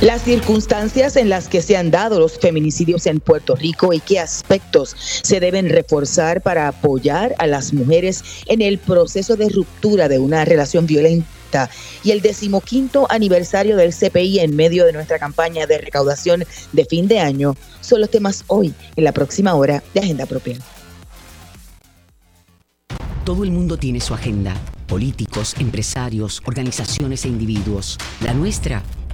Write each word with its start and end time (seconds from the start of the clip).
Las 0.00 0.22
circunstancias 0.22 1.16
en 1.16 1.28
las 1.28 1.48
que 1.48 1.60
se 1.60 1.76
han 1.76 1.90
dado 1.90 2.20
los 2.20 2.38
feminicidios 2.38 3.06
en 3.06 3.18
Puerto 3.18 3.56
Rico 3.56 3.92
y 3.92 3.98
qué 3.98 4.20
aspectos 4.20 4.94
se 4.96 5.40
deben 5.40 5.68
reforzar 5.68 6.40
para 6.40 6.68
apoyar 6.68 7.34
a 7.38 7.48
las 7.48 7.72
mujeres 7.72 8.22
en 8.46 8.62
el 8.62 8.78
proceso 8.78 9.34
de 9.34 9.48
ruptura 9.48 10.08
de 10.08 10.20
una 10.20 10.44
relación 10.44 10.86
violenta 10.86 11.68
y 12.04 12.12
el 12.12 12.20
decimoquinto 12.20 13.08
aniversario 13.10 13.76
del 13.76 13.92
CPI 13.92 14.38
en 14.38 14.54
medio 14.54 14.84
de 14.84 14.92
nuestra 14.92 15.18
campaña 15.18 15.66
de 15.66 15.78
recaudación 15.78 16.44
de 16.72 16.84
fin 16.84 17.08
de 17.08 17.18
año 17.18 17.56
son 17.80 18.00
los 18.00 18.10
temas 18.10 18.44
hoy 18.46 18.72
en 18.94 19.02
la 19.02 19.10
próxima 19.10 19.54
hora 19.54 19.82
de 19.94 20.00
Agenda 20.00 20.26
Propia. 20.26 20.58
Todo 23.24 23.42
el 23.42 23.50
mundo 23.50 23.76
tiene 23.76 24.00
su 24.00 24.14
agenda, 24.14 24.54
políticos, 24.86 25.56
empresarios, 25.58 26.40
organizaciones 26.46 27.24
e 27.24 27.28
individuos. 27.28 27.98
La 28.20 28.32
nuestra 28.32 28.84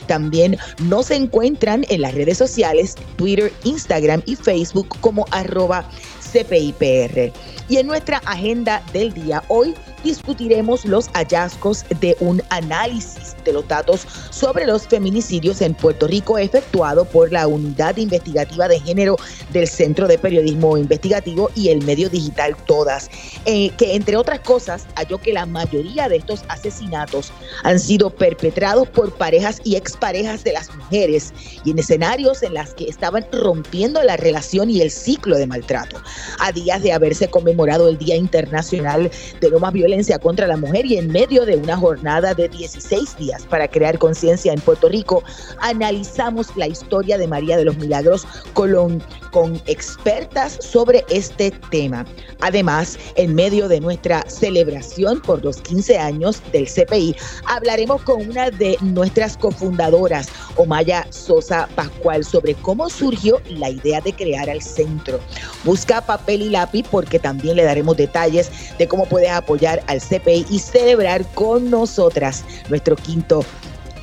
También 0.08 0.58
nos 0.84 1.12
encuentran 1.12 1.86
en 1.90 2.02
las 2.02 2.14
redes 2.14 2.38
sociales, 2.38 2.96
Twitter, 3.16 3.54
Instagram 3.64 4.22
y 4.26 4.36
Facebook 4.36 4.90
como 5.00 5.26
arroba 5.32 5.90
CPIPR. 6.32 7.32
Y 7.70 7.78
en 7.78 7.88
nuestra 7.88 8.18
agenda 8.26 8.84
del 8.94 9.14
día, 9.14 9.44
hoy 9.48 9.74
discutiremos 10.04 10.86
los 10.86 11.10
hallazgos 11.10 11.86
de 12.00 12.16
un 12.20 12.42
análisis 12.50 13.36
de 13.44 13.54
los 13.54 13.68
datos 13.68 14.06
sobre 14.30 14.66
los 14.66 14.88
feminicidios 14.88 15.62
en 15.62 15.74
Puerto 15.74 16.08
Rico 16.08 16.38
efectuado 16.38 17.06
por 17.06 17.32
la 17.32 17.48
Unidad 17.48 17.98
Investigativa 17.98 18.68
de 18.68 18.80
Género 18.80 19.18
del 19.52 19.68
Centro 19.68 20.08
de 20.08 20.18
Periodismo 20.18 20.78
Investigativo 20.78 21.50
y 21.56 21.70
el 21.70 21.84
medio 21.84 22.10
digital 22.10 22.56
Todas, 22.68 23.10
eh, 23.46 23.70
que 23.78 23.96
entre 23.96 24.16
otras 24.16 24.40
cosas 24.42 24.86
halló 24.96 25.18
que 25.18 25.34
la 25.34 25.46
mayoría 25.46 26.08
de 26.08 26.18
estos 26.18 26.44
asesinatos 26.48 27.32
han 27.64 27.80
sido 27.80 28.10
perpetrados 28.10 28.88
por 28.90 29.14
parejas 29.14 29.60
y 29.64 29.76
exparejas 29.76 30.44
de 30.44 30.54
las 30.54 30.74
mujeres 30.76 31.34
y 31.64 31.72
en 31.72 31.80
escenarios 31.80 32.44
en 32.44 32.54
las 32.54 32.74
que 32.74 32.86
estaban 32.86 33.26
rompiendo 33.32 34.02
la 34.04 34.18
relación 34.18 34.70
y 34.70 34.82
el 34.82 34.92
ciclo 34.92 35.38
de 35.38 35.48
maltrato. 35.48 36.02
A 36.40 36.52
días 36.52 36.82
de 36.82 36.94
haberse 36.94 37.30
conmemorado 37.30 37.90
el 37.90 37.98
Día 37.98 38.16
Internacional 38.16 39.12
de 39.40 39.50
no 39.50 39.60
más 39.60 39.74
violencia 39.92 40.20
contra 40.20 40.48
la 40.48 40.56
mujer 40.56 40.86
y 40.86 40.98
en 40.98 41.10
medio 41.10 41.46
de 41.46 41.58
una 41.58 41.76
jornada 41.76 42.34
de 42.34 42.48
16 42.48 43.18
días 43.18 43.46
para 43.46 43.68
crear 43.68 43.98
conciencia 43.98 44.54
en 44.54 44.62
Puerto 44.62 44.88
Rico, 44.88 45.22
analizamos 45.60 46.56
la 46.56 46.66
historia 46.66 47.18
de 47.18 47.28
María 47.28 47.58
de 47.58 47.66
los 47.66 47.76
Milagros 47.78 48.26
Colón 48.54 49.04
con 49.32 49.62
expertas 49.66 50.58
sobre 50.62 51.04
este 51.10 51.52
tema. 51.70 52.06
Además, 52.42 52.98
en 53.16 53.34
medio 53.34 53.68
de 53.68 53.80
nuestra 53.80 54.24
celebración 54.28 55.22
por 55.22 55.44
los 55.44 55.62
15 55.62 55.98
años 55.98 56.42
del 56.52 56.68
CPI, 56.68 57.16
hablaremos 57.46 58.02
con 58.04 58.30
una 58.30 58.52
de 58.52 58.78
nuestras 58.82 59.38
cofundadoras, 59.38 60.28
Omaya 60.56 61.08
Sosa 61.10 61.68
Pascual, 61.76 62.24
sobre 62.24 62.54
cómo 62.56 62.90
surgió 62.90 63.42
la 63.50 63.70
idea 63.70 64.02
de 64.02 64.14
crear 64.14 64.50
el 64.50 64.62
centro. 64.62 65.20
Busca 65.64 66.02
papel 66.02 66.44
y 66.44 66.50
lápiz 66.50 66.86
porque 66.90 67.20
también 67.20 67.56
le 67.56 67.64
daremos 67.64 67.98
detalles 67.98 68.52
de 68.78 68.88
cómo 68.88 69.06
puedes 69.06 69.32
apoyar 69.32 69.84
al 69.88 70.02
CPI 70.02 70.46
y 70.50 70.60
celebrar 70.60 71.26
con 71.34 71.70
nosotras 71.70 72.44
nuestro 72.70 72.96
quinto 72.96 73.46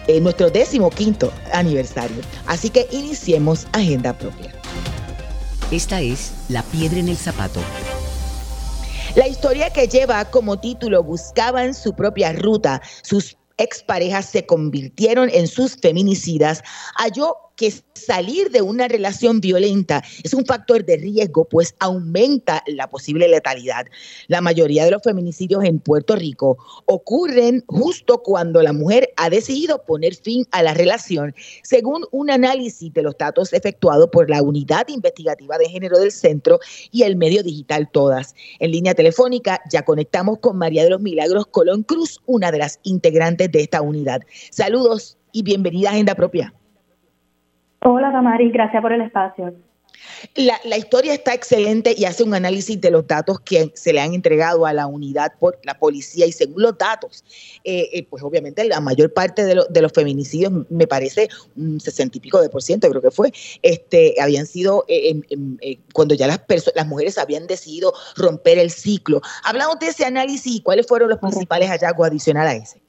eh, 0.08 0.22
nuestro 0.22 0.48
décimo 0.48 0.88
quinto 0.88 1.30
aniversario. 1.52 2.16
Así 2.46 2.70
que 2.70 2.88
iniciemos 2.90 3.66
Agenda 3.72 4.16
Propia. 4.16 4.57
Esta 5.70 6.00
es 6.00 6.32
La 6.48 6.62
Piedra 6.62 6.98
en 6.98 7.10
el 7.10 7.18
Zapato. 7.18 7.60
La 9.16 9.28
historia 9.28 9.68
que 9.68 9.86
lleva 9.86 10.24
como 10.30 10.58
título 10.58 11.02
Buscaban 11.02 11.74
su 11.74 11.94
propia 11.94 12.32
ruta, 12.32 12.80
sus 13.02 13.36
exparejas 13.58 14.24
se 14.24 14.46
convirtieron 14.46 15.28
en 15.30 15.46
sus 15.46 15.76
feminicidas, 15.76 16.62
halló 16.96 17.36
que 17.58 17.74
salir 17.94 18.50
de 18.50 18.62
una 18.62 18.86
relación 18.86 19.40
violenta 19.40 20.02
es 20.22 20.32
un 20.32 20.46
factor 20.46 20.84
de 20.84 20.96
riesgo, 20.96 21.44
pues 21.44 21.74
aumenta 21.80 22.62
la 22.68 22.88
posible 22.88 23.26
letalidad. 23.26 23.86
La 24.28 24.40
mayoría 24.40 24.84
de 24.84 24.92
los 24.92 25.02
feminicidios 25.02 25.64
en 25.64 25.80
Puerto 25.80 26.14
Rico 26.14 26.56
ocurren 26.86 27.64
justo 27.66 28.22
cuando 28.22 28.62
la 28.62 28.72
mujer 28.72 29.10
ha 29.16 29.28
decidido 29.28 29.82
poner 29.84 30.14
fin 30.14 30.46
a 30.52 30.62
la 30.62 30.72
relación, 30.72 31.34
según 31.64 32.04
un 32.12 32.30
análisis 32.30 32.92
de 32.94 33.02
los 33.02 33.18
datos 33.18 33.52
efectuado 33.52 34.08
por 34.08 34.30
la 34.30 34.40
Unidad 34.40 34.86
Investigativa 34.88 35.58
de 35.58 35.68
Género 35.68 35.98
del 35.98 36.12
Centro 36.12 36.60
y 36.92 37.02
el 37.02 37.16
medio 37.16 37.42
digital 37.42 37.90
Todas. 37.90 38.36
En 38.60 38.70
línea 38.70 38.94
telefónica 38.94 39.60
ya 39.68 39.84
conectamos 39.84 40.38
con 40.38 40.56
María 40.56 40.84
de 40.84 40.90
los 40.90 41.00
Milagros 41.00 41.48
Colón 41.48 41.82
Cruz, 41.82 42.20
una 42.26 42.52
de 42.52 42.58
las 42.58 42.78
integrantes 42.84 43.50
de 43.50 43.62
esta 43.62 43.82
unidad. 43.82 44.22
Saludos 44.52 45.18
y 45.32 45.42
bienvenida 45.42 45.88
a 45.88 45.92
Agenda 45.92 46.14
Propia. 46.14 46.54
Hola, 47.80 48.10
Damaris, 48.10 48.52
gracias 48.52 48.82
por 48.82 48.92
el 48.92 49.02
espacio. 49.02 49.54
La, 50.34 50.76
historia 50.76 51.14
está 51.14 51.34
excelente 51.34 51.94
y 51.96 52.04
hace 52.04 52.22
un 52.22 52.34
análisis 52.34 52.80
de 52.80 52.90
los 52.90 53.06
datos 53.06 53.40
que 53.40 53.70
se 53.74 53.92
le 53.92 54.00
han 54.00 54.14
entregado 54.14 54.66
a 54.66 54.72
la 54.72 54.86
unidad 54.86 55.32
por 55.38 55.58
la 55.64 55.78
policía 55.78 56.26
y 56.26 56.32
según 56.32 56.62
los 56.62 56.76
datos, 56.76 57.24
eh, 57.64 57.88
eh, 57.92 58.06
pues 58.08 58.22
obviamente 58.22 58.64
la 58.64 58.80
mayor 58.80 59.12
parte 59.12 59.44
de, 59.44 59.54
los 59.54 59.92
feminicidios, 59.92 60.52
me 60.70 60.86
parece 60.86 61.28
un 61.56 61.80
sesenta 61.80 62.18
y 62.18 62.20
pico 62.20 62.40
de 62.40 62.48
por 62.48 62.62
ciento, 62.62 62.88
creo 62.90 63.02
que 63.02 63.10
fue, 63.10 63.32
este, 63.62 64.14
habían 64.20 64.46
sido 64.46 64.84
eh, 64.88 65.20
cuando 65.92 66.14
ya 66.14 66.26
las, 66.26 66.40
las 66.74 66.86
mujeres 66.86 67.18
habían 67.18 67.46
decidido 67.46 67.92
romper 68.16 68.58
el 68.58 68.70
ciclo. 68.70 69.20
Hablamos 69.44 69.78
de 69.78 69.88
ese 69.88 70.04
análisis 70.04 70.56
y 70.56 70.60
cuáles 70.60 70.86
fueron 70.86 71.08
los 71.08 71.18
principales 71.18 71.68
hallazgos 71.70 72.08
adicionales 72.08 72.52
a 72.52 72.64
ese. 72.64 72.87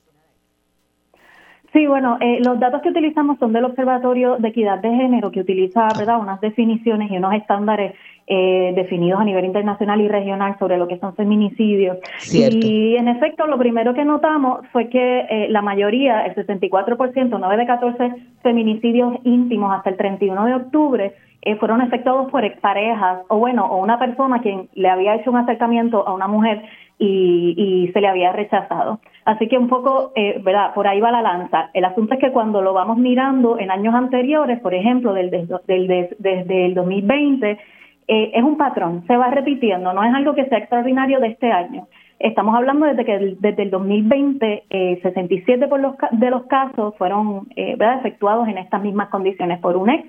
Sí, 1.71 1.85
bueno, 1.85 2.17
eh, 2.19 2.39
los 2.43 2.59
datos 2.59 2.81
que 2.81 2.89
utilizamos 2.89 3.37
son 3.37 3.53
del 3.53 3.65
Observatorio 3.65 4.37
de 4.37 4.47
Equidad 4.47 4.79
de 4.79 4.89
Género, 4.89 5.29
que 5.29 5.41
utiliza 5.41 5.87
¿verdad? 5.97 6.19
unas 6.19 6.41
definiciones 6.41 7.11
y 7.11 7.17
unos 7.17 7.33
estándares 7.35 7.93
eh, 8.25 8.73
definidos 8.75 9.21
a 9.21 9.23
nivel 9.23 9.45
internacional 9.45 10.01
y 10.01 10.07
regional 10.07 10.57
sobre 10.57 10.77
lo 10.77 10.87
que 10.87 10.97
son 10.97 11.15
feminicidios. 11.15 11.97
Y 12.33 12.95
en 12.95 13.07
efecto, 13.07 13.45
lo 13.45 13.59
primero 13.59 13.93
que 13.93 14.03
notamos 14.03 14.65
fue 14.71 14.89
que 14.89 15.27
eh, 15.29 15.47
la 15.49 15.61
mayoría, 15.61 16.25
el 16.25 16.33
64%, 16.35 17.37
9 17.39 17.57
de 17.57 17.65
14 17.67 18.15
feminicidios 18.41 19.17
íntimos 19.23 19.71
hasta 19.71 19.91
el 19.91 19.97
31 19.97 20.45
de 20.45 20.53
octubre, 20.55 21.15
fueron 21.59 21.81
efectuados 21.81 22.29
por 22.29 22.43
exparejas 22.43 23.21
o 23.29 23.37
bueno, 23.37 23.65
o 23.65 23.77
una 23.77 23.97
persona 23.97 24.41
quien 24.41 24.67
le 24.73 24.89
había 24.89 25.15
hecho 25.15 25.31
un 25.31 25.37
acercamiento 25.37 26.05
a 26.05 26.13
una 26.13 26.27
mujer 26.27 26.63
y, 26.99 27.89
se 27.93 28.01
le 28.01 28.07
había 28.07 28.31
rechazado. 28.31 28.99
Así 29.29 29.47
que 29.47 29.59
un 29.59 29.69
poco, 29.69 30.11
eh, 30.15 30.41
¿verdad? 30.43 30.73
Por 30.73 30.87
ahí 30.87 30.99
va 30.99 31.11
la 31.11 31.21
lanza. 31.21 31.69
El 31.75 31.85
asunto 31.85 32.15
es 32.15 32.19
que 32.19 32.31
cuando 32.31 32.63
lo 32.63 32.73
vamos 32.73 32.97
mirando 32.97 33.59
en 33.59 33.69
años 33.69 33.93
anteriores, 33.93 34.59
por 34.59 34.73
ejemplo, 34.73 35.13
del, 35.13 35.29
desde 35.29 36.65
el 36.65 36.73
2020, 36.73 37.51
eh, 37.51 38.31
es 38.33 38.43
un 38.43 38.57
patrón, 38.57 39.03
se 39.05 39.15
va 39.17 39.29
repitiendo, 39.29 39.93
no 39.93 40.03
es 40.03 40.11
algo 40.15 40.33
que 40.33 40.47
sea 40.47 40.57
extraordinario 40.57 41.19
de 41.19 41.27
este 41.27 41.51
año. 41.51 41.87
Estamos 42.17 42.55
hablando 42.55 42.87
desde 42.87 43.05
que 43.05 43.35
desde 43.39 43.61
el 43.61 43.69
2020, 43.69 44.63
eh, 44.67 44.99
67 45.03 45.67
por 45.67 45.79
los, 45.79 45.93
de 46.09 46.31
los 46.31 46.47
casos 46.47 46.95
fueron 46.97 47.49
eh, 47.55 47.75
¿verdad? 47.77 47.99
efectuados 47.99 48.47
en 48.47 48.57
estas 48.57 48.81
mismas 48.81 49.09
condiciones 49.09 49.59
por 49.59 49.77
un 49.77 49.91
ex 49.91 50.07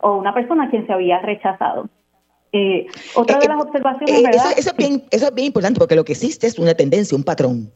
o 0.00 0.16
una 0.16 0.32
persona 0.32 0.64
a 0.64 0.70
quien 0.70 0.86
se 0.86 0.94
había 0.94 1.18
rechazado. 1.18 1.90
Eh, 2.52 2.86
otra 3.16 3.38
de 3.38 3.48
las 3.48 3.62
observaciones, 3.62 4.18
eh, 4.18 4.22
¿verdad? 4.24 4.52
Eso, 4.56 4.70
es 4.70 4.76
bien, 4.76 5.02
eso 5.10 5.26
es 5.26 5.34
bien 5.34 5.48
importante 5.48 5.78
porque 5.78 5.94
lo 5.94 6.04
que 6.04 6.12
existe 6.12 6.46
es 6.46 6.58
una 6.58 6.72
tendencia, 6.72 7.16
un 7.16 7.24
patrón. 7.24 7.70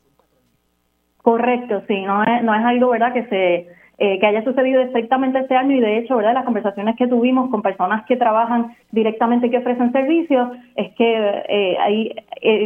Correcto, 1.27 1.83
sí, 1.89 2.03
no 2.03 2.23
es, 2.23 2.45
no 2.45 2.55
es 2.55 2.65
algo, 2.65 2.91
¿verdad?, 2.91 3.13
que 3.13 3.25
se 3.27 3.67
eh, 3.99 4.19
que 4.21 4.27
haya 4.27 4.45
sucedido 4.45 4.81
exactamente 4.83 5.41
este 5.41 5.57
año 5.57 5.75
y 5.75 5.81
de 5.81 5.99
hecho, 5.99 6.17
¿verdad?, 6.17 6.35
las 6.35 6.45
conversaciones 6.45 6.95
que 6.95 7.09
tuvimos 7.09 7.51
con 7.51 7.63
personas 7.63 8.05
que 8.07 8.17
trabajan 8.17 8.77
directamente, 8.93 9.51
que 9.51 9.59
ofrecen 9.59 9.91
servicios, 9.91 10.51
es 10.77 10.95
que 10.95 11.77
ahí 11.81 12.15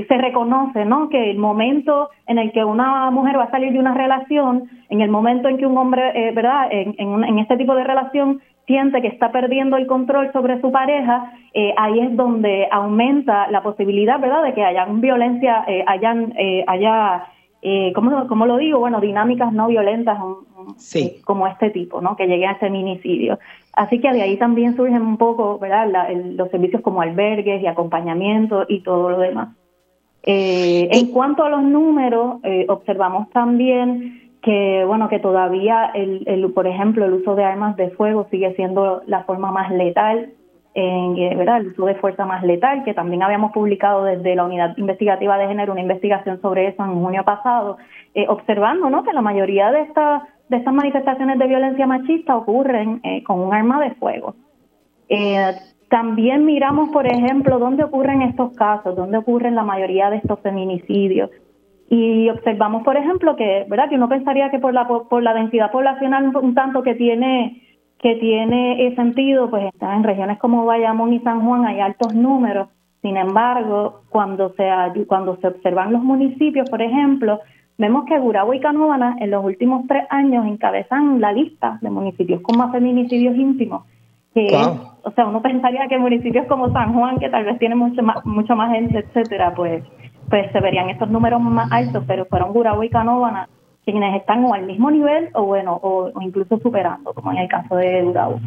se 0.06 0.18
reconoce, 0.18 0.84
¿no?, 0.84 1.08
que 1.08 1.30
el 1.30 1.38
momento 1.38 2.10
en 2.26 2.36
el 2.36 2.52
que 2.52 2.62
una 2.62 3.10
mujer 3.10 3.38
va 3.38 3.44
a 3.44 3.50
salir 3.50 3.72
de 3.72 3.78
una 3.78 3.94
relación, 3.94 4.68
en 4.90 5.00
el 5.00 5.08
momento 5.08 5.48
en 5.48 5.56
que 5.56 5.64
un 5.64 5.78
hombre, 5.78 6.32
¿verdad?, 6.34 6.68
en, 6.70 6.94
en, 6.98 7.24
en 7.24 7.38
este 7.38 7.56
tipo 7.56 7.74
de 7.74 7.84
relación 7.84 8.42
siente 8.66 9.00
que 9.00 9.08
está 9.08 9.32
perdiendo 9.32 9.78
el 9.78 9.86
control 9.86 10.30
sobre 10.32 10.60
su 10.60 10.70
pareja, 10.70 11.32
eh, 11.54 11.72
ahí 11.78 11.98
es 12.00 12.14
donde 12.14 12.68
aumenta 12.70 13.50
la 13.50 13.62
posibilidad, 13.62 14.20
¿verdad?, 14.20 14.42
de 14.44 14.52
que 14.52 14.64
haya 14.64 14.84
violencia, 14.84 15.64
eh, 15.66 15.82
hayan, 15.86 16.34
eh, 16.36 16.62
haya, 16.66 17.24
eh, 17.62 17.92
¿cómo, 17.94 18.46
lo 18.46 18.56
digo? 18.56 18.78
Bueno, 18.78 19.00
dinámicas 19.00 19.52
no 19.52 19.68
violentas 19.68 20.18
como 21.24 21.46
este 21.46 21.70
tipo, 21.70 22.00
¿no?, 22.00 22.16
que 22.16 22.26
llegue 22.26 22.46
a 22.46 22.56
feminicidio. 22.56 23.38
Así 23.72 24.00
que 24.00 24.12
de 24.12 24.22
ahí 24.22 24.36
también 24.36 24.76
surgen 24.76 25.02
un 25.02 25.16
poco, 25.16 25.58
¿verdad?, 25.58 25.88
los 26.36 26.50
servicios 26.50 26.82
como 26.82 27.02
albergues 27.02 27.62
y 27.62 27.66
acompañamiento 27.66 28.64
y 28.68 28.80
todo 28.80 29.10
lo 29.10 29.18
demás. 29.18 29.48
en 30.22 31.06
cuanto 31.12 31.44
a 31.44 31.50
los 31.50 31.62
números, 31.62 32.40
observamos 32.68 33.30
también 33.30 34.20
que 34.42 34.84
bueno 34.86 35.08
que 35.08 35.18
todavía 35.18 35.90
el, 35.94 36.22
el, 36.26 36.50
por 36.52 36.66
ejemplo 36.66 37.04
el 37.04 37.12
uso 37.12 37.34
de 37.34 37.44
armas 37.44 37.76
de 37.76 37.90
fuego 37.90 38.26
sigue 38.30 38.54
siendo 38.54 39.02
la 39.06 39.24
forma 39.24 39.52
más 39.52 39.70
letal 39.70 40.32
en 40.74 41.18
eh, 41.18 41.34
verdad 41.34 41.58
el 41.58 41.68
uso 41.68 41.86
de 41.86 41.96
fuerza 41.96 42.24
más 42.24 42.44
letal 42.44 42.84
que 42.84 42.94
también 42.94 43.22
habíamos 43.22 43.50
publicado 43.52 44.04
desde 44.04 44.36
la 44.36 44.44
unidad 44.44 44.76
investigativa 44.76 45.36
de 45.36 45.48
género 45.48 45.72
una 45.72 45.80
investigación 45.80 46.40
sobre 46.40 46.68
eso 46.68 46.84
en 46.84 46.94
junio 46.94 47.24
pasado 47.24 47.78
eh, 48.14 48.26
observando 48.28 48.88
no 48.88 49.02
que 49.02 49.12
la 49.12 49.20
mayoría 49.20 49.72
de 49.72 49.82
estas 49.82 50.22
de 50.48 50.58
estas 50.58 50.74
manifestaciones 50.74 51.38
de 51.38 51.46
violencia 51.46 51.86
machista 51.86 52.36
ocurren 52.36 53.00
eh, 53.02 53.22
con 53.24 53.40
un 53.40 53.54
arma 53.54 53.80
de 53.80 53.94
fuego. 53.94 54.34
También 55.88 56.44
miramos 56.44 56.90
por 56.90 57.06
ejemplo 57.06 57.58
dónde 57.58 57.82
ocurren 57.82 58.22
estos 58.22 58.54
casos 58.54 58.94
dónde 58.94 59.18
ocurren 59.18 59.56
la 59.56 59.64
mayoría 59.64 60.08
de 60.10 60.18
estos 60.18 60.38
feminicidios. 60.40 61.30
Y 61.92 62.28
observamos, 62.28 62.84
por 62.84 62.96
ejemplo, 62.96 63.34
que, 63.34 63.66
¿verdad? 63.68 63.88
Que 63.88 63.96
uno 63.96 64.08
pensaría 64.08 64.48
que 64.52 64.60
por 64.60 64.72
la, 64.72 64.86
por 64.86 65.22
la 65.24 65.34
densidad 65.34 65.72
poblacional 65.72 66.30
un 66.36 66.54
tanto 66.54 66.84
que 66.84 66.94
tiene 66.94 67.60
que 68.00 68.16
tiene 68.16 68.94
sentido, 68.94 69.50
pues 69.50 69.66
está 69.72 69.94
en 69.94 70.04
regiones 70.04 70.38
como 70.38 70.64
Bayamón 70.64 71.12
y 71.12 71.20
San 71.20 71.44
Juan 71.44 71.66
hay 71.66 71.80
altos 71.80 72.14
números. 72.14 72.68
Sin 73.02 73.16
embargo, 73.16 74.02
cuando 74.08 74.54
se 74.54 74.68
cuando 75.06 75.36
se 75.36 75.48
observan 75.48 75.92
los 75.92 76.02
municipios, 76.02 76.68
por 76.68 76.82
ejemplo, 76.82 77.40
vemos 77.78 78.04
que 78.06 78.18
Gurabo 78.18 78.54
y 78.54 78.60
Canóvana 78.60 79.16
en 79.20 79.30
los 79.30 79.44
últimos 79.44 79.86
tres 79.86 80.04
años 80.10 80.46
encabezan 80.46 81.20
la 81.20 81.32
lista 81.32 81.78
de 81.82 81.90
municipios 81.90 82.40
con 82.42 82.58
más 82.58 82.72
feminicidios 82.72 83.36
íntimos. 83.36 83.84
Que, 84.32 84.46
o 85.02 85.10
sea, 85.10 85.26
uno 85.26 85.42
pensaría 85.42 85.88
que 85.88 85.98
municipios 85.98 86.46
como 86.46 86.72
San 86.72 86.94
Juan, 86.94 87.18
que 87.18 87.28
tal 87.28 87.44
vez 87.44 87.58
tiene 87.58 87.74
mucho 87.74 88.02
más, 88.02 88.24
mucho 88.24 88.54
más 88.54 88.72
gente, 88.72 88.98
etcétera, 88.98 89.54
pues 89.54 89.82
pues 90.28 90.50
se 90.52 90.60
verían 90.60 90.88
estos 90.88 91.10
números 91.10 91.40
más 91.40 91.70
altos, 91.72 92.04
pero 92.06 92.24
fueron 92.26 92.52
Gurabo 92.52 92.84
y 92.84 92.88
Canóvana 92.88 93.48
quienes 93.84 94.16
están 94.16 94.44
o 94.44 94.54
al 94.54 94.66
mismo 94.66 94.90
nivel 94.90 95.30
o 95.34 95.44
bueno, 95.44 95.78
o, 95.82 96.10
incluso 96.20 96.58
superando, 96.62 97.12
como 97.14 97.32
en 97.32 97.38
el 97.38 97.48
caso 97.48 97.76
de 97.76 98.02
Gurabo. 98.02 98.40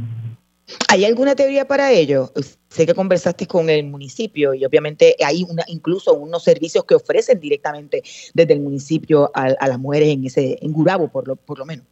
¿Hay 0.90 1.04
alguna 1.04 1.36
teoría 1.36 1.68
para 1.68 1.92
ello? 1.92 2.32
Sé 2.70 2.86
que 2.86 2.94
conversaste 2.94 3.48
con 3.48 3.70
el 3.70 3.86
municipio 3.86 4.54
y 4.54 4.64
obviamente 4.64 5.16
hay 5.24 5.46
una, 5.50 5.64
incluso 5.68 6.14
unos 6.14 6.44
servicios 6.44 6.86
que 6.86 6.96
ofrecen 6.96 7.40
directamente 7.40 8.02
desde 8.34 8.54
el 8.54 8.62
municipio 8.62 9.30
a, 9.34 9.68
las 9.68 9.80
mujeres 9.80 10.10
en 10.10 10.26
ese 10.26 10.58
en 10.62 10.72
Gurabo, 10.72 11.10
por 11.10 11.28
lo, 11.28 11.36
por 11.36 11.60
lo 11.60 11.66
menos. 11.66 11.86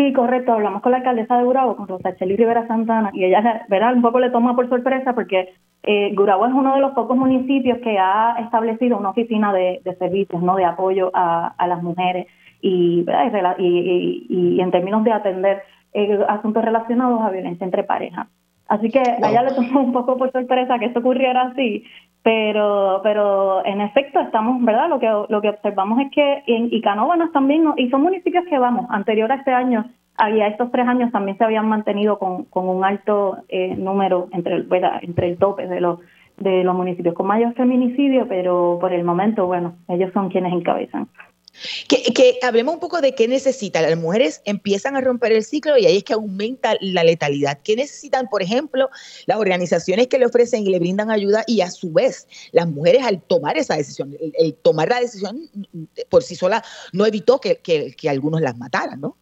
Sí, 0.00 0.14
correcto. 0.14 0.54
Hablamos 0.54 0.80
con 0.80 0.92
la 0.92 0.98
alcaldesa 0.98 1.36
de 1.36 1.44
Gurabo, 1.44 1.76
con 1.76 1.86
Rosacheli 1.86 2.34
Rivera 2.34 2.66
Santana, 2.66 3.10
y 3.12 3.22
ella, 3.22 3.66
¿verdad? 3.68 3.94
Un 3.94 4.00
poco 4.00 4.18
le 4.18 4.30
toma 4.30 4.56
por 4.56 4.66
sorpresa 4.70 5.14
porque 5.14 5.52
eh, 5.82 6.14
Gurabo 6.14 6.46
es 6.46 6.54
uno 6.54 6.74
de 6.74 6.80
los 6.80 6.92
pocos 6.92 7.18
municipios 7.18 7.76
que 7.80 7.98
ha 7.98 8.36
establecido 8.38 8.96
una 8.96 9.10
oficina 9.10 9.52
de, 9.52 9.82
servicios, 9.98 10.42
no 10.42 10.56
de 10.56 10.64
apoyo 10.64 11.10
a, 11.12 11.54
las 11.68 11.82
mujeres 11.82 12.28
y, 12.62 13.04
y, 13.58 14.58
en 14.58 14.70
términos 14.70 15.04
de 15.04 15.12
atender 15.12 15.64
eh, 15.92 16.18
asuntos 16.28 16.64
relacionados 16.64 17.20
a 17.20 17.28
violencia 17.28 17.66
entre 17.66 17.84
parejas. 17.84 18.26
Así 18.68 18.88
que 18.88 19.00
a 19.00 19.30
ella 19.30 19.42
le 19.42 19.52
tomó 19.52 19.80
un 19.80 19.92
poco 19.92 20.16
por 20.16 20.32
sorpresa 20.32 20.78
que 20.78 20.86
esto 20.86 21.00
ocurriera 21.00 21.42
así, 21.42 21.84
pero 22.22 23.00
pero 23.02 23.64
en 23.64 23.80
efecto 23.80 24.20
estamos, 24.20 24.62
¿verdad? 24.64 24.88
Lo 24.88 24.98
que 24.98 25.08
lo 25.28 25.40
que 25.40 25.48
observamos 25.48 26.00
es 26.00 26.10
que 26.12 26.42
en 26.46 26.72
Icanóbanas 26.72 27.32
también, 27.32 27.64
y 27.76 27.88
son 27.90 28.02
municipios 28.02 28.44
que 28.46 28.58
vamos, 28.58 28.86
anterior 28.90 29.30
a 29.32 29.36
este 29.36 29.52
año, 29.52 29.86
había 30.16 30.48
estos 30.48 30.70
tres 30.70 30.86
años 30.86 31.10
también 31.12 31.38
se 31.38 31.44
habían 31.44 31.68
mantenido 31.68 32.18
con, 32.18 32.44
con 32.44 32.68
un 32.68 32.84
alto 32.84 33.38
eh, 33.48 33.74
número 33.74 34.28
entre 34.32 34.54
el, 34.56 34.68
entre 35.02 35.28
el 35.28 35.38
tope 35.38 35.66
de 35.66 35.80
los 35.80 36.00
de 36.36 36.64
los 36.64 36.74
municipios 36.74 37.14
con 37.14 37.26
mayor 37.26 37.52
feminicidio, 37.54 38.26
pero 38.26 38.78
por 38.80 38.92
el 38.92 39.04
momento, 39.04 39.46
bueno, 39.46 39.74
ellos 39.88 40.10
son 40.14 40.30
quienes 40.30 40.52
encabezan. 40.52 41.06
Que, 41.88 42.12
que, 42.12 42.38
hablemos 42.42 42.74
un 42.74 42.80
poco 42.80 43.00
de 43.00 43.14
qué 43.14 43.28
necesitan. 43.28 43.82
Las 43.82 43.96
mujeres 43.96 44.42
empiezan 44.44 44.96
a 44.96 45.00
romper 45.00 45.32
el 45.32 45.42
ciclo 45.42 45.76
y 45.76 45.86
ahí 45.86 45.98
es 45.98 46.04
que 46.04 46.12
aumenta 46.12 46.74
la 46.80 47.04
letalidad. 47.04 47.58
¿Qué 47.62 47.76
necesitan, 47.76 48.28
por 48.28 48.42
ejemplo, 48.42 48.88
las 49.26 49.38
organizaciones 49.38 50.08
que 50.08 50.18
le 50.18 50.26
ofrecen 50.26 50.66
y 50.66 50.70
le 50.70 50.78
brindan 50.78 51.10
ayuda 51.10 51.44
y 51.46 51.60
a 51.60 51.70
su 51.70 51.92
vez 51.92 52.28
las 52.52 52.68
mujeres 52.68 53.04
al 53.04 53.20
tomar 53.20 53.58
esa 53.58 53.76
decisión? 53.76 54.14
El, 54.38 54.54
tomar 54.54 54.88
la 54.88 55.00
decisión 55.00 55.40
por 56.08 56.22
sí 56.22 56.34
sola 56.34 56.62
no 56.92 57.06
evitó 57.06 57.40
que, 57.40 57.56
que, 57.56 57.94
que 57.96 58.08
algunos 58.08 58.40
las 58.40 58.56
mataran, 58.56 59.00
¿no? 59.00 59.16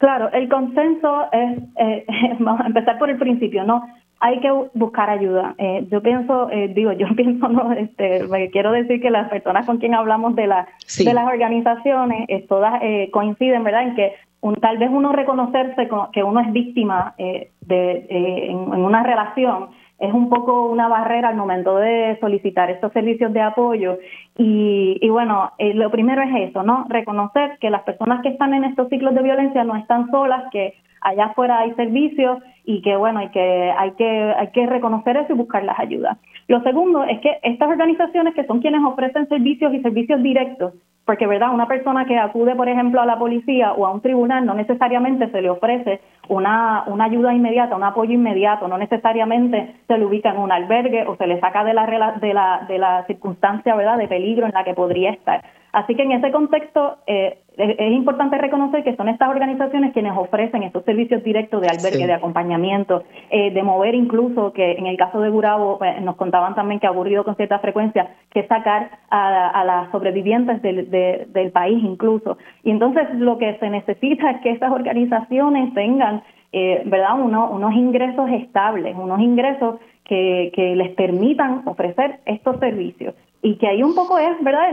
Claro, 0.00 0.32
el 0.32 0.48
consenso 0.48 1.26
es, 1.30 1.58
eh, 1.76 2.06
vamos 2.38 2.62
a 2.62 2.66
empezar 2.66 2.98
por 2.98 3.10
el 3.10 3.18
principio, 3.18 3.64
¿no? 3.64 3.82
Hay 4.20 4.40
que 4.40 4.50
buscar 4.74 5.10
ayuda. 5.10 5.54
Eh, 5.58 5.86
yo 5.90 6.02
pienso, 6.02 6.50
eh, 6.50 6.68
digo, 6.68 6.92
yo 6.92 7.06
pienso, 7.16 7.48
no, 7.48 7.72
este, 7.72 8.28
quiero 8.52 8.72
decir 8.72 9.00
que 9.00 9.10
las 9.10 9.28
personas 9.28 9.66
con 9.66 9.78
quien 9.78 9.94
hablamos 9.94 10.36
de, 10.36 10.46
la, 10.46 10.68
de 10.98 11.14
las 11.14 11.26
organizaciones, 11.26 12.28
todas 12.48 12.80
coinciden, 13.10 13.64
¿verdad?, 13.64 13.88
en 13.88 13.94
que 13.94 14.14
un, 14.42 14.56
tal 14.56 14.78
vez 14.78 14.88
uno 14.90 15.12
reconocerse 15.12 15.88
que 16.12 16.22
uno 16.22 16.40
es 16.40 16.52
víctima 16.52 17.14
de, 17.18 18.06
en, 18.08 18.72
en 18.72 18.84
una 18.84 19.02
relación 19.02 19.68
es 20.00 20.14
un 20.14 20.30
poco 20.30 20.66
una 20.66 20.88
barrera 20.88 21.28
al 21.28 21.36
momento 21.36 21.76
de 21.76 22.16
solicitar 22.20 22.70
estos 22.70 22.90
servicios 22.92 23.32
de 23.34 23.42
apoyo. 23.42 23.98
Y, 24.36 24.98
y 25.00 25.08
bueno, 25.10 25.52
eh, 25.58 25.74
lo 25.74 25.90
primero 25.90 26.22
es 26.22 26.48
eso, 26.48 26.62
¿no? 26.62 26.86
Reconocer 26.88 27.58
que 27.60 27.68
las 27.68 27.82
personas 27.82 28.22
que 28.22 28.30
están 28.30 28.54
en 28.54 28.64
estos 28.64 28.88
ciclos 28.88 29.14
de 29.14 29.22
violencia 29.22 29.62
no 29.62 29.76
están 29.76 30.10
solas, 30.10 30.44
que 30.50 30.74
allá 31.00 31.26
afuera 31.26 31.60
hay 31.60 31.72
servicios 31.74 32.38
y 32.64 32.82
que 32.82 32.96
bueno, 32.96 33.20
hay 33.20 33.28
que, 33.30 33.72
hay 33.76 33.92
que, 33.92 34.34
hay 34.36 34.48
que 34.48 34.66
reconocer 34.66 35.16
eso 35.16 35.32
y 35.32 35.36
buscar 35.36 35.64
las 35.64 35.78
ayudas. 35.78 36.18
Lo 36.48 36.62
segundo 36.62 37.04
es 37.04 37.20
que 37.20 37.38
estas 37.42 37.68
organizaciones 37.68 38.34
que 38.34 38.44
son 38.44 38.60
quienes 38.60 38.82
ofrecen 38.82 39.28
servicios 39.28 39.72
y 39.74 39.80
servicios 39.82 40.22
directos, 40.22 40.74
porque 41.04 41.26
verdad, 41.26 41.52
una 41.52 41.66
persona 41.66 42.04
que 42.04 42.18
acude, 42.18 42.54
por 42.54 42.68
ejemplo, 42.68 43.00
a 43.00 43.06
la 43.06 43.18
policía 43.18 43.72
o 43.72 43.86
a 43.86 43.90
un 43.90 44.00
tribunal 44.00 44.46
no 44.46 44.54
necesariamente 44.54 45.28
se 45.30 45.42
le 45.42 45.50
ofrece 45.50 46.00
una, 46.28 46.84
una 46.86 47.04
ayuda 47.04 47.34
inmediata, 47.34 47.74
un 47.74 47.82
apoyo 47.82 48.12
inmediato, 48.12 48.68
no 48.68 48.78
necesariamente 48.78 49.74
se 49.88 49.98
le 49.98 50.06
ubica 50.06 50.30
en 50.30 50.38
un 50.38 50.52
albergue 50.52 51.06
o 51.06 51.16
se 51.16 51.26
le 51.26 51.40
saca 51.40 51.64
de 51.64 51.74
la, 51.74 52.16
de 52.20 52.34
la, 52.34 52.64
de 52.68 52.78
la 52.78 53.04
circunstancia 53.06 53.74
verdad 53.74 53.98
de 53.98 54.06
peligro 54.06 54.46
en 54.46 54.52
la 54.52 54.62
que 54.62 54.74
podría 54.74 55.10
estar. 55.10 55.42
Así 55.72 55.94
que 55.94 56.02
en 56.02 56.12
ese 56.12 56.30
contexto 56.30 56.98
eh, 57.06 57.38
es 57.56 57.92
importante 57.92 58.38
reconocer 58.38 58.82
que 58.82 58.96
son 58.96 59.08
estas 59.08 59.28
organizaciones 59.28 59.92
quienes 59.92 60.16
ofrecen 60.16 60.62
estos 60.62 60.84
servicios 60.84 61.22
directos 61.22 61.60
de 61.60 61.68
albergue, 61.68 62.06
de 62.06 62.12
acompañamiento, 62.12 63.02
eh, 63.30 63.50
de 63.50 63.62
mover 63.62 63.94
incluso, 63.94 64.52
que 64.52 64.72
en 64.72 64.86
el 64.86 64.96
caso 64.96 65.20
de 65.20 65.30
Gurabo 65.30 65.78
pues, 65.78 66.00
nos 66.00 66.16
contaban 66.16 66.54
también 66.54 66.80
que 66.80 66.86
ha 66.86 66.90
ocurrido 66.90 67.24
con 67.24 67.36
cierta 67.36 67.58
frecuencia, 67.58 68.14
que 68.30 68.46
sacar 68.46 68.90
a, 69.10 69.64
las 69.64 69.90
sobrevivientes 69.90 70.62
del, 70.62 70.90
del 70.90 71.52
país 71.52 71.82
incluso. 71.82 72.38
Y 72.64 72.70
entonces 72.70 73.08
lo 73.14 73.38
que 73.38 73.58
se 73.58 73.68
necesita 73.68 74.30
es 74.30 74.40
que 74.40 74.50
estas 74.50 74.72
organizaciones 74.72 75.74
tengan 75.74 76.22
eh, 76.52 76.82
¿verdad? 76.84 77.14
unos 77.20 77.74
ingresos 77.74 78.28
estables, 78.30 78.96
unos 78.96 79.20
ingresos 79.20 79.76
que, 80.10 80.50
que 80.56 80.74
les 80.74 80.90
permitan 80.96 81.62
ofrecer 81.66 82.18
estos 82.26 82.58
servicios 82.58 83.14
y 83.42 83.54
que 83.58 83.68
ahí 83.68 83.80
un 83.80 83.94
poco 83.94 84.18
es, 84.18 84.32
¿verdad? 84.42 84.70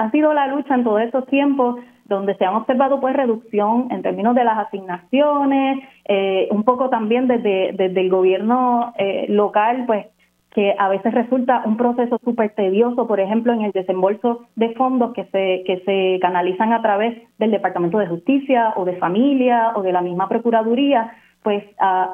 ha 0.00 0.10
sido 0.10 0.32
la 0.32 0.46
lucha 0.46 0.74
en 0.74 0.82
todos 0.82 1.02
estos 1.02 1.26
tiempos 1.26 1.76
donde 2.06 2.34
se 2.36 2.46
han 2.46 2.54
observado 2.54 3.00
pues 3.02 3.14
reducción 3.14 3.88
en 3.90 4.00
términos 4.00 4.34
de 4.34 4.44
las 4.44 4.58
asignaciones, 4.66 5.78
eh, 6.08 6.48
un 6.50 6.62
poco 6.64 6.88
también 6.88 7.28
desde, 7.28 7.72
desde 7.72 8.00
el 8.00 8.08
gobierno 8.08 8.94
eh, 8.96 9.26
local, 9.28 9.84
pues 9.86 10.06
que 10.54 10.74
a 10.78 10.88
veces 10.88 11.12
resulta 11.12 11.62
un 11.66 11.76
proceso 11.76 12.18
súper 12.24 12.54
tedioso, 12.54 13.06
por 13.06 13.20
ejemplo, 13.20 13.52
en 13.52 13.62
el 13.62 13.72
desembolso 13.72 14.46
de 14.56 14.70
fondos 14.74 15.12
que 15.12 15.24
se, 15.24 15.64
que 15.66 15.82
se 15.84 16.18
canalizan 16.20 16.72
a 16.72 16.80
través 16.80 17.20
del 17.38 17.50
Departamento 17.50 17.98
de 17.98 18.06
Justicia 18.06 18.72
o 18.76 18.86
de 18.86 18.96
Familia 18.96 19.72
o 19.74 19.82
de 19.82 19.92
la 19.92 20.00
misma 20.00 20.28
Procuraduría, 20.28 21.12
pues 21.44 21.62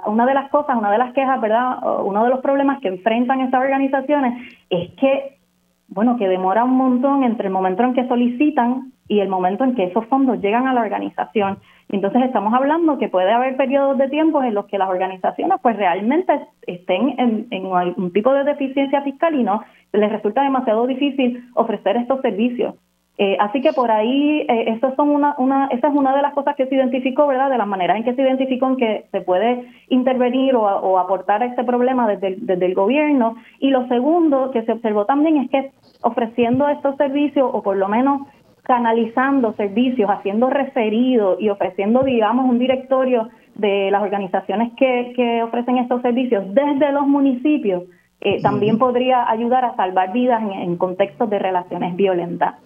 una 0.06 0.26
de 0.26 0.34
las 0.34 0.50
cosas, 0.50 0.76
una 0.76 0.90
de 0.90 0.98
las 0.98 1.14
quejas, 1.14 1.40
¿verdad? 1.40 1.78
Uno 2.04 2.24
de 2.24 2.30
los 2.30 2.40
problemas 2.40 2.80
que 2.80 2.88
enfrentan 2.88 3.40
estas 3.40 3.60
organizaciones 3.60 4.42
es 4.68 4.90
que, 4.96 5.38
bueno, 5.86 6.16
que 6.16 6.26
demora 6.26 6.64
un 6.64 6.76
montón 6.76 7.22
entre 7.22 7.46
el 7.46 7.52
momento 7.52 7.84
en 7.84 7.94
que 7.94 8.08
solicitan 8.08 8.92
y 9.06 9.20
el 9.20 9.28
momento 9.28 9.62
en 9.62 9.76
que 9.76 9.84
esos 9.84 10.04
fondos 10.06 10.40
llegan 10.40 10.66
a 10.66 10.74
la 10.74 10.80
organización. 10.80 11.58
Entonces 11.90 12.22
estamos 12.22 12.52
hablando 12.52 12.98
que 12.98 13.08
puede 13.08 13.30
haber 13.30 13.56
periodos 13.56 13.98
de 13.98 14.08
tiempo 14.08 14.42
en 14.42 14.52
los 14.52 14.66
que 14.66 14.78
las 14.78 14.88
organizaciones 14.88 15.58
pues 15.62 15.76
realmente 15.76 16.32
estén 16.66 17.14
en, 17.18 17.46
en 17.52 17.66
algún 17.72 18.12
tipo 18.12 18.32
de 18.32 18.42
deficiencia 18.42 19.02
fiscal 19.02 19.36
y 19.36 19.44
no 19.44 19.62
les 19.92 20.10
resulta 20.10 20.42
demasiado 20.42 20.88
difícil 20.88 21.48
ofrecer 21.54 21.96
estos 21.98 22.20
servicios. 22.20 22.74
Eh, 23.22 23.36
así 23.38 23.60
que 23.60 23.74
por 23.74 23.90
ahí, 23.90 24.46
eh, 24.48 24.80
son 24.96 25.10
una, 25.10 25.34
una, 25.36 25.66
esa 25.66 25.88
es 25.88 25.94
una 25.94 26.16
de 26.16 26.22
las 26.22 26.32
cosas 26.32 26.56
que 26.56 26.64
se 26.64 26.74
identificó, 26.74 27.26
¿verdad? 27.26 27.50
De 27.50 27.58
las 27.58 27.66
maneras 27.66 27.98
en 27.98 28.04
que 28.04 28.14
se 28.14 28.22
identificó 28.22 28.68
en 28.68 28.76
que 28.78 29.04
se 29.12 29.20
puede 29.20 29.66
intervenir 29.90 30.56
o, 30.56 30.98
aportar 30.98 31.42
a 31.42 31.44
este 31.44 31.62
problema 31.62 32.08
desde 32.08 32.36
desde 32.38 32.64
el 32.64 32.74
gobierno. 32.74 33.34
Y 33.58 33.68
lo 33.68 33.86
segundo 33.88 34.50
que 34.52 34.62
se 34.62 34.72
observó 34.72 35.04
también 35.04 35.36
es 35.36 35.50
que 35.50 35.70
ofreciendo 36.00 36.66
estos 36.70 36.96
servicios, 36.96 37.46
o 37.52 37.62
por 37.62 37.76
lo 37.76 37.88
menos 37.88 38.22
canalizando 38.62 39.52
servicios, 39.52 40.08
haciendo 40.08 40.48
referidos 40.48 41.36
y 41.42 41.50
ofreciendo, 41.50 42.02
digamos, 42.02 42.48
un 42.48 42.58
directorio 42.58 43.28
de 43.54 43.90
las 43.90 44.02
organizaciones 44.02 44.72
que, 44.78 45.12
que 45.14 45.42
ofrecen 45.42 45.76
estos 45.76 46.00
servicios 46.00 46.54
desde 46.54 46.90
los 46.90 47.06
municipios, 47.06 47.82
eh, 48.22 48.42
también 48.42 48.78
podría 48.78 49.30
ayudar 49.30 49.64
a 49.64 49.74
salvar 49.76 50.12
vidas 50.12 50.42
en, 50.42 50.76
contextos 50.76 51.30
de 51.30 51.38
relaciones 51.38 51.96
violentas. 51.96 52.56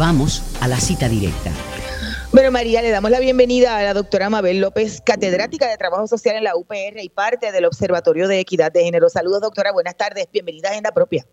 Vamos 0.00 0.56
a 0.62 0.66
la 0.66 0.76
cita 0.76 1.10
directa. 1.10 1.50
Bueno, 2.32 2.50
María, 2.50 2.80
le 2.80 2.88
damos 2.88 3.10
la 3.10 3.20
bienvenida 3.20 3.76
a 3.76 3.82
la 3.82 3.92
doctora 3.92 4.30
Mabel 4.30 4.58
López, 4.58 5.02
catedrática 5.04 5.68
de 5.68 5.76
Trabajo 5.76 6.06
Social 6.06 6.36
en 6.36 6.44
la 6.44 6.56
UPR 6.56 7.02
y 7.02 7.10
parte 7.10 7.52
del 7.52 7.66
Observatorio 7.66 8.26
de 8.26 8.40
Equidad 8.40 8.72
de 8.72 8.82
Género. 8.82 9.10
Saludos, 9.10 9.42
doctora, 9.42 9.72
buenas 9.72 9.98
tardes, 9.98 10.26
bienvenida 10.32 10.68
a 10.68 10.70
Agenda 10.70 10.92
Propia. 10.92 11.26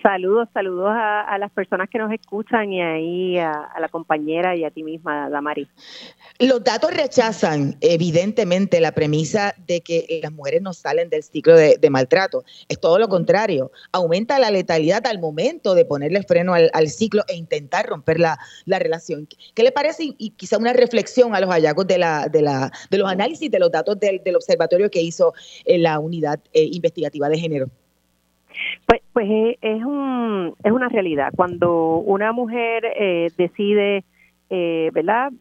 Saludos, 0.00 0.48
saludos 0.54 0.92
a, 0.94 1.36
las 1.38 1.50
personas 1.50 1.88
que 1.90 1.98
nos 1.98 2.12
escuchan 2.12 2.72
y 2.72 2.80
ahí 2.80 3.38
a, 3.38 3.72
la 3.80 3.88
compañera 3.88 4.54
y 4.54 4.64
a 4.64 4.70
ti 4.70 4.84
misma, 4.84 5.28
Damari. 5.28 5.68
Los 6.38 6.64
datos 6.64 6.94
rechazan 6.94 7.76
evidentemente 7.80 8.80
la 8.80 8.92
premisa 8.92 9.54
de 9.66 9.80
que 9.80 10.20
las 10.22 10.32
mujeres 10.32 10.62
no 10.62 10.72
salen 10.72 11.08
del 11.08 11.22
ciclo 11.22 11.54
de, 11.54 11.90
maltrato. 11.90 12.44
Es 12.68 12.80
todo 12.80 12.98
lo 12.98 13.08
contrario. 13.08 13.70
Aumenta 13.92 14.38
la 14.38 14.50
letalidad 14.50 15.06
al 15.06 15.18
momento 15.18 15.74
de 15.74 15.84
ponerle 15.84 16.22
freno 16.22 16.54
al, 16.54 16.88
ciclo 16.88 17.22
e 17.28 17.36
intentar 17.36 17.86
romper 17.86 18.18
la, 18.18 18.38
relación. 18.66 19.28
¿Qué 19.54 19.62
le 19.62 19.72
parece? 19.72 20.14
Y 20.18 20.30
quizá 20.30 20.58
una 20.58 20.72
reflexión 20.72 21.34
a 21.34 21.40
los 21.40 21.50
hallazgos 21.50 21.86
de, 21.86 21.98
la, 21.98 22.28
de, 22.28 22.42
la, 22.42 22.72
de 22.90 22.98
los 22.98 23.10
análisis 23.10 23.50
de 23.50 23.58
los 23.58 23.70
datos 23.70 23.98
del, 24.00 24.20
observatorio 24.34 24.90
que 24.90 25.02
hizo 25.02 25.34
la 25.66 25.98
unidad 25.98 26.40
eh, 26.52 26.64
investigativa 26.64 27.28
de 27.28 27.38
género. 27.38 27.70
Pues, 28.86 29.02
pues 29.12 29.28
eh, 29.28 29.58
es, 29.60 29.84
un, 29.84 30.54
es 30.62 30.72
una 30.72 30.88
realidad. 30.88 31.32
Cuando 31.36 31.96
una 31.98 32.32
mujer 32.32 32.84
eh, 32.96 33.30
decide, 33.36 34.04
eh, 34.50 34.90
¿verdad? 34.92 35.32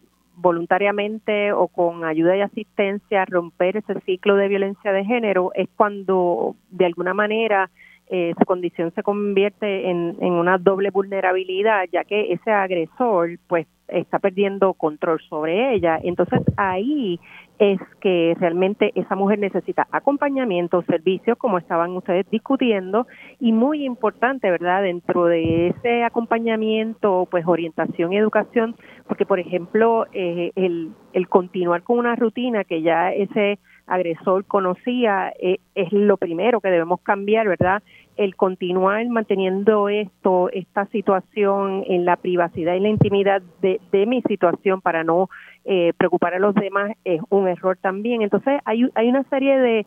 Voluntariamente 0.41 1.53
o 1.53 1.67
con 1.67 2.03
ayuda 2.03 2.36
y 2.36 2.41
asistencia 2.41 3.25
romper 3.25 3.77
ese 3.77 4.00
ciclo 4.01 4.36
de 4.36 4.48
violencia 4.48 4.91
de 4.91 5.05
género 5.05 5.51
es 5.53 5.69
cuando 5.75 6.55
de 6.69 6.86
alguna 6.86 7.13
manera 7.13 7.69
eh, 8.07 8.33
su 8.38 8.45
condición 8.45 8.91
se 8.93 9.03
convierte 9.03 9.89
en, 9.89 10.17
una 10.21 10.57
doble 10.57 10.89
vulnerabilidad 10.89 11.86
ya 11.91 12.03
que 12.03 12.33
ese 12.33 12.51
agresor 12.51 13.38
pues 13.48 13.67
está 13.91 14.19
perdiendo 14.19 14.74
control 14.74 15.19
sobre 15.29 15.75
ella 15.75 16.00
entonces 16.01 16.41
ahí 16.57 17.19
es 17.62 17.79
que 18.00 18.36
realmente 18.39 18.91
esa 18.95 19.15
mujer 19.15 19.38
necesita 19.38 19.88
acompañamiento, 19.91 20.81
servicios, 20.81 21.38
como 21.38 21.60
estaban 21.60 21.91
ustedes 21.91 22.27
discutiendo, 22.31 23.05
y 23.39 23.53
muy 23.53 23.86
importante, 23.86 24.50
¿verdad? 24.50 24.81
Dentro 24.81 25.25
de 25.25 25.67
ese 25.67 26.03
acompañamiento, 26.03 27.27
pues 27.29 27.45
orientación 27.45 28.13
y 28.13 28.17
educación, 28.17 28.75
porque, 29.07 29.27
por 29.27 29.39
ejemplo, 29.39 30.07
eh, 30.12 30.51
el, 30.55 30.89
el 31.13 31.29
continuar 31.29 31.83
con 31.83 32.00
una 32.00 32.15
rutina 32.15 32.63
que 32.63 32.81
ya 32.81 33.13
ese 33.13 33.60
agresor 33.86 34.45
conocía 34.45 35.31
eh, 35.39 35.57
es 35.75 35.91
lo 35.91 36.17
primero 36.17 36.62
que 36.62 36.69
debemos 36.69 37.01
cambiar, 37.01 37.48
¿verdad? 37.48 37.83
El 38.18 38.36
continuar 38.36 39.06
manteniendo 39.08 39.89
esto, 39.89 40.50
esta 40.51 40.86
situación 40.88 41.84
en 41.88 42.06
la 42.06 42.18
privacidad 42.18 42.75
y 42.75 42.80
la 42.80 42.89
intimidad 42.89 43.41
de, 43.62 43.80
de 43.91 44.06
mi 44.06 44.22
situación 44.24 44.82
para 44.82 45.03
no 45.03 45.30
eh, 45.65 45.94
preocupar 45.98 46.34
a 46.34 46.39
los 46.39 46.56
demás 46.56 46.91
es 47.06 47.22
un 47.30 47.48
error 47.48 47.77
también. 47.77 48.22
Entonces 48.22 48.60
hay, 48.65 48.88
hay 48.96 49.10
una 49.10 49.24
serie 49.24 49.60
de, 49.60 49.86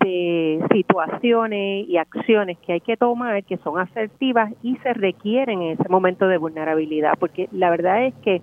de 0.00 0.64
situaciones 0.72 1.88
y 1.88 1.96
acciones 1.96 2.58
que 2.58 2.74
hay 2.74 2.80
que 2.80 2.96
tomar 2.96 3.44
que 3.44 3.56
son 3.58 3.78
asertivas 3.78 4.52
y 4.62 4.76
se 4.78 4.92
requieren 4.94 5.62
en 5.62 5.78
ese 5.78 5.88
momento 5.88 6.28
de 6.28 6.38
vulnerabilidad, 6.38 7.14
porque 7.18 7.48
la 7.52 7.70
verdad 7.70 8.06
es 8.06 8.14
que 8.22 8.42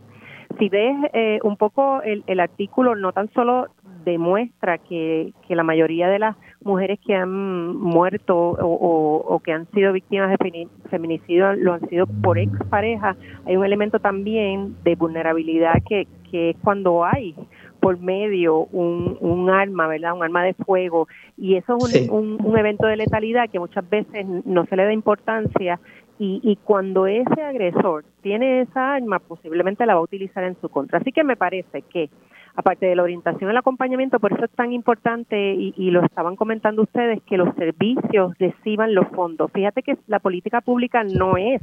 si 0.60 0.70
ves 0.70 0.96
eh, 1.14 1.40
un 1.44 1.58
poco 1.58 2.02
el, 2.02 2.24
el 2.28 2.40
artículo, 2.40 2.96
no 2.96 3.12
tan 3.12 3.32
solo 3.34 3.68
demuestra 4.04 4.78
que, 4.78 5.34
que 5.48 5.56
la 5.56 5.64
mayoría 5.64 6.10
de 6.10 6.20
las 6.20 6.36
mujeres 6.64 7.00
que 7.06 7.16
han 7.16 7.76
muerto 7.78 8.36
o, 8.38 9.42
que 9.44 9.52
han 9.52 9.70
sido 9.72 9.94
víctimas 9.94 10.30
de 10.30 10.68
feminicidio 10.90 11.54
lo 11.54 11.74
han 11.74 11.88
sido 11.90 12.06
por 12.08 12.38
expareja, 12.38 13.16
hay 13.46 13.58
un 13.58 13.66
elemento 13.66 14.00
también 14.00 14.76
de 14.84 14.96
vulnerabilidad 14.96 15.76
que, 15.88 16.08
que 16.30 16.52
es 16.52 16.58
cuando 16.64 17.06
hay 17.06 17.36
por 17.80 18.00
medio 18.00 18.60
un, 18.72 19.18
un 19.20 19.50
arma, 19.50 19.88
¿verdad? 19.88 20.14
Un 20.14 20.24
arma 20.24 20.42
de 20.44 20.54
fuego. 20.54 21.10
Y 21.38 21.56
eso 21.56 21.76
es 21.80 22.08
un, 22.10 22.38
un, 22.42 22.58
evento 22.58 22.88
de 22.88 22.96
letalidad 22.96 23.50
que 23.50 23.60
muchas 23.60 23.88
veces 23.90 24.26
no 24.46 24.66
se 24.68 24.78
le 24.78 24.86
da 24.86 24.94
importancia 24.94 25.82
y, 26.20 26.40
y, 26.44 26.56
cuando 26.58 27.08
ese 27.08 27.42
agresor 27.42 28.06
tiene 28.22 28.62
esa 28.62 28.94
arma, 28.94 29.20
posiblemente 29.20 29.86
la 29.86 29.96
va 29.96 30.00
a 30.00 30.04
utilizar 30.04 30.44
en 30.44 30.56
su 30.62 30.70
contra. 30.70 31.00
Así 31.00 31.12
que 31.12 31.24
me 31.24 31.36
parece 31.36 31.82
que 31.82 32.10
aparte 32.56 32.86
de 32.86 32.96
la 32.96 33.04
orientación 33.04 33.50
el 33.50 33.58
acompañamiento, 33.58 34.20
por 34.20 34.34
eso 34.34 34.46
es 34.46 34.52
tan 34.52 34.74
importante, 34.74 35.54
y, 35.54 35.74
y, 35.76 35.92
lo 35.92 36.06
estaban 36.06 36.36
comentando 36.36 36.84
ustedes, 36.84 37.22
que 37.24 37.38
los 37.38 37.54
servicios 37.56 38.38
reciban 38.38 38.94
los 38.94 39.08
fondos. 39.10 39.52
Fíjate 39.52 39.82
que 39.82 39.98
la 40.08 40.20
política 40.20 40.62
pública 40.62 41.04
no 41.04 41.38
es 41.38 41.62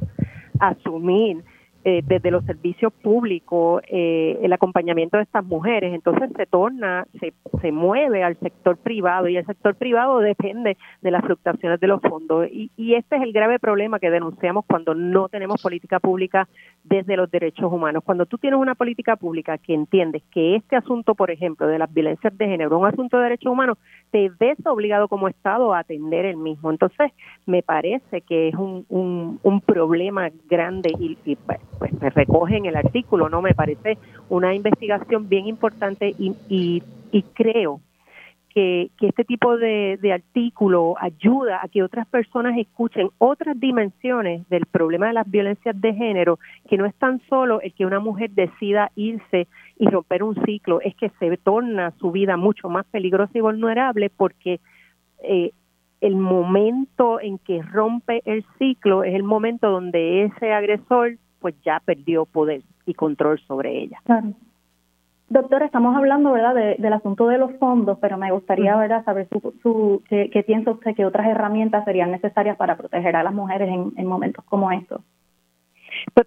asumir 0.59 1.45
eh, 1.85 2.03
desde 2.05 2.31
los 2.31 2.45
servicios 2.45 2.93
públicos 2.93 3.83
eh, 3.89 4.39
el 4.43 4.53
acompañamiento 4.53 5.17
de 5.17 5.23
estas 5.23 5.45
mujeres. 5.45 5.95
Entonces 5.95 6.31
se 6.37 6.47
torna, 6.47 7.07
se, 7.19 7.33
se 7.61 7.73
mueve 7.73 8.23
al 8.23 8.39
sector 8.39 8.77
privado 8.77 9.29
y 9.29 9.37
el 9.37 9.47
sector 9.47 9.75
privado 9.75 10.19
depende 10.19 10.77
de 11.01 11.11
las 11.11 11.25
fluctuaciones 11.25 11.81
de 11.81 11.87
los 11.87 12.01
fondos. 12.03 12.49
Y, 12.51 12.71
y 12.77 12.95
este 12.95 13.17
es 13.17 13.23
el 13.23 13.33
grave 13.33 13.59
problema 13.59 13.99
que 13.99 14.11
denunciamos 14.11 14.65
cuando 14.67 14.95
no 14.95 15.29
tenemos 15.29 15.63
política 15.63 16.01
pública 16.01 16.49
desde 16.85 17.17
los 17.17 17.31
derechos 17.31 17.73
humanos. 17.73 18.03
Cuando 18.05 18.27
tú 18.27 18.39
tienes 18.39 18.61
una 18.61 18.75
política 18.75 19.17
pública 19.17 19.59
que 19.59 19.75
entiendes 19.75 20.23
que 20.31 20.57
este 20.57 20.77
asunto, 20.77 21.15
por 21.15 21.31
ejemplo, 21.31 21.67
de 21.67 21.79
las 21.79 21.93
violencias 21.93 22.37
de 22.37 22.47
género, 22.47 22.79
un 22.79 22.87
asunto 22.87 23.17
de 23.17 23.25
derechos 23.25 23.53
humanos, 23.53 23.79
te 24.11 24.31
ves 24.39 24.59
obligado 24.67 25.09
como 25.09 25.29
Estado 25.29 25.73
a 25.73 25.81
atender 25.81 26.25
el 26.25 26.37
mismo. 26.37 26.71
Entonces, 26.71 27.13
me 27.47 27.63
parece 27.63 28.21
que 28.23 28.49
es 28.49 28.55
un, 28.55 28.85
un, 28.89 29.61
problema 29.61 30.31
grande 30.49 30.91
y, 30.99 31.19
y 31.25 31.37
pues, 31.79 31.93
me 32.01 32.11
recoge 32.11 32.57
en 32.57 32.67
el 32.67 32.77
artículo, 32.77 33.29
¿no? 33.29 33.43
Me 33.43 33.55
parece 33.55 33.99
una 34.29 34.55
investigación 34.55 35.29
bien 35.29 35.47
importante 35.47 36.15
y, 36.19 36.35
y, 36.49 36.83
y 37.11 37.23
creo 37.23 37.81
que, 38.51 38.91
que, 38.99 39.07
este 39.07 39.25
tipo 39.25 39.57
de, 39.57 39.99
de, 40.03 40.13
artículo 40.13 40.97
ayuda 40.99 41.61
a 41.63 41.69
que 41.69 41.85
otras 41.85 42.07
personas 42.09 42.59
escuchen 42.59 43.09
otras 43.19 43.59
dimensiones 43.59 44.49
del 44.49 44.67
problema 44.67 45.07
de 45.07 45.13
las 45.13 45.31
violencias 45.31 45.81
de 45.81 45.95
género, 45.95 46.41
que 46.69 46.77
no 46.77 46.85
es 46.85 46.95
tan 46.97 47.21
solo 47.29 47.61
el 47.61 47.73
que 47.73 47.87
una 47.87 48.01
mujer 48.01 48.31
decida 48.31 48.91
irse 48.97 49.47
y 49.79 49.87
romper 49.87 50.25
un 50.25 50.35
ciclo, 50.45 50.81
es 50.81 50.97
que 50.97 51.11
se 51.21 51.37
torna 51.37 51.93
su 52.01 52.11
vida 52.11 52.37
mucho 52.37 52.69
más 52.69 52.85
peligrosa 52.87 53.31
y 53.35 53.41
vulnerable 53.41 54.11
porque 54.11 54.59
eh, 55.23 55.53
el 56.01 56.17
momento 56.17 57.21
en 57.21 57.39
que 57.39 57.63
rompe 57.63 58.23
el 58.25 58.45
ciclo 58.59 59.05
es 59.05 59.15
el 59.15 59.23
momento 59.23 59.71
donde 59.71 60.25
ese 60.25 60.53
agresor 60.53 61.17
pues 61.41 61.55
ya 61.63 61.81
perdió 61.85 62.27
poder 62.27 62.63
y 62.87 62.95
control 62.95 63.41
sobre 63.41 63.83
ella. 63.83 64.01
Claro. 64.05 64.33
Doctora, 65.29 65.67
estamos 65.67 65.97
hablando 65.97 66.33
¿verdad? 66.33 66.55
del 66.77 66.93
asunto 66.93 67.29
de 67.29 67.39
los 67.39 67.53
fondos, 67.59 67.99
pero 68.01 68.19
me 68.19 68.33
gustaría 68.33 68.75
¿verdad? 68.77 69.05
saber 69.05 69.29
su, 69.29 69.55
su, 69.63 70.03
qué, 70.09 70.45
piensa 70.45 70.73
usted 70.73 70.97
que 70.97 71.07
otras 71.07 71.29
herramientas 71.29 71.85
serían 71.85 72.11
necesarias 72.11 72.57
para 72.57 72.77
proteger 72.77 73.15
a 73.15 73.23
las 73.23 73.33
mujeres 73.33 73.69
en, 73.69 74.07
momentos 74.07 74.45
como 74.47 74.73
estos. 74.73 75.01
Pues, 76.15 76.27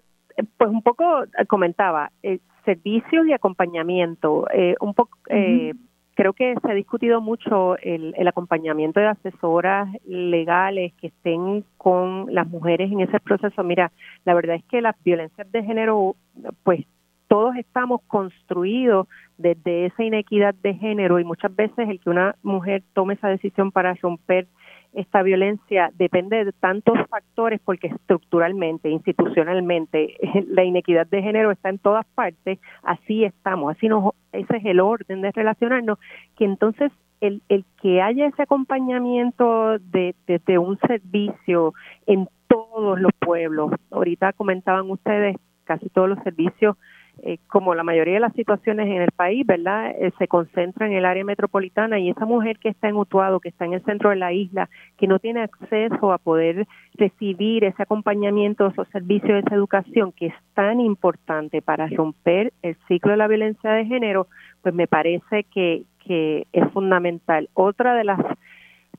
pues 0.56 0.70
un 0.70 0.80
poco 0.80 1.24
eh, 1.24 1.44
comentaba, 1.46 2.10
eh, 2.22 2.38
servicios 2.64 3.26
y 3.26 3.34
acompañamiento, 3.34 4.46
eh, 4.50 4.74
un 4.80 4.94
poco 4.94 5.18
eh, 5.28 5.74
creo 6.14 6.32
que 6.32 6.54
se 6.60 6.70
ha 6.70 6.74
discutido 6.74 7.20
mucho 7.20 7.76
el, 7.78 8.14
el, 8.16 8.28
acompañamiento 8.28 9.00
de 9.00 9.08
asesoras 9.08 9.88
legales 10.06 10.92
que 10.94 11.08
estén 11.08 11.64
con 11.76 12.32
las 12.32 12.46
mujeres 12.48 12.90
en 12.90 13.00
ese 13.00 13.20
proceso. 13.20 13.62
Mira, 13.62 13.92
la 14.24 14.34
verdad 14.34 14.56
es 14.56 14.64
que 14.64 14.80
las 14.80 14.96
violencias 15.02 15.50
de 15.50 15.62
género, 15.62 16.16
pues 16.62 16.84
todos 17.28 17.56
estamos 17.56 18.00
construidos 18.06 19.08
desde 19.38 19.86
esa 19.86 20.04
inequidad 20.04 20.54
de 20.54 20.74
género 20.74 21.18
y 21.18 21.24
muchas 21.24 21.54
veces 21.54 21.88
el 21.88 21.98
que 22.00 22.10
una 22.10 22.36
mujer 22.42 22.82
tome 22.92 23.14
esa 23.14 23.28
decisión 23.28 23.72
para 23.72 23.94
romper 23.94 24.46
esta 24.92 25.22
violencia 25.22 25.90
depende 25.94 26.44
de 26.44 26.52
tantos 26.52 26.96
factores 27.08 27.60
porque 27.64 27.88
estructuralmente, 27.88 28.88
institucionalmente, 28.88 30.16
la 30.48 30.64
inequidad 30.64 31.06
de 31.06 31.22
género 31.22 31.50
está 31.50 31.68
en 31.68 31.78
todas 31.78 32.06
partes, 32.14 32.60
así 32.82 33.24
estamos, 33.24 33.76
así 33.76 33.88
nos, 33.88 34.14
ese 34.34 34.56
es 34.56 34.64
el 34.64 34.80
orden 34.80 35.22
de 35.22 35.32
relacionarnos, 35.32 35.98
que 36.36 36.44
entonces 36.44 36.92
el, 37.20 37.42
el 37.48 37.64
que 37.80 38.02
haya 38.02 38.26
ese 38.26 38.42
acompañamiento 38.42 39.78
de, 39.78 40.14
de, 40.26 40.58
un 40.58 40.78
servicio 40.80 41.72
en 42.06 42.28
todos 42.48 43.00
los 43.00 43.12
pueblos. 43.18 43.72
Ahorita 43.90 44.32
comentaban 44.34 44.90
ustedes, 44.90 45.36
casi 45.64 45.88
todos 45.88 46.08
los 46.08 46.18
servicios 46.22 46.76
eh, 47.22 47.38
como 47.46 47.74
la 47.74 47.84
mayoría 47.84 48.14
de 48.14 48.20
las 48.20 48.34
situaciones 48.34 48.86
en 48.86 49.00
el 49.00 49.10
país, 49.12 49.46
¿verdad? 49.46 49.92
Eh, 49.98 50.12
se 50.18 50.28
concentra 50.28 50.86
en 50.86 50.92
el 50.92 51.04
área 51.04 51.24
metropolitana 51.24 51.98
y 51.98 52.10
esa 52.10 52.26
mujer 52.26 52.58
que 52.58 52.68
está 52.68 52.88
en 52.88 52.96
Utuado, 52.96 53.40
que 53.40 53.48
está 53.48 53.64
en 53.64 53.74
el 53.74 53.84
centro 53.84 54.10
de 54.10 54.16
la 54.16 54.32
isla, 54.32 54.68
que 54.98 55.06
no 55.06 55.18
tiene 55.18 55.42
acceso 55.42 56.12
a 56.12 56.18
poder 56.18 56.66
recibir 56.94 57.64
ese 57.64 57.82
acompañamiento, 57.82 58.66
esos 58.66 58.88
servicios, 58.88 59.44
esa 59.44 59.54
educación 59.54 60.12
que 60.12 60.26
es 60.26 60.34
tan 60.54 60.80
importante 60.80 61.62
para 61.62 61.86
romper 61.86 62.52
el 62.62 62.76
ciclo 62.88 63.12
de 63.12 63.16
la 63.16 63.28
violencia 63.28 63.70
de 63.70 63.86
género, 63.86 64.26
pues 64.62 64.74
me 64.74 64.86
parece 64.86 65.44
que, 65.44 65.84
que 66.04 66.46
es 66.52 66.70
fundamental. 66.72 67.48
Otra 67.54 67.94
de 67.94 68.04
las 68.04 68.20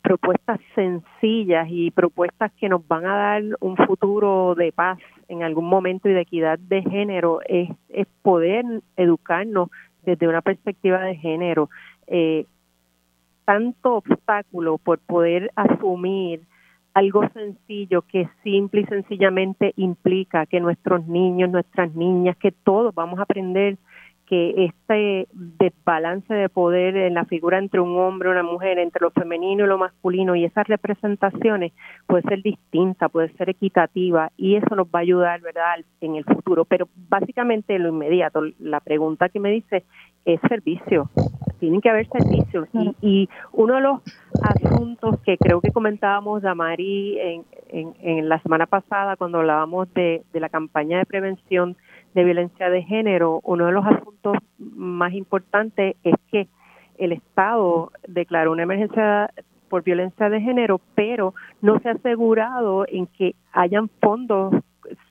propuestas 0.02 0.60
sencillas 0.76 1.68
y 1.70 1.90
propuestas 1.90 2.52
que 2.60 2.70
nos 2.70 2.88
van 2.88 3.06
a 3.08 3.16
dar 3.16 3.44
un 3.60 3.76
futuro 3.76 4.54
de 4.56 4.72
paz 4.72 5.00
en 5.28 5.44
algún 5.44 5.66
momento 5.66 6.10
y 6.10 6.14
de 6.14 6.22
equidad 6.22 6.60
de 6.60 6.82
género 6.84 7.40
es, 7.48 7.70
es 7.90 8.08
poder 8.22 8.66
educarnos 8.96 9.70
desde 10.04 10.28
una 10.28 10.42
perspectiva 10.42 11.02
de 11.02 11.16
género. 11.16 11.70
Eh, 12.08 12.46
tanto 13.46 13.96
obstáculo 13.96 14.78
por 14.78 15.00
poder 15.00 15.52
asumir 15.56 16.42
algo 16.94 17.28
sencillo 17.30 18.02
que 18.04 18.30
simple 18.44 18.82
y 18.82 18.86
sencillamente 18.86 19.74
implica 19.76 20.46
que 20.46 20.60
nuestros 20.60 21.06
niños, 21.08 21.50
nuestras 21.50 21.94
niñas, 21.94 22.38
que 22.38 22.52
todos 22.52 22.96
vamos 22.96 23.20
a 23.20 23.24
aprender 23.24 23.78
que 24.26 24.66
este 24.66 25.28
desbalance 25.34 26.34
de 26.34 26.50
poder 26.50 26.98
en 26.98 27.14
la 27.14 27.26
figura 27.26 27.60
entre 27.60 27.80
un 27.80 27.98
hombre 27.98 28.30
y 28.30 28.32
una 28.32 28.44
mujer, 28.44 28.80
entre 28.80 29.02
lo 29.02 29.12
femenino 29.12 29.66
y 29.66 29.68
lo 29.68 29.78
masculino, 29.78 30.36
y 30.36 30.46
esas 30.46 30.68
representaciones 30.68 31.74
puede 32.08 32.24
ser 32.24 32.42
distinta, 32.42 33.08
puede 33.10 33.30
ser 33.34 33.50
equitativa, 33.50 34.32
y 34.36 34.56
eso 34.56 34.76
nos 34.76 34.88
va 34.88 35.00
a 35.00 35.02
ayudar, 35.02 35.42
¿verdad?, 35.42 35.76
en 36.02 36.16
el 36.16 36.24
futuro. 36.26 36.66
Pero 36.66 36.88
básicamente 37.10 37.78
lo 37.78 37.90
inmediato, 37.90 38.42
la 38.60 38.80
pregunta 38.80 39.30
que 39.30 39.40
me 39.40 39.52
dice 39.52 39.86
es 40.26 40.40
servicio. 40.50 41.10
Tienen 41.60 41.80
que 41.82 41.90
haber 41.90 42.08
servicios. 42.10 42.68
Y, 42.74 42.96
y 43.02 43.30
uno 43.54 43.76
de 43.76 43.82
los 43.82 44.02
asuntos 44.42 45.20
que 45.22 45.38
creo 45.38 45.62
que 45.62 45.72
comentábamos, 45.72 46.42
Damari, 46.42 47.20
en, 47.20 47.44
en, 47.70 47.94
en 48.02 48.30
la 48.30 48.40
semana 48.42 48.66
pasada, 48.66 49.16
cuando 49.16 49.40
hablábamos 49.40 49.94
de, 49.94 50.24
de 50.34 50.40
la 50.40 50.50
campaña 50.50 50.98
de 50.98 51.06
prevención 51.06 51.78
de 52.16 52.24
violencia 52.24 52.70
de 52.70 52.82
género, 52.82 53.42
uno 53.44 53.66
de 53.66 53.74
los 53.74 53.86
asuntos 53.86 54.38
más 54.58 55.14
importantes 55.14 55.98
es 56.04 56.16
que 56.32 56.48
el 56.98 57.12
Estado 57.12 57.92
declaró 58.08 58.54
una 58.54 58.64
emergencia 58.64 59.30
por 59.70 59.84
violencia 59.84 60.30
de 60.30 60.40
género, 60.40 60.80
pero 60.96 61.34
no 61.62 61.78
se 61.80 61.90
ha 61.90 61.92
asegurado 61.92 62.86
en 62.88 63.08
que 63.08 63.36
hayan 63.52 63.90
fondos 64.02 64.56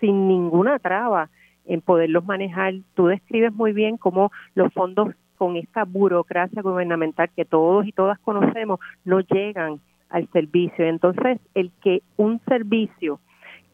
sin 0.00 0.28
ninguna 0.28 0.78
traba 0.78 1.28
en 1.66 1.82
poderlos 1.82 2.24
manejar. 2.24 2.72
Tú 2.94 3.08
describes 3.08 3.52
muy 3.52 3.72
bien 3.72 3.98
cómo 3.98 4.32
los 4.54 4.72
fondos 4.72 5.10
con 5.36 5.56
esta 5.56 5.84
burocracia 5.84 6.62
gubernamental 6.62 7.28
que 7.36 7.44
todos 7.44 7.86
y 7.86 7.92
todas 7.92 8.18
conocemos 8.20 8.80
no 9.04 9.20
llegan 9.20 9.78
al 10.08 10.26
servicio. 10.28 10.86
Entonces, 10.86 11.38
el 11.54 11.70
que 11.82 12.00
un 12.16 12.40
servicio 12.48 13.20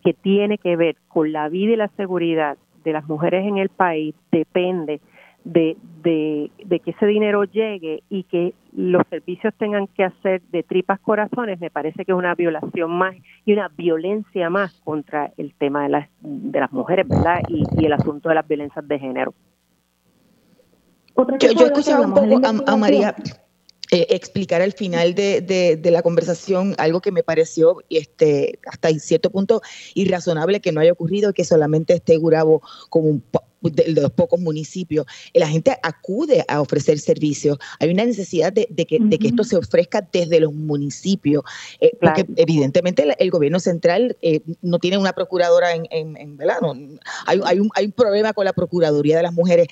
que 0.02 0.14
tiene 0.14 0.58
que 0.58 0.75
ver 0.75 0.96
con 1.06 1.30
la 1.30 1.49
vida 1.49 1.75
y 1.75 1.76
la 1.76 1.88
seguridad 1.96 2.56
de 2.84 2.92
las 2.92 3.08
mujeres 3.08 3.46
en 3.46 3.58
el 3.58 3.68
país 3.68 4.14
depende 4.30 5.00
de, 5.44 5.76
de, 6.02 6.80
que 6.80 6.90
ese 6.90 7.06
dinero 7.06 7.44
llegue 7.44 8.02
y 8.10 8.25
que 8.25 8.54
los 8.72 9.02
servicios 9.08 9.54
tengan 9.58 9.87
que 9.87 10.04
hacer 10.04 10.42
de 10.50 10.62
tripas 10.62 11.00
corazones, 11.00 11.60
me 11.60 11.70
parece 11.70 12.04
que 12.04 12.12
es 12.12 12.18
una 12.18 12.34
violación 12.34 12.90
más 12.90 13.14
y 13.44 13.52
una 13.52 13.68
violencia 13.68 14.50
más 14.50 14.72
contra 14.84 15.32
el 15.37 15.54
tema 15.54 15.84
de 15.84 15.88
las, 15.88 16.08
de 16.20 16.60
las 16.60 16.72
mujeres, 16.72 17.08
¿verdad? 17.08 17.40
Y, 17.49 17.64
el 17.84 17.92
asunto 17.92 18.28
de 18.28 18.34
las 18.34 18.46
violencias 18.46 18.87
de 18.87 18.99
género. 18.99 19.34
Yo, 21.16 21.52
yo 21.52 21.66
escuchaba 21.66 22.06
un 22.06 22.14
poco 22.14 22.40
a 22.66 22.76
María 22.76 23.14
eh, 23.92 24.06
explicar 24.11 24.62
al 24.62 24.72
final 24.72 25.14
de, 25.14 25.40
de, 25.40 25.90
la 25.90 26.03
conversación 26.03 26.76
algo 26.79 27.00
que 27.00 27.11
me 27.11 27.24
pareció 27.24 27.79
este, 27.90 28.61
hasta 28.66 28.88
cierto 29.00 29.31
punto 29.31 29.62
irrazonable 29.94 30.61
que 30.61 30.70
no 30.70 30.81
haya 30.81 30.92
ocurrido, 30.92 31.33
que 31.33 31.44
solamente 31.44 31.94
esté 31.94 32.16
Gurabo 32.16 32.62
como 32.88 33.09
un 33.09 33.20
de, 33.62 33.92
los 33.92 34.11
pocos 34.12 34.40
municipios, 34.40 35.07
la 35.35 35.49
gente 35.49 35.77
acude 35.83 36.44
a 36.49 36.61
ofrecer 36.61 36.99
servicios. 36.99 37.59
Hay 37.79 37.90
una 37.90 38.05
necesidad 38.05 38.53
de, 38.53 38.66
que, 38.66 38.99
de 39.01 39.18
que, 39.18 39.29
esto 39.29 39.44
se 39.44 39.57
ofrezca 39.57 40.07
desde 40.12 40.40
los 40.40 40.53
municipios, 40.53 41.44
eh, 41.81 41.92
porque 42.01 42.27
evidentemente 42.37 43.07
el, 43.18 43.31
gobierno 43.31 43.61
central 43.61 44.16
eh, 44.23 44.40
no 44.62 44.79
tiene 44.79 44.99
una 44.99 45.12
procuradora 45.12 45.75
en, 45.75 45.87
en, 45.90 46.37
¿verdad? 46.37 46.57
hay, 47.27 47.40
hay, 47.44 47.61
un, 47.61 47.70
hay 47.75 47.87
un 47.87 47.92
problema 47.92 48.33
con 48.33 48.44
la 48.44 48.53
Procuraduría 48.53 49.16
de 49.16 49.23
las 49.23 49.33
Mujeres. 49.33 49.68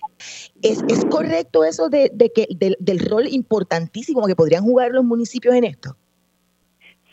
¿Es, 0.62 0.82
es 0.88 1.04
correcto 1.06 1.64
eso 1.64 1.88
de, 1.88 2.10
de 2.14 2.32
que 2.32 2.48
del, 2.56 2.76
del 2.78 2.98
rol 3.00 3.26
importantísimo 3.28 4.26
que 4.26 4.36
podrían 4.36 4.62
jugar 4.64 4.92
los 4.92 5.04
municipios 5.04 5.54
en 5.54 5.64
esto? 5.64 5.96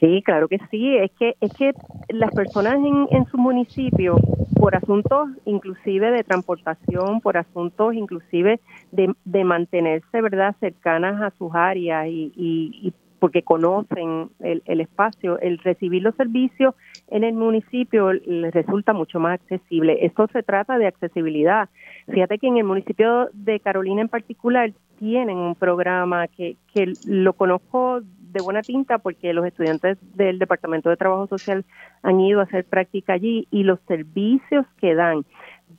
Sí, 0.05 0.21
claro 0.21 0.47
que 0.47 0.59
sí. 0.69 0.95
Es 0.97 1.11
que 1.13 1.35
es 1.41 1.51
que 1.53 1.73
las 2.09 2.31
personas 2.31 2.75
en, 2.75 3.07
en 3.09 3.25
su 3.25 3.37
municipio, 3.37 4.17
por 4.55 4.75
asuntos 4.75 5.29
inclusive 5.45 6.11
de 6.11 6.23
transportación, 6.23 7.21
por 7.21 7.37
asuntos 7.37 7.95
inclusive 7.95 8.59
de, 8.91 9.13
de 9.25 9.43
mantenerse, 9.43 10.21
verdad, 10.21 10.55
cercanas 10.59 11.21
a 11.21 11.31
sus 11.37 11.55
áreas 11.55 12.07
y, 12.07 12.31
y, 12.35 12.93
porque 13.19 13.41
conocen 13.41 14.29
el, 14.41 14.61
el, 14.65 14.81
espacio, 14.81 15.39
el 15.39 15.57
recibir 15.57 16.03
los 16.03 16.13
servicios 16.15 16.75
en 17.07 17.23
el 17.23 17.33
municipio 17.33 18.13
les 18.13 18.53
resulta 18.53 18.93
mucho 18.93 19.19
más 19.19 19.39
accesible. 19.41 20.05
Esto 20.05 20.27
se 20.31 20.43
trata 20.43 20.77
de 20.77 20.85
accesibilidad. 20.85 21.69
Fíjate 22.07 22.37
que 22.37 22.47
en 22.47 22.57
el 22.57 22.65
municipio 22.65 23.29
de 23.33 23.59
Carolina 23.59 24.01
en 24.01 24.09
particular 24.09 24.71
tienen 24.99 25.37
un 25.37 25.55
programa 25.55 26.27
que, 26.27 26.57
que 26.73 26.93
lo 27.07 27.33
conozco 27.33 28.01
de 28.35 28.41
buena 28.41 28.61
tinta 28.61 28.97
porque 28.99 29.33
los 29.33 29.45
estudiantes 29.45 29.97
del 30.15 30.37
Departamento 30.39 30.89
de 30.89 30.97
Trabajo 30.97 31.25
Social 31.27 31.63
han 32.03 32.19
ido 32.19 32.41
a 32.41 32.43
hacer 32.43 32.65
práctica 32.65 33.13
allí 33.13 33.47
y 33.49 33.63
los 33.63 33.79
servicios 33.87 34.65
que 34.77 34.93
dan 34.93 35.25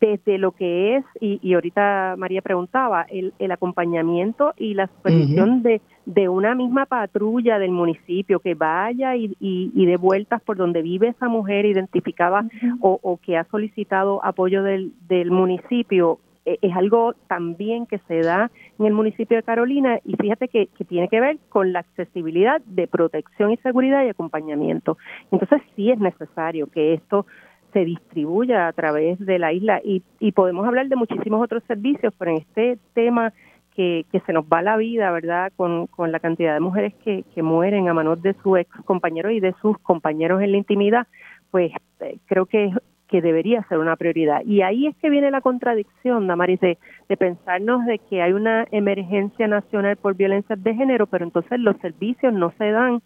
desde 0.01 0.39
lo 0.39 0.53
que 0.53 0.97
es, 0.97 1.05
y, 1.21 1.39
y 1.43 1.55
ahorita 1.55 2.17
María 2.19 2.43
preguntaba, 2.43 3.07
el, 3.09 3.33
el 3.39 3.53
acompañamiento 3.53 4.53
y 4.57 4.75
la 4.75 4.89
supervisión 4.89 5.63
de, 5.63 5.81
de 6.05 6.29
una 6.29 6.55
misma 6.55 6.87
patrulla 6.87 7.59
del 7.59 7.71
municipio 7.71 8.41
que 8.41 8.55
vaya 8.55 9.17
y, 9.17 9.37
y, 9.41 9.87
de 9.87 9.97
vueltas 9.97 10.43
por 10.43 10.57
donde 10.57 10.83
vive 10.83 11.09
esa 11.09 11.29
mujer 11.29 11.65
identificada 11.65 12.47
o, 12.81 12.99
o, 13.03 13.17
que 13.19 13.39
ha 13.39 13.45
solicitado 13.45 14.23
apoyo 14.25 14.63
del, 14.63 14.93
del 15.09 15.31
municipio 15.31 16.19
es 16.47 16.77
algo 16.77 17.15
también 17.27 17.87
que 17.87 17.99
se 18.07 18.21
da 18.21 18.51
en 18.79 18.87
el 18.87 18.93
municipio 18.93 19.37
de 19.37 19.43
Carolina 19.43 19.99
y 20.05 20.15
fíjate 20.17 20.49
que, 20.49 20.69
tiene 20.89 21.09
que 21.09 21.21
ver 21.21 21.39
con 21.49 21.73
la 21.73 21.81
accesibilidad 21.81 22.61
de 22.63 22.87
protección 22.87 23.51
y 23.51 23.57
seguridad 23.59 24.05
y 24.05 24.09
acompañamiento. 24.09 24.97
Entonces 25.33 25.61
sí 25.75 25.91
es 25.91 25.99
necesario 25.99 26.69
que 26.69 26.95
esto 26.95 27.27
se 27.73 27.85
distribuya 27.85 28.69
a 28.69 28.73
través 28.73 29.19
de 29.19 29.39
la 29.39 29.53
isla 29.53 29.81
y, 29.85 30.03
y 30.21 30.33
podemos 30.33 30.67
hablar 30.67 30.89
de 30.89 30.97
muchísimos 30.97 31.43
otros 31.43 31.65
servicios, 31.65 32.15
pero 32.17 32.31
en 32.31 32.39
este 32.39 32.79
tema 32.95 33.33
que, 33.75 34.07
que 34.11 34.21
se 34.21 34.33
nos 34.33 34.45
va 34.45 34.63
la 34.63 34.77
vida, 34.77 35.11
¿verdad? 35.11 35.53
Con, 35.57 35.87
con 35.89 36.13
la 36.13 36.21
cantidad 36.21 36.55
de 36.55 36.61
mujeres 36.61 36.95
que, 37.05 37.25
que 37.35 37.43
mueren 37.43 37.89
a 37.89 37.95
manos 37.95 38.23
de 38.23 38.35
su 38.43 38.57
ex 38.57 38.71
compañero 38.85 39.31
y 39.31 39.41
de 39.41 39.55
sus 39.61 39.79
compañeros 39.81 40.41
en 40.41 40.53
la 40.53 40.59
intimidad, 40.59 41.07
pues 41.51 41.73
eh, 42.01 42.19
creo 42.27 42.47
que 42.47 42.73
que 43.09 43.23
debería 43.23 43.63
ser 43.69 43.79
una 43.79 43.97
prioridad. 43.97 44.43
Y 44.45 44.63
ahí 44.63 44.87
es 44.87 44.97
que 44.97 45.11
viene 45.11 45.31
la 45.31 45.41
contradicción, 45.41 46.27
Damaris, 46.27 46.61
de, 46.61 46.79
de 47.09 47.17
pensarnos 47.17 47.85
de 47.87 47.99
que 47.99 48.23
hay 48.23 48.33
una 48.33 48.67
emergencia 48.71 49.47
nacional 49.47 49.97
por 49.97 50.17
violencia 50.17 50.57
de 50.57 50.75
género, 50.75 51.07
pero 51.07 51.25
entonces 51.25 51.61
los 51.61 51.77
servicios 51.79 52.33
no 52.33 52.53
se 52.59 52.71
dan 52.71 53.03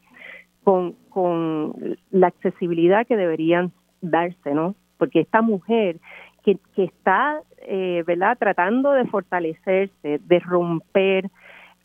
con, 0.64 0.94
con 1.10 1.74
la 2.10 2.28
accesibilidad 2.28 3.06
que 3.06 3.16
deberían 3.16 3.72
darse, 4.00 4.54
¿no? 4.54 4.74
Porque 4.98 5.20
esta 5.20 5.42
mujer 5.42 5.96
que, 6.44 6.58
que 6.74 6.84
está, 6.84 7.40
eh, 7.62 8.02
¿verdad?, 8.06 8.36
tratando 8.38 8.92
de 8.92 9.04
fortalecerse, 9.06 10.20
de 10.24 10.38
romper, 10.40 11.30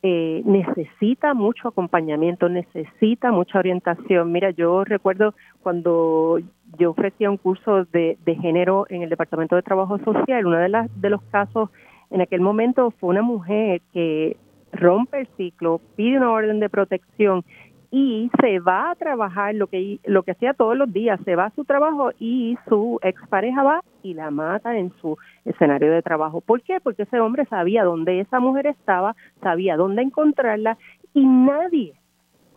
eh, 0.08 0.44
necesita 0.46 1.34
mucho 1.34 1.68
acompañamiento, 1.68 2.48
necesita 2.48 3.32
mucha 3.32 3.58
orientación. 3.58 4.32
Mira, 4.32 4.52
yo 4.52 4.84
recuerdo 4.84 5.34
cuando 5.64 6.38
yo 6.78 6.92
ofrecía 6.92 7.32
un 7.32 7.38
curso 7.38 7.86
de, 7.86 8.16
de 8.24 8.36
género 8.36 8.86
en 8.90 9.02
el 9.02 9.10
Departamento 9.10 9.56
de 9.56 9.64
Trabajo 9.64 9.98
Social, 9.98 10.46
uno 10.46 10.58
de, 10.58 10.70
las, 10.70 11.02
de 11.02 11.10
los 11.10 11.24
casos 11.32 11.72
en 12.12 12.22
aquel 12.22 12.40
momento 12.40 12.92
fue 13.00 13.10
una 13.10 13.24
mujer 13.24 13.82
que 13.94 14.38
rompe 14.74 15.22
el 15.22 15.28
ciclo, 15.38 15.82
pide 15.96 16.18
una 16.18 16.32
orden 16.32 16.60
de 16.60 16.70
protección 16.70 17.44
y 17.92 18.30
se 18.42 18.60
va 18.60 18.92
a 18.92 18.96
trabajar 18.96 19.56
lo 19.56 19.68
que 19.68 20.00
lo 20.06 20.24
que 20.24 20.32
hacía 20.32 20.54
todos 20.54 20.78
los 20.78 20.92
días, 20.92 21.20
se 21.26 21.36
va 21.36 21.46
a 21.46 21.56
su 21.56 21.66
trabajo 21.66 22.12
y 22.20 22.58
su 22.68 23.00
expareja 23.02 23.64
va 23.64 23.82
y 24.04 24.14
la 24.14 24.32
mata 24.32 24.78
en 24.78 24.92
su 25.02 25.18
escenario 25.46 25.92
de 25.92 26.02
trabajo. 26.02 26.42
¿Por 26.42 26.62
qué? 26.62 26.80
Porque 26.82 27.04
ese 27.04 27.20
hombre 27.20 27.46
sabía 27.46 27.84
dónde 27.84 28.20
esa 28.20 28.40
mujer 28.40 28.68
estaba, 28.68 29.16
sabía 29.42 29.78
dónde 29.78 30.02
encontrarla 30.02 30.78
y 31.14 31.26
nadie 31.26 31.94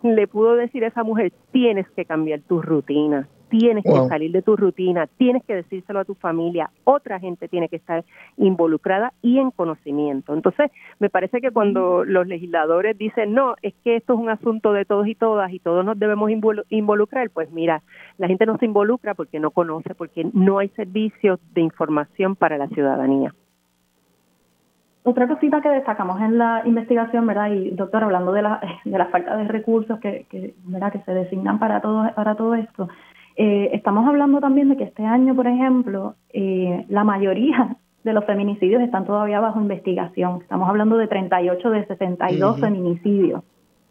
le 0.03 0.27
pudo 0.27 0.55
decir 0.55 0.85
a 0.85 0.88
esa 0.88 1.03
mujer, 1.03 1.33
tienes 1.53 1.88
que 1.91 2.05
cambiar 2.05 2.41
tu 2.41 2.62
rutina, 2.62 3.29
tienes 3.49 3.85
que 3.85 4.09
salir 4.09 4.33
de 4.33 4.43
tu 4.43 4.57
rutina, 4.57 5.07
tienes 5.07 5.45
que 5.45 5.55
decírselo 5.55 6.01
a 6.01 6.05
tu 6.05 6.15
familia, 6.15 6.71
otra 6.85 7.19
gente 7.19 7.49
tiene 7.49 7.69
que 7.69 7.77
estar 7.77 8.05
involucrada 8.37 9.13
y 9.23 9.39
en 9.39 9.51
conocimiento. 9.51 10.35
Entonces, 10.35 10.71
me 10.99 11.11
parece 11.11 11.41
que 11.41 11.51
cuando 11.51 12.05
los 12.05 12.27
legisladores 12.27 12.97
dicen, 12.97 13.35
no, 13.35 13.55
es 13.63 13.75
que 13.85 13.97
esto 13.97 14.15
es 14.15 14.19
un 14.19 14.31
asunto 14.31 14.73
de 14.73 14.85
todos 14.85 15.07
y 15.07 15.15
todas 15.15 15.53
y 15.53 15.59
todos 15.59 15.85
nos 15.85 15.99
debemos 15.99 16.31
involucrar, 16.69 17.31
pues 17.31 17.51
mira, 17.51 17.83
la 18.19 18.29
gente 18.29 18.47
no 18.47 18.59
se 18.59 18.67
involucra 18.67 19.15
porque 19.15 19.41
no 19.41 19.51
conoce, 19.51 19.95
porque 19.95 20.29
no 20.33 20.59
hay 20.59 20.69
servicios 20.71 21.41
de 21.55 21.63
información 21.63 22.37
para 22.37 22.59
la 22.59 22.69
ciudadanía. 22.69 23.35
Otra 25.05 25.27
cosita 25.27 25.63
que 25.63 25.71
destacamos 25.71 26.21
en 26.21 26.37
la 26.37 26.63
investigación, 26.67 27.27
¿verdad? 27.27 27.51
Y 27.53 27.71
doctor, 27.71 28.05
hablando 28.05 28.33
de 28.33 28.43
la, 28.43 28.61
de 28.85 28.99
la 28.99 29.07
falta 29.07 29.37
de 29.37 29.45
recursos 29.45 29.99
que, 30.01 30.27
que, 30.29 30.55
¿verdad? 30.65 30.93
que 30.93 31.01
se 31.01 31.15
designan 31.15 31.59
para 31.59 31.81
todo, 31.81 32.13
para 32.15 32.35
todo 32.35 32.55
esto, 32.55 32.89
eh, 33.40 33.70
estamos 33.72 34.05
hablando 34.05 34.40
también 34.40 34.68
de 34.68 34.77
que 34.77 34.83
este 34.83 35.05
año, 35.05 35.33
por 35.37 35.46
ejemplo, 35.46 36.16
eh, 36.31 36.85
la 36.88 37.05
mayoría 37.05 37.77
de 38.05 38.12
los 38.12 38.24
feminicidios 38.24 38.83
están 38.83 39.07
todavía 39.07 39.38
bajo 39.38 39.61
investigación. 39.61 40.40
Estamos 40.42 40.68
hablando 40.68 40.96
de 40.96 41.07
38 41.07 41.70
de 41.70 41.87
62 41.87 42.61
feminicidios. 42.61 43.44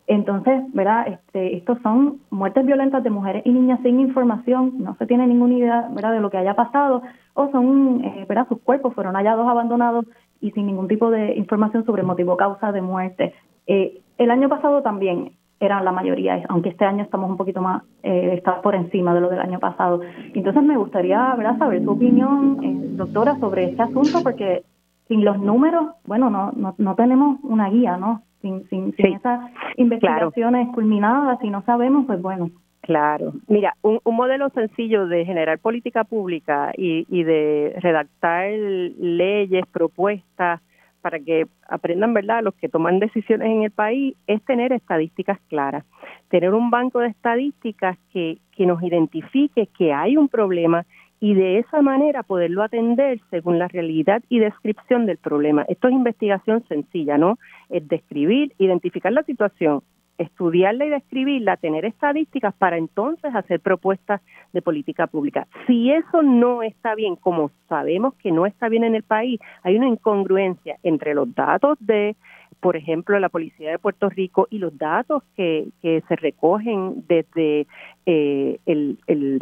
Entonces, 0.05 0.63
¿verdad? 0.73 1.07
Este, 1.07 1.55
estos 1.55 1.79
son 1.81 2.19
muertes 2.29 2.65
violentas 2.65 3.03
de 3.03 3.10
mujeres 3.10 3.41
y 3.45 3.51
niñas 3.51 3.79
sin 3.83 4.01
información, 4.01 4.73
no 4.79 4.95
se 4.95 5.05
tiene 5.05 5.27
ninguna 5.27 5.53
idea, 5.53 5.89
¿verdad?, 5.93 6.13
de 6.13 6.21
lo 6.21 6.29
que 6.29 6.38
haya 6.38 6.53
pasado, 6.53 7.01
o 7.33 7.49
son, 7.51 8.03
eh, 8.03 8.25
¿verdad?, 8.27 8.47
sus 8.49 8.60
cuerpos 8.60 8.93
fueron 8.93 9.15
hallados 9.15 9.47
abandonados 9.47 10.05
y 10.41 10.51
sin 10.51 10.65
ningún 10.65 10.88
tipo 10.88 11.10
de 11.10 11.36
información 11.36 11.86
sobre 11.86 12.03
motivo 12.03 12.36
causa 12.36 12.71
de 12.71 12.81
muerte. 12.81 13.33
el 13.65 14.31
año 14.31 14.49
pasado 14.49 14.81
también 14.81 15.31
eran 15.60 15.86
la 15.86 15.91
mayoría, 15.91 16.43
aunque 16.50 16.70
este 16.70 16.86
año 16.86 17.04
estamos 17.04 17.30
un 17.30 17.38
poquito 17.38 17.62
más, 17.62 17.84
eh, 18.04 18.32
está 18.34 18.62
por 18.62 18.76
encima 18.76 19.13
de 19.13 19.22
lo 19.22 19.30
del 19.30 19.39
año 19.39 19.60
pasado. 19.60 20.02
Entonces 20.34 20.63
me 20.63 20.78
gustaría 20.78 21.34
¿verdad? 21.36 21.58
saber 21.58 21.84
tu 21.84 21.91
opinión, 21.91 22.60
eh, 22.63 22.76
doctora, 22.96 23.38
sobre 23.39 23.65
este 23.65 23.82
asunto, 23.82 24.22
porque 24.24 24.63
sin 25.08 25.26
los 25.26 25.39
números, 25.39 25.88
bueno, 26.06 26.30
no, 26.30 26.52
no, 26.56 26.76
no 26.78 26.96
tenemos 26.96 27.39
una 27.43 27.70
guía, 27.70 27.98
¿no? 27.98 28.22
Sin, 28.41 28.67
sin, 28.70 28.93
sin 28.96 29.15
esas 29.15 29.52
investigaciones 29.78 30.67
culminadas, 30.74 31.39
si 31.39 31.50
no 31.50 31.63
sabemos, 31.63 32.06
pues 32.06 32.22
bueno. 32.22 32.52
Claro. 32.82 33.34
Mira, 33.48 33.76
un, 33.82 34.00
un 34.04 34.15
modelo 34.15 34.50
sencillo 34.50 35.08
de 35.08 35.26
generar 35.26 35.60
política 35.60 36.04
pública 36.04 36.72
y, 36.78 37.06
y 37.10 37.24
de 37.24 37.76
redactar 37.82 38.50
leyes, 38.52 39.65
propuestas, 39.72 40.62
para 41.08 41.22
que 41.22 41.46
aprendan, 41.70 42.13
¿verdad?, 42.13 42.43
los 42.43 42.54
que 42.56 42.67
toman 42.67 43.00
decisiones 43.00 43.48
en 43.48 43.63
el 43.63 43.72
país, 43.72 44.13
es 44.28 44.43
tener 44.43 44.74
estadísticas 44.74 45.39
claras, 45.48 45.86
tener 46.28 46.54
un 46.54 46.70
banco 46.70 47.00
de 47.00 47.08
estadísticas 47.08 47.98
que, 48.12 48.39
que 48.52 48.65
nos 48.65 48.84
identifique 48.84 49.67
que 49.67 49.93
hay 49.93 50.17
un 50.17 50.28
problema 50.28 50.86
y 51.22 51.34
de 51.34 51.60
esa 51.60 51.82
manera 51.82 52.24
poderlo 52.24 52.62
atender 52.62 53.22
según 53.30 53.58
la 53.58 53.70
realidad 53.70 54.22
y 54.28 54.39
descripción 54.39 55.06
del 55.06 55.17
problema. 55.17 55.63
Esto 55.70 55.88
es 55.88 55.93
investigación 55.93 56.65
sencilla, 56.67 57.17
¿no? 57.17 57.39
Es 57.70 57.88
describir, 57.88 58.52
identificar 58.58 59.13
la 59.13 59.24
situación, 59.24 59.84
estudiarla 60.17 60.86
y 60.86 60.89
describirla, 60.89 61.58
tener 61.58 61.86
estadísticas 61.86 62.53
para 62.56 62.77
entonces 62.77 63.34
hacer 63.36 63.60
propuestas 63.60 64.21
de 64.53 64.62
política 64.62 65.08
pública. 65.08 65.47
Si 65.67 65.91
eso 65.91 66.23
no 66.23 66.63
está 66.63 66.95
bien, 66.95 67.15
como 67.15 67.51
sabemos 67.69 68.13
que 68.15 68.32
no 68.32 68.45
está 68.45 68.69
bien 68.69 68.84
en 68.84 68.95
el 68.95 69.03
país, 69.03 69.39
hay 69.63 69.75
una 69.75 69.88
incongruencia 69.88 70.77
entre 70.84 71.13
los 71.13 71.34
datos 71.36 71.77
de, 71.80 72.15
por 72.60 72.75
ejemplo, 72.75 73.19
la 73.19 73.30
Policía 73.30 73.71
de 73.71 73.80
Puerto 73.80 74.10
Rico 74.10 74.47
y 74.49 74.60
los 74.60 74.77
datos 74.77 75.23
que, 75.36 75.67
que 75.82 76.01
se 76.08 76.15
recogen 76.15 77.03
desde 77.08 77.67
eh, 78.06 78.60
el, 78.65 78.99
el 79.08 79.39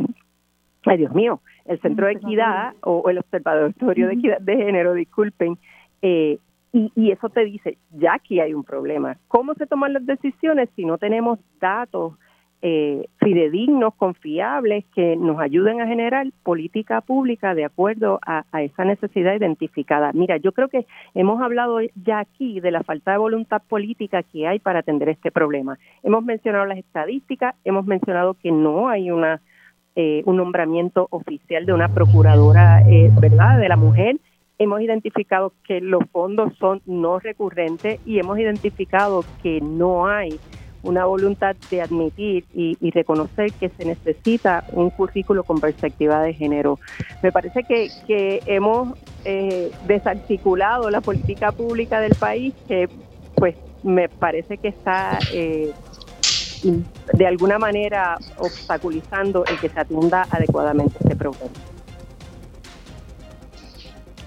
ay 0.85 0.97
Dios 0.97 1.13
mío, 1.13 1.41
el 1.65 1.79
Centro 1.81 2.07
de 2.07 2.13
Equidad 2.13 2.73
o 2.81 3.09
el 3.09 3.17
Observatorio 3.17 4.07
de 4.07 4.13
Equidad 4.13 4.39
de 4.39 4.57
Género, 4.57 4.93
disculpen, 4.93 5.57
eh, 6.01 6.37
y, 6.75 7.11
eso 7.11 7.29
te 7.29 7.45
dice, 7.45 7.77
ya 7.91 8.15
aquí 8.15 8.41
hay 8.41 8.53
un 8.53 8.65
problema. 8.65 9.17
¿Cómo 9.29 9.53
se 9.53 9.65
toman 9.65 9.93
las 9.93 10.05
decisiones 10.05 10.69
si 10.75 10.83
no 10.83 10.97
tenemos 10.97 11.39
datos 11.61 12.15
eh, 12.61 13.07
fidedignos, 13.17 13.93
confiables, 13.95 14.83
que 14.93 15.15
nos 15.15 15.39
ayuden 15.39 15.79
a 15.79 15.87
generar 15.87 16.27
política 16.43 16.99
pública 16.99 17.55
de 17.55 17.63
acuerdo 17.63 18.19
a, 18.25 18.43
esa 18.61 18.83
necesidad 18.83 19.35
identificada? 19.35 20.11
Mira, 20.11 20.35
yo 20.35 20.51
creo 20.51 20.67
que 20.67 20.85
hemos 21.13 21.41
hablado 21.41 21.79
ya 22.03 22.19
aquí 22.19 22.59
de 22.59 22.71
la 22.71 22.83
falta 22.83 23.13
de 23.13 23.19
voluntad 23.19 23.61
política 23.69 24.21
que 24.23 24.45
hay 24.45 24.59
para 24.59 24.79
atender 24.79 25.07
este 25.07 25.31
problema. 25.31 25.79
Hemos 26.03 26.25
mencionado 26.25 26.65
las 26.65 26.77
estadísticas, 26.77 27.55
hemos 27.63 27.85
mencionado 27.85 28.33
que 28.33 28.51
no 28.51 28.89
hay 28.89 29.11
una 29.11 29.39
eh, 29.97 30.23
un 30.25 30.35
nombramiento 30.35 31.07
oficial 31.09 31.65
de 31.65 31.71
una 31.71 31.87
procuradora, 31.87 32.81
eh, 32.81 33.09
¿verdad?, 33.17 33.59
de 33.59 33.69
la 33.69 33.77
mujer 33.77 34.17
hemos 34.57 34.81
identificado 34.81 35.53
que 35.65 35.81
los 35.81 36.03
fondos 36.11 36.53
son 36.59 36.81
no 36.85 37.19
recurrentes 37.19 37.99
y 38.05 38.19
hemos 38.19 38.39
identificado 38.39 39.23
que 39.41 39.61
no 39.61 40.07
hay 40.07 40.39
una 40.85 41.05
voluntad 41.05 41.55
de 41.71 41.81
admitir 41.81 42.45
y, 42.53 42.91
reconocer 42.91 43.51
que 43.53 43.69
se 43.69 43.85
necesita 43.85 44.63
un 44.71 44.91
currículo 44.91 45.43
con 45.43 45.59
perspectiva 45.59 46.21
de 46.21 46.33
género. 46.33 46.79
Me 47.23 47.31
parece 47.31 47.63
que, 47.63 47.89
que 48.05 48.41
hemos 48.45 48.97
eh, 49.25 49.71
desarticulado 49.87 50.89
la 50.91 51.01
política 51.01 51.51
pública 51.51 51.99
del 51.99 52.13
país, 52.13 52.53
que 52.67 52.87
pues 53.35 53.55
me 53.83 54.07
parece 54.07 54.57
que 54.59 54.67
está 54.67 55.17
eh, 55.33 55.71
de 57.13 57.27
alguna 57.27 57.57
manera 57.57 58.17
obstaculizando 58.37 59.43
el 59.45 59.59
que 59.59 59.69
se 59.69 59.79
atienda 59.79 60.27
adecuadamente 60.29 60.97
este 61.01 61.15
problema. 61.15 61.74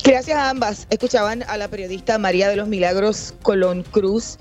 Gracias 0.08 0.38
a 0.38 0.48
ambas. 0.48 0.86
Escuchaban 0.88 1.42
a 1.48 1.58
la 1.58 1.68
periodista 1.68 2.16
María 2.16 2.48
de 2.48 2.56
los 2.56 2.66
Milagros 2.66 3.34
Colón 3.42 3.82
Cruz 3.82 4.38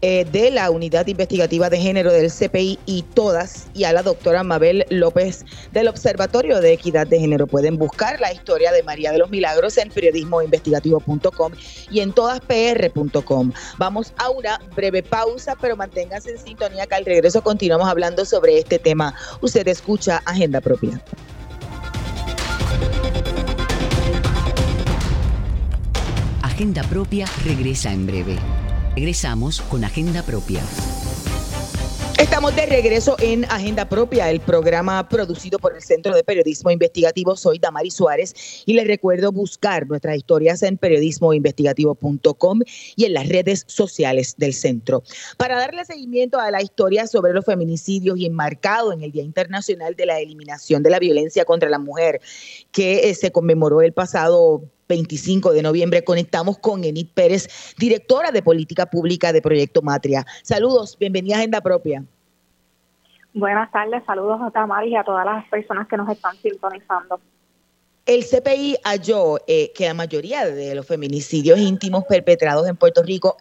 eh, 0.00 0.24
de 0.30 0.52
la 0.52 0.70
Unidad 0.70 1.08
Investigativa 1.08 1.68
de 1.68 1.76
Género 1.76 2.12
del 2.12 2.30
CPI 2.30 2.78
y 2.86 3.02
todas, 3.02 3.66
y 3.74 3.82
a 3.82 3.92
la 3.92 4.04
doctora 4.04 4.44
Mabel 4.44 4.86
López 4.90 5.44
del 5.72 5.88
Observatorio 5.88 6.60
de 6.60 6.72
Equidad 6.72 7.08
de 7.08 7.18
Género. 7.18 7.48
Pueden 7.48 7.78
buscar 7.78 8.20
la 8.20 8.32
historia 8.32 8.70
de 8.70 8.84
María 8.84 9.10
de 9.10 9.18
los 9.18 9.28
Milagros 9.28 9.76
en 9.78 9.90
periodismoinvestigativo.com 9.90 11.52
y 11.90 11.98
en 11.98 12.12
todaspr.com. 12.12 13.52
Vamos 13.76 14.12
a 14.18 14.30
una 14.30 14.60
breve 14.76 15.02
pausa, 15.02 15.56
pero 15.60 15.74
manténganse 15.74 16.30
en 16.30 16.38
sintonía 16.38 16.86
que 16.86 16.94
al 16.94 17.04
regreso 17.04 17.42
continuamos 17.42 17.88
hablando 17.88 18.24
sobre 18.24 18.56
este 18.56 18.78
tema. 18.78 19.16
Usted 19.40 19.66
escucha 19.66 20.22
Agenda 20.26 20.60
Propia. 20.60 21.02
Agenda 26.58 26.82
Propia 26.82 27.24
regresa 27.44 27.92
en 27.92 28.04
breve. 28.04 28.36
Regresamos 28.96 29.60
con 29.60 29.84
Agenda 29.84 30.24
Propia. 30.24 30.60
Estamos 32.18 32.56
de 32.56 32.66
regreso 32.66 33.14
en 33.20 33.44
Agenda 33.44 33.88
Propia, 33.88 34.28
el 34.28 34.40
programa 34.40 35.08
producido 35.08 35.60
por 35.60 35.76
el 35.76 35.82
Centro 35.82 36.16
de 36.16 36.24
Periodismo 36.24 36.72
Investigativo. 36.72 37.36
Soy 37.36 37.60
Damari 37.60 37.92
Suárez 37.92 38.64
y 38.66 38.72
les 38.72 38.88
recuerdo 38.88 39.30
buscar 39.30 39.86
nuestras 39.86 40.16
historias 40.16 40.64
en 40.64 40.78
periodismoinvestigativo.com 40.78 42.60
y 42.96 43.04
en 43.04 43.12
las 43.12 43.28
redes 43.28 43.62
sociales 43.68 44.34
del 44.36 44.52
centro. 44.52 45.04
Para 45.36 45.60
darle 45.60 45.84
seguimiento 45.84 46.40
a 46.40 46.50
la 46.50 46.60
historia 46.60 47.06
sobre 47.06 47.34
los 47.34 47.44
feminicidios 47.44 48.18
y 48.18 48.26
enmarcado 48.26 48.92
en 48.92 49.04
el 49.04 49.12
Día 49.12 49.22
Internacional 49.22 49.94
de 49.94 50.06
la 50.06 50.18
Eliminación 50.18 50.82
de 50.82 50.90
la 50.90 50.98
Violencia 50.98 51.44
contra 51.44 51.68
la 51.68 51.78
Mujer, 51.78 52.20
que 52.72 53.10
eh, 53.10 53.14
se 53.14 53.30
conmemoró 53.30 53.80
el 53.80 53.92
pasado 53.92 54.64
25 54.88 55.52
de 55.52 55.62
noviembre. 55.62 56.02
Conectamos 56.02 56.58
con 56.58 56.82
Enid 56.84 57.08
Pérez, 57.14 57.74
directora 57.78 58.30
de 58.30 58.42
Política 58.42 58.86
Pública 58.86 59.32
de 59.32 59.42
Proyecto 59.42 59.82
Matria. 59.82 60.24
Saludos, 60.42 60.96
bienvenida 60.98 61.36
a 61.36 61.38
Agenda 61.38 61.60
Propia. 61.60 62.04
Buenas 63.34 63.70
tardes, 63.70 64.02
saludos 64.06 64.40
a 64.42 64.50
Tamara 64.50 64.86
y 64.86 64.96
a 64.96 65.04
todas 65.04 65.24
las 65.24 65.46
personas 65.48 65.86
que 65.86 65.96
nos 65.96 66.08
están 66.08 66.34
sintonizando. 66.36 67.20
El 68.06 68.24
CPI 68.24 68.78
halló 68.84 69.36
eh, 69.46 69.70
que 69.74 69.86
la 69.86 69.92
mayoría 69.92 70.46
de 70.46 70.74
los 70.74 70.86
feminicidios 70.86 71.58
íntimos 71.58 72.04
perpetrados 72.04 72.66
en 72.66 72.74
Puerto 72.74 73.02
Rico 73.02 73.36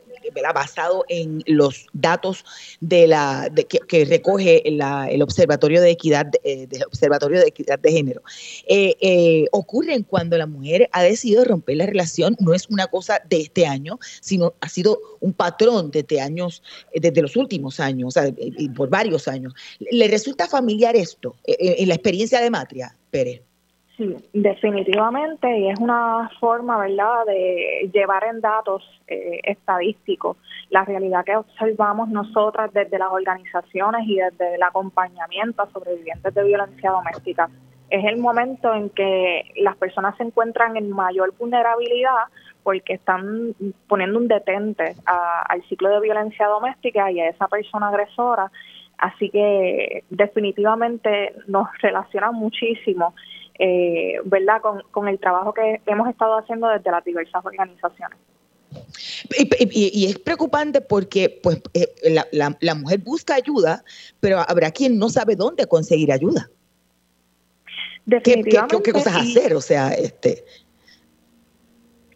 basado 0.53 1.05
en 1.09 1.43
los 1.45 1.87
datos 1.93 2.45
de 2.79 3.07
la 3.07 3.49
que, 3.87 4.05
recoge 4.05 4.67
el 4.67 5.21
observatorio 5.21 5.81
de 5.81 5.91
equidad 5.91 6.27
eh, 6.43 6.67
del 6.67 6.83
observatorio 6.83 7.39
de 7.39 7.47
equidad 7.47 7.79
de 7.79 7.91
género. 7.91 8.21
Eh, 8.67 8.95
eh, 9.01 9.45
ocurren 9.51 10.03
cuando 10.03 10.37
la 10.37 10.45
mujer 10.45 10.89
ha 10.91 11.03
decidido 11.03 11.43
romper 11.43 11.77
la 11.77 11.85
relación 11.85 12.35
no 12.39 12.53
es 12.53 12.67
una 12.69 12.87
cosa 12.87 13.21
de 13.29 13.41
este 13.41 13.65
año 13.65 13.99
sino 14.21 14.53
ha 14.61 14.69
sido 14.69 14.99
un 15.19 15.33
patrón 15.33 15.91
desde 15.91 16.21
años 16.21 16.63
desde 16.93 17.21
los 17.21 17.35
últimos 17.35 17.79
años 17.79 18.15
y 18.37 18.69
por 18.69 18.89
varios 18.89 19.27
años. 19.27 19.53
Le 19.79 20.07
resulta 20.07 20.47
familiar 20.47 20.95
esto 20.95 21.35
en 21.45 21.87
la 21.87 21.95
experiencia 21.95 22.39
de 22.39 22.49
Matria 22.49 22.95
Pérez 23.11 23.46
Sí, 23.97 24.15
definitivamente, 24.31 25.57
y 25.57 25.69
es 25.69 25.79
una 25.79 26.29
forma, 26.39 26.77
¿verdad?, 26.77 27.25
de 27.25 27.89
llevar 27.91 28.25
en 28.25 28.41
datos 28.41 28.83
eh, 29.07 29.39
estadísticos 29.43 30.37
la 30.69 30.85
realidad 30.85 31.25
que 31.25 31.35
observamos 31.35 32.07
nosotras 32.09 32.71
desde 32.73 32.99
las 32.99 33.11
organizaciones 33.11 34.07
y 34.07 34.17
desde 34.17 34.53
el 34.53 34.61
acompañamiento 34.61 35.63
a 35.63 35.71
sobrevivientes 35.71 36.31
de 36.31 36.43
violencia 36.43 36.91
doméstica. 36.91 37.49
Es 37.89 38.05
el 38.05 38.17
momento 38.17 38.71
en 38.71 38.91
que 38.91 39.51
las 39.55 39.75
personas 39.77 40.15
se 40.17 40.23
encuentran 40.23 40.77
en 40.77 40.91
mayor 40.91 41.33
vulnerabilidad 41.39 42.27
porque 42.61 42.95
están 42.95 43.55
poniendo 43.87 44.19
un 44.19 44.27
detente 44.27 44.95
al 45.05 45.63
ciclo 45.69 45.89
de 45.89 46.01
violencia 46.01 46.47
doméstica 46.47 47.09
y 47.11 47.19
a 47.19 47.29
esa 47.29 47.47
persona 47.47 47.87
agresora. 47.87 48.51
Así 48.97 49.29
que 49.29 50.03
definitivamente 50.09 51.33
nos 51.47 51.69
relaciona 51.81 52.31
muchísimo 52.31 53.13
eh, 53.59 54.19
¿verdad? 54.25 54.61
Con, 54.91 55.07
el 55.07 55.19
trabajo 55.19 55.53
que 55.53 55.81
hemos 55.85 56.09
estado 56.09 56.37
haciendo 56.37 56.67
desde 56.67 56.91
las 56.91 57.03
diversas 57.03 57.45
organizaciones. 57.45 58.17
Y, 59.71 60.05
es 60.05 60.19
preocupante 60.19 60.81
porque 60.81 61.39
pues 61.41 61.61
eh, 61.73 61.87
la, 62.31 62.75
mujer 62.75 62.99
busca 62.99 63.35
ayuda, 63.35 63.83
pero 64.19 64.39
habrá 64.47 64.71
quien 64.71 64.97
no 64.97 65.09
sabe 65.09 65.35
dónde 65.35 65.65
conseguir 65.65 66.11
ayuda. 66.11 66.49
Definitivamente. 68.05 68.81
¿Qué, 68.83 68.91
cosas 68.91 69.15
hacer? 69.15 69.53
O 69.53 69.61
sea, 69.61 69.89
este. 69.93 70.43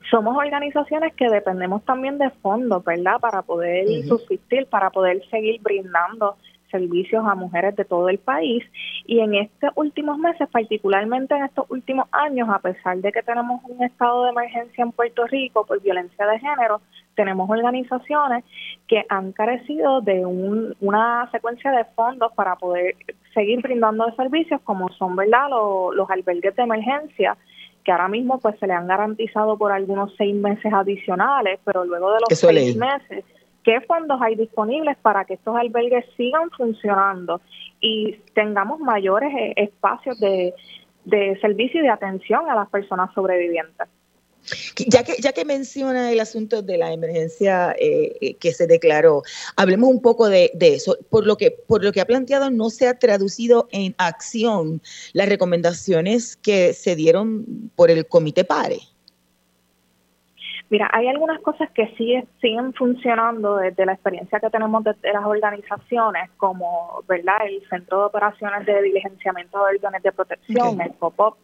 Somos 0.10 0.36
organizaciones 0.38 1.14
que 1.16 1.30
dependemos 1.30 1.84
también 1.86 2.18
de 2.18 2.30
fondos, 2.42 2.84
¿verdad? 2.84 3.20
Para 3.20 3.42
poder 3.42 3.88
subsistir, 4.06 4.68
para 4.68 4.90
poder 4.90 5.22
seguir 5.30 5.62
brindando 5.62 6.38
servicios 6.72 7.24
a 7.28 7.36
mujeres 7.36 7.76
de 7.76 7.86
todo 7.86 8.10
el 8.10 8.18
país. 8.18 8.64
Y 9.06 9.20
en 9.20 9.36
estos 9.36 9.72
últimos 9.76 10.18
meses, 10.18 10.48
particularmente 10.50 11.36
en 11.36 11.44
estos 11.44 11.66
últimos 11.70 12.08
años, 12.12 12.50
a 12.50 12.60
pesar 12.60 12.98
de 12.98 13.12
que 13.12 13.22
tenemos 13.22 13.62
un 13.68 13.84
estado 13.84 14.24
de 14.24 14.32
emergencia 14.32 14.84
en 14.84 14.92
Puerto 14.92 15.28
Rico 15.28 15.66
por 15.66 15.82
violencia 15.82 16.26
de 16.26 16.40
género, 16.40 16.82
tenemos 17.16 17.50
organizaciones 17.50 18.44
que 18.88 19.06
han 19.10 19.34
carecido 19.34 20.02
de 20.02 20.26
una 20.26 21.30
secuencia 21.32 21.72
de 21.72 21.86
fondos 21.96 22.32
para 22.34 22.56
poder 22.56 22.96
seguir 23.34 23.62
brindando 23.62 24.10
servicios 24.16 24.62
como 24.64 24.90
son 24.94 25.16
verdad 25.16 25.50
los, 25.50 25.96
los 25.96 26.10
albergues 26.10 26.56
de 26.56 26.64
emergencia 26.64 27.38
que 27.84 27.92
ahora 27.92 28.08
mismo 28.08 28.40
pues 28.40 28.58
se 28.60 28.68
le 28.68 28.74
han 28.74 28.88
garantizado 28.88 29.58
por 29.58 29.72
algunos 29.72 30.14
seis 30.16 30.36
meses 30.36 30.72
adicionales, 30.72 31.60
pero 31.66 31.84
luego 31.84 32.12
de 32.14 32.20
los 32.20 32.40
seis 32.40 32.76
meses 32.76 33.26
qué 33.64 33.82
fondos 33.82 34.20
hay 34.22 34.36
disponibles 34.36 34.98
para 35.02 35.26
que 35.26 35.36
estos 35.36 35.56
albergues 35.56 36.06
sigan 36.18 36.50
funcionando 36.52 37.42
y 37.80 38.14
tengamos 38.34 38.80
mayores 38.80 39.32
eh, 39.38 39.54
espacios 39.58 40.20
de, 40.20 40.54
servicio 41.42 41.82
y 41.82 41.84
de 41.84 41.90
atención 41.90 42.50
a 42.50 42.56
las 42.56 42.70
personas 42.70 43.14
sobrevivientes. 43.14 43.88
Ya 44.88 45.04
que, 45.04 45.14
ya 45.22 45.34
que 45.34 45.46
menciona 45.46 46.12
el 46.12 46.20
asunto 46.20 46.64
de 46.64 46.78
la 46.78 46.92
emergencia 46.92 47.76
eh, 47.78 48.18
eh, 48.22 48.34
que 48.36 48.54
se 48.54 48.66
declaró, 48.66 49.22
hablemos 49.56 49.90
un 49.90 50.02
poco 50.02 50.30
de, 50.30 50.50
de, 50.56 50.74
eso. 50.76 50.98
Por 51.12 51.28
lo, 51.28 51.38
que, 51.38 51.52
por 51.52 51.84
lo 51.84 51.92
que 51.92 52.02
ha 52.02 52.06
planteado, 52.06 52.50
no 52.50 52.72
se 52.72 52.88
ha 52.88 52.98
traducido 52.98 53.68
en 53.72 53.94
acción 54.00 54.82
las 55.14 55.30
recomendaciones 55.30 56.38
que 56.38 56.74
se 56.74 56.96
dieron 56.96 57.72
por 57.76 57.92
el 57.92 58.08
Comité 58.08 58.44
PARE. 58.44 58.80
Mira, 60.72 60.90
hay 60.94 61.10
algunas 61.10 61.42
cosas 61.42 61.70
que 61.72 61.94
sí 61.98 62.16
siguen 62.40 62.72
funcionando 62.74 63.58
desde 63.58 63.86
la 63.86 63.92
experiencia 63.92 64.40
que 64.40 64.50
tenemos 64.50 64.86
desde 64.86 65.12
las 65.12 65.26
organizaciones, 65.26 66.30
como 66.38 67.04
verdad 67.10 67.46
el 67.46 67.62
Centro 67.68 68.00
de 68.00 68.06
Operaciones 68.06 68.66
de 68.66 68.82
Diligenciamiento 68.82 69.58
de 69.58 69.76
Órdenes 69.76 70.02
de 70.02 70.14
Protección, 70.14 70.80
el 70.80 70.92
POPOP, 70.92 71.36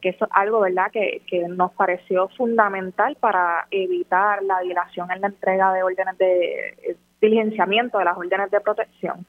que 0.00 0.08
eso 0.08 0.24
es 0.24 0.30
algo 0.32 0.60
verdad 0.60 0.90
que, 0.90 1.20
que 1.26 1.46
nos 1.46 1.72
pareció 1.72 2.28
fundamental 2.38 3.18
para 3.20 3.66
evitar 3.70 4.42
la 4.44 4.60
dilación 4.60 5.10
en 5.10 5.20
la 5.20 5.26
entrega 5.26 5.74
de 5.74 5.82
órdenes 5.82 6.16
de 6.16 6.68
eh, 6.82 6.96
diligenciamiento 7.20 7.98
de 7.98 8.06
las 8.06 8.16
órdenes 8.16 8.50
de 8.50 8.60
protección. 8.60 9.26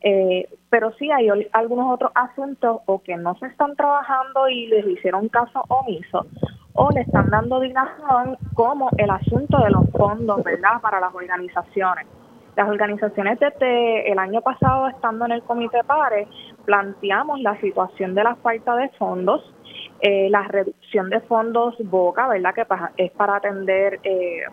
Eh, 0.00 0.48
pero 0.68 0.92
sí 0.98 1.12
hay 1.12 1.28
algunos 1.52 1.94
otros 1.94 2.10
asuntos 2.16 2.80
o 2.86 3.00
que 3.04 3.16
no 3.16 3.36
se 3.36 3.46
están 3.46 3.76
trabajando 3.76 4.48
y 4.48 4.66
les 4.66 4.84
hicieron 4.84 5.28
caso 5.28 5.62
omiso 5.68 6.26
o 6.82 6.90
le 6.92 7.02
están 7.02 7.28
dando 7.28 7.60
dilación 7.60 8.38
como 8.54 8.88
el 8.96 9.10
asunto 9.10 9.58
de 9.58 9.68
los 9.68 9.90
fondos, 9.90 10.42
¿verdad?, 10.42 10.80
para 10.80 10.98
las 10.98 11.14
organizaciones. 11.14 12.06
Las 12.56 12.70
organizaciones 12.70 13.38
desde 13.38 14.10
el 14.10 14.18
año 14.18 14.40
pasado, 14.40 14.88
estando 14.88 15.26
en 15.26 15.32
el 15.32 15.42
Comité 15.42 15.84
PARE, 15.84 16.26
planteamos 16.64 17.38
la 17.40 17.60
situación 17.60 18.14
de 18.14 18.24
la 18.24 18.34
falta 18.36 18.76
de 18.76 18.88
fondos, 18.98 19.42
eh, 20.00 20.30
la 20.30 20.44
reducción 20.44 21.10
de 21.10 21.20
fondos 21.20 21.76
BOCA, 21.80 22.28
¿verdad?, 22.28 22.54
que 22.54 22.66
es 22.96 23.12
para 23.12 23.36
atender 23.36 24.00
eh, 24.02 24.44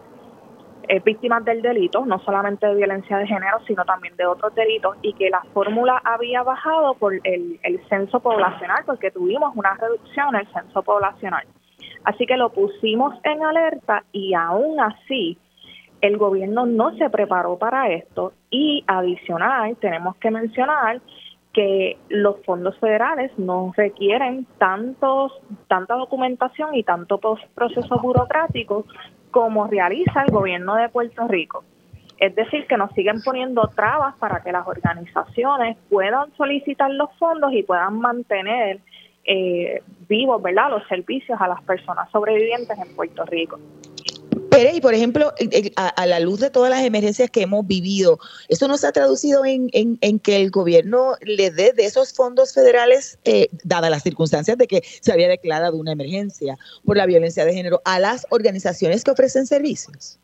eh, 0.90 1.00
víctimas 1.06 1.46
del 1.46 1.62
delito, 1.62 2.06
no 2.06 2.20
solamente 2.20 2.68
de 2.68 2.76
violencia 2.76 3.20
de 3.20 3.28
género, 3.28 3.60
sino 3.66 3.86
también 3.86 4.18
de 4.18 4.26
otros 4.26 4.54
delitos, 4.54 4.98
y 5.02 5.14
que 5.14 5.30
la 5.30 5.44
fórmula 5.54 6.02
había 6.04 6.44
bajado 6.44 6.94
por 6.96 7.14
el, 7.14 7.58
el 7.64 7.88
censo 7.88 8.20
poblacional, 8.20 8.84
porque 8.86 9.12
tuvimos 9.12 9.56
una 9.56 9.76
reducción 9.76 10.36
en 10.36 10.42
el 10.42 10.48
censo 10.52 10.84
poblacional. 10.84 11.48
Así 12.04 12.26
que 12.26 12.38
lo 12.38 12.50
pusimos 12.50 13.16
en 13.24 13.44
alerta 13.44 14.04
y 14.12 14.34
aún 14.34 14.80
así 14.80 15.38
el 16.02 16.18
gobierno 16.18 16.66
no 16.66 16.96
se 16.98 17.10
preparó 17.10 17.58
para 17.58 17.90
esto 17.90 18.34
y 18.50 18.84
adicional 18.88 19.76
tenemos 19.78 20.16
que 20.18 20.32
mencionar 20.32 21.02
que 21.54 21.98
los 22.10 22.36
fondos 22.46 22.78
federales 22.78 23.32
no 23.40 23.74
requieren 23.76 24.46
tantos, 24.60 25.34
tanta 25.68 25.96
documentación 25.96 26.76
y 26.76 26.84
tanto 26.84 27.20
proceso 27.56 28.00
burocrático 28.00 28.86
como 29.32 29.66
realiza 29.66 30.24
el 30.24 30.32
gobierno 30.32 30.76
de 30.76 30.90
Puerto 30.90 31.28
Rico. 31.28 31.64
Es 32.20 32.36
decir, 32.36 32.66
que 32.68 32.78
nos 32.78 32.92
siguen 32.94 33.22
poniendo 33.24 33.72
trabas 33.76 34.16
para 34.18 34.42
que 34.42 34.52
las 34.52 34.68
organizaciones 34.68 35.78
puedan 35.90 36.32
solicitar 36.36 36.92
los 36.92 37.12
fondos 37.18 37.52
y 37.54 37.64
puedan 37.64 38.00
mantener 38.00 38.80
eh, 39.28 39.82
vivos, 40.08 40.42
¿verdad?, 40.42 40.72
los 40.72 40.88
servicios 40.88 41.40
a 41.40 41.48
las 41.48 41.62
personas 41.64 42.10
sobrevivientes 42.12 42.78
en 42.78 42.96
Puerto 42.96 43.26
Rico. 43.26 43.60
Pero, 44.50 44.76
y 44.76 44.82
por 44.82 44.94
ejemplo, 44.94 45.34
a, 45.76 46.06
la 46.06 46.20
luz 46.20 46.40
de 46.40 46.50
todas 46.50 46.70
las 46.70 46.84
emergencias 46.84 47.30
que 47.30 47.42
hemos 47.42 47.68
vivido, 47.68 48.18
¿eso 48.48 48.68
no 48.68 48.78
se 48.78 48.88
ha 48.88 48.92
traducido 48.92 49.44
en, 49.46 49.70
que 50.20 50.42
el 50.42 50.50
gobierno 50.50 51.16
le 51.22 51.52
dé 51.52 51.74
de 51.74 51.86
esos 51.86 52.14
fondos 52.14 52.54
federales, 52.54 53.20
eh, 53.26 53.50
dadas 53.64 53.92
las 53.92 54.04
circunstancias 54.04 54.58
de 54.58 54.68
que 54.68 54.82
se 54.84 55.12
había 55.12 55.28
declarado 55.28 55.76
una 55.76 55.92
emergencia 55.92 56.58
por 56.86 56.98
la 56.98 57.06
violencia 57.06 57.46
de 57.46 57.54
género, 57.54 57.82
a 57.86 58.00
las 58.00 58.26
organizaciones 58.30 59.04
que 59.04 59.12
ofrecen 59.12 59.46
servicios? 59.46 60.20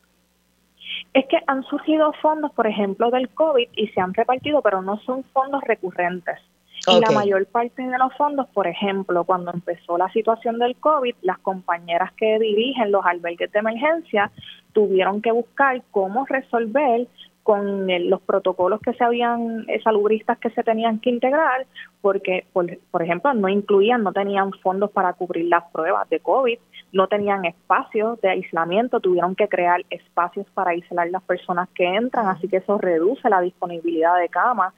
Es 1.12 1.26
que 1.26 1.38
han 1.46 1.62
surgido 1.64 2.12
fondos, 2.20 2.50
por 2.52 2.66
ejemplo, 2.66 3.10
del 3.10 3.28
COVID 3.28 3.68
y 3.76 3.88
se 3.88 4.00
han 4.00 4.14
repartido, 4.14 4.62
pero 4.62 4.82
no 4.82 4.98
son 5.00 5.22
fondos 5.32 5.62
recurrentes. 5.62 6.38
Y 6.86 7.00
la 7.00 7.10
mayor 7.12 7.46
parte 7.46 7.82
de 7.82 7.98
los 7.98 8.14
fondos, 8.16 8.46
por 8.48 8.66
ejemplo, 8.66 9.24
cuando 9.24 9.50
empezó 9.52 9.96
la 9.96 10.10
situación 10.10 10.58
del 10.58 10.76
COVID, 10.76 11.14
las 11.22 11.38
compañeras 11.38 12.12
que 12.12 12.38
dirigen 12.38 12.92
los 12.92 13.04
albergues 13.06 13.50
de 13.52 13.58
emergencia 13.58 14.30
tuvieron 14.72 15.22
que 15.22 15.32
buscar 15.32 15.82
cómo 15.90 16.26
resolver 16.26 17.06
con 17.42 17.86
los 18.08 18.22
protocolos 18.22 18.80
que 18.80 18.94
se 18.94 19.04
habían, 19.04 19.66
eh, 19.68 19.80
salubristas 19.82 20.38
que 20.38 20.48
se 20.50 20.62
tenían 20.62 20.98
que 20.98 21.10
integrar, 21.10 21.66
porque, 22.00 22.46
por, 22.54 22.66
por, 22.90 23.02
ejemplo, 23.02 23.34
no 23.34 23.48
incluían, 23.50 24.02
no 24.02 24.12
tenían 24.12 24.50
fondos 24.62 24.90
para 24.90 25.12
cubrir 25.12 25.46
las 25.46 25.64
pruebas 25.70 26.08
de 26.08 26.20
COVID, 26.20 26.58
no 26.92 27.06
tenían 27.06 27.44
espacios 27.44 28.18
de 28.22 28.30
aislamiento, 28.30 28.98
tuvieron 28.98 29.34
que 29.36 29.48
crear 29.48 29.84
espacios 29.90 30.46
para 30.54 30.70
aislar 30.70 31.10
las 31.10 31.22
personas 31.22 31.68
que 31.74 31.84
entran, 31.84 32.28
así 32.28 32.48
que 32.48 32.58
eso 32.58 32.78
reduce 32.78 33.28
la 33.28 33.42
disponibilidad 33.42 34.18
de 34.18 34.30
camas 34.30 34.72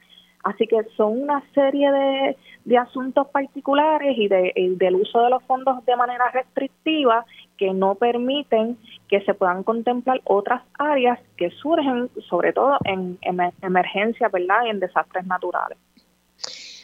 Así 0.47 0.65
que 0.65 0.81
son 0.95 1.21
una 1.23 1.43
serie 1.53 1.91
de, 1.91 2.77
asuntos 2.77 3.27
particulares 3.27 4.15
y, 4.17 4.29
del 4.29 4.95
uso 4.95 5.21
de 5.21 5.29
los 5.29 5.43
fondos 5.43 5.85
de 5.85 5.95
manera 5.97 6.29
restrictiva 6.31 7.25
que 7.57 7.73
no 7.73 7.95
permiten 7.95 8.77
que 9.09 9.19
se 9.21 9.33
puedan 9.33 9.63
contemplar 9.63 10.21
otras 10.23 10.61
áreas 10.79 11.19
que 11.35 11.49
surgen, 11.49 12.09
sobre 12.29 12.53
todo 12.53 12.77
en, 12.85 13.17
en 13.23 13.51
emergencias, 13.61 14.31
¿verdad? 14.31 14.63
Y 14.67 14.69
en 14.69 14.79
desastres 14.79 15.25
naturales. 15.25 15.77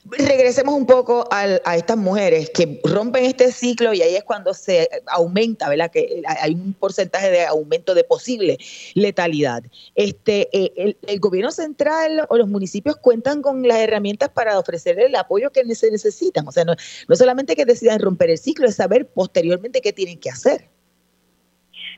Regresemos 0.06 0.76
un 0.76 0.86
poco 0.86 1.28
a 1.32 1.76
estas 1.76 1.98
mujeres 1.98 2.50
que 2.50 2.82
rompen 2.84 3.24
este 3.24 3.52
ciclo 3.54 3.94
y 3.94 4.02
ahí 4.02 4.16
es 4.16 4.24
cuando 4.26 4.54
se 4.54 4.89
aumenta, 5.08 5.70
¿verdad? 5.70 5.92
Que 5.92 6.22
hay 6.28 6.54
un 6.54 6.74
porcentaje 6.74 7.32
de 7.32 7.46
aumento 7.46 7.94
de 7.94 8.04
posible 8.04 8.58
letalidad. 8.96 9.63
Este, 9.96 10.50
eh, 10.52 10.98
el, 11.02 11.20
gobierno 11.22 11.52
central 11.52 12.26
o 12.30 12.38
los 12.38 12.50
municipios 12.50 12.98
cuentan 12.98 13.42
con 13.42 13.66
las 13.66 13.78
herramientas 13.78 14.30
para 14.30 14.60
ofrecer 14.60 15.00
el 15.00 15.16
apoyo 15.16 15.52
que 15.52 15.63
se 15.74 15.89
necesitan. 15.89 16.48
O 16.48 16.52
sea, 16.52 16.66
no, 16.66 16.76
no 17.08 17.16
solamente 17.16 17.56
que 17.56 17.66
decidan 17.66 18.00
romper 18.00 18.30
el 18.30 18.38
ciclo, 18.38 18.68
es 18.68 18.76
saber 18.76 19.08
posteriormente 19.08 19.80
qué 19.80 19.94
tienen 19.94 20.20
que 20.20 20.30
hacer. 20.30 20.70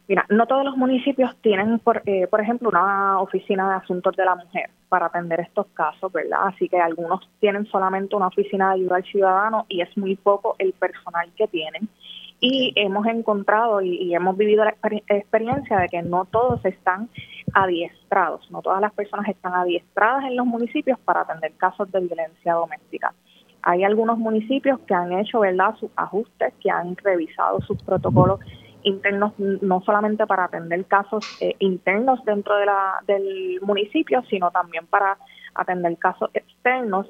Mira, 0.07 0.25
no 0.29 0.45
todos 0.45 0.63
los 0.63 0.77
municipios 0.77 1.35
tienen, 1.41 1.79
por, 1.79 2.03
eh, 2.05 2.27
por 2.27 2.39
ejemplo, 2.39 2.69
una 2.69 3.19
oficina 3.19 3.69
de 3.69 3.75
asuntos 3.75 4.15
de 4.15 4.23
la 4.23 4.35
mujer 4.35 4.69
para 4.87 5.07
atender 5.07 5.39
estos 5.39 5.65
casos, 5.73 6.11
¿verdad? 6.11 6.41
Así 6.43 6.69
que 6.69 6.79
algunos 6.79 7.27
tienen 7.39 7.65
solamente 7.65 8.15
una 8.15 8.27
oficina 8.27 8.69
de 8.69 8.81
ayuda 8.81 8.97
al 8.97 9.03
ciudadano 9.03 9.65
y 9.67 9.81
es 9.81 9.97
muy 9.97 10.15
poco 10.15 10.55
el 10.59 10.73
personal 10.73 11.31
que 11.35 11.47
tienen. 11.47 11.89
Y 12.39 12.73
hemos 12.75 13.07
encontrado 13.07 13.81
y, 13.81 14.13
hemos 14.13 14.37
vivido 14.37 14.63
la 14.63 14.75
experiencia 15.07 15.79
de 15.79 15.87
que 15.87 16.03
no 16.03 16.25
todos 16.25 16.63
están 16.65 17.09
adiestrados, 17.53 18.51
no 18.51 18.61
todas 18.61 18.81
las 18.81 18.93
personas 18.93 19.27
están 19.29 19.53
adiestradas 19.53 20.25
en 20.25 20.35
los 20.35 20.45
municipios 20.45 20.99
para 20.99 21.21
atender 21.21 21.53
casos 21.53 21.91
de 21.91 22.01
violencia 22.01 22.53
doméstica. 22.53 23.13
Hay 23.63 23.83
algunos 23.83 24.19
municipios 24.19 24.79
que 24.81 24.93
han 24.93 25.13
hecho, 25.13 25.39
¿verdad?, 25.39 25.75
sus 25.79 25.89
ajustes, 25.95 26.53
que 26.61 26.69
han 26.69 26.95
revisado 26.97 27.61
sus 27.61 27.81
protocolos 27.81 28.39
internos, 28.85 29.33
no 29.37 29.81
solamente 29.81 30.25
para 30.25 30.45
atender 30.45 30.85
casos 30.85 31.25
eh, 31.41 31.55
internos 31.59 32.23
dentro 32.23 32.55
de 32.55 32.65
la, 32.65 33.01
del 33.05 33.59
municipio, 33.61 34.23
sino 34.29 34.51
también 34.51 34.87
para 34.87 35.17
atender 35.53 35.97
casos 35.97 36.29
externos. 36.33 37.07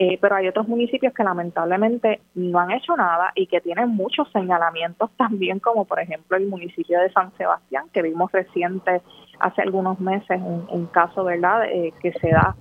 Eh, 0.00 0.18
pero 0.20 0.34
hay 0.34 0.48
otros 0.48 0.66
municipios 0.66 1.14
que 1.14 1.22
lamentablemente 1.22 2.20
no 2.34 2.58
han 2.58 2.72
hecho 2.72 2.96
nada 2.96 3.30
y 3.36 3.46
que 3.46 3.60
tienen 3.60 3.90
muchos 3.90 4.28
señalamientos 4.32 5.10
también, 5.16 5.60
como 5.60 5.84
por 5.84 6.00
ejemplo 6.00 6.36
el 6.36 6.48
municipio 6.48 7.00
de 7.00 7.12
San 7.12 7.32
Sebastián, 7.36 7.84
que 7.92 8.02
vimos 8.02 8.32
reciente 8.32 9.02
hace 9.38 9.62
algunos 9.62 10.00
meses 10.00 10.40
un, 10.42 10.86
caso, 10.86 11.24
¿verdad?, 11.24 11.64
eh, 11.66 11.92
que 12.00 12.12
se 12.12 12.30
da 12.30 12.56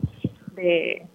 de, 0.54 1.08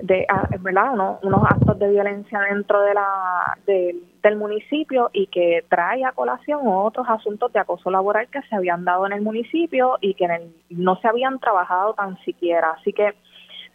de 0.00 0.26
ah, 0.28 0.48
¿verdad? 0.60 0.92
unos 1.22 1.42
actos 1.44 1.78
de 1.78 1.90
violencia 1.90 2.40
dentro 2.40 2.80
de 2.82 2.94
la, 2.94 3.58
del 3.66 4.36
municipio 4.36 5.10
y 5.12 5.26
que 5.26 5.64
trae 5.68 6.04
a 6.04 6.12
colación 6.12 6.60
otros 6.64 7.06
asuntos 7.08 7.52
de 7.52 7.60
acoso 7.60 7.90
laboral 7.90 8.28
que 8.28 8.42
se 8.42 8.56
habían 8.56 8.84
dado 8.84 9.06
en 9.06 9.12
el 9.12 9.22
municipio 9.22 9.98
y 10.00 10.14
que 10.14 10.28
no 10.70 10.96
se 10.96 11.08
habían 11.08 11.38
trabajado 11.38 11.94
tan 11.94 12.16
siquiera. 12.24 12.76
Así 12.78 12.92
que 12.92 13.14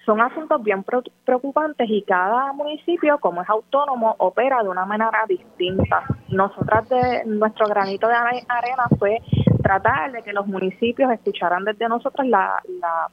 son 0.06 0.22
asuntos 0.22 0.62
bien 0.64 0.84
preocupantes 1.26 1.90
y 1.90 2.02
cada 2.04 2.52
municipio, 2.54 3.18
como 3.20 3.42
es 3.42 3.50
autónomo, 3.50 4.16
opera 4.18 4.62
de 4.62 4.70
una 4.70 4.86
manera 4.86 5.24
distinta. 5.28 6.04
Nosotras 6.30 6.88
de 6.90 7.24
nuestro 7.26 7.68
granito 7.68 8.08
de 8.08 8.16
arena 8.16 8.84
fue 9.00 9.22
tratar 9.62 10.12
de 10.12 10.22
que 10.22 10.34
los 10.34 10.46
municipios 10.46 11.10
escucharan 11.12 11.64
desde 11.64 11.88
nosotros 11.88 12.28
la, 12.28 12.62
la 12.82 13.10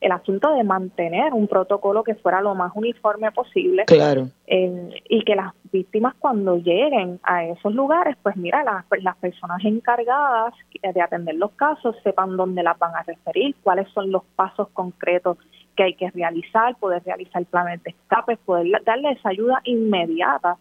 el 0.00 0.12
asunto 0.12 0.54
de 0.54 0.64
mantener 0.64 1.34
un 1.34 1.46
protocolo 1.46 2.02
que 2.02 2.14
fuera 2.14 2.40
lo 2.40 2.54
más 2.54 2.72
uniforme 2.74 3.30
posible. 3.32 3.84
Claro. 3.84 4.28
y 4.46 5.22
que 5.24 5.36
las 5.36 5.52
víctimas 5.70 6.14
cuando 6.18 6.56
lleguen 6.56 7.20
a 7.22 7.44
esos 7.44 7.74
lugares, 7.74 8.16
pues 8.22 8.36
mira, 8.36 8.64
las, 8.64 8.84
las 9.02 9.16
personas 9.16 9.64
encargadas 9.64 10.54
de 10.82 11.02
atender 11.02 11.34
los 11.36 11.52
casos 11.52 11.94
sepan 12.02 12.36
dónde 12.36 12.62
las 12.62 12.78
van 12.78 12.94
a 12.94 13.02
referir, 13.02 13.54
cuáles 13.62 13.88
son 13.90 14.10
los 14.10 14.24
pasos 14.36 14.68
concretos 14.72 15.36
que 15.76 15.84
hay 15.84 15.94
que 15.94 16.10
realizar, 16.10 16.76
poder 16.76 17.02
realizar 17.04 17.44
planes 17.46 17.82
de 17.82 17.90
escape, 17.90 18.36
poder 18.38 18.82
darle 18.84 19.12
esa 19.12 19.28
ayuda 19.28 19.60
inmediata, 19.64 20.56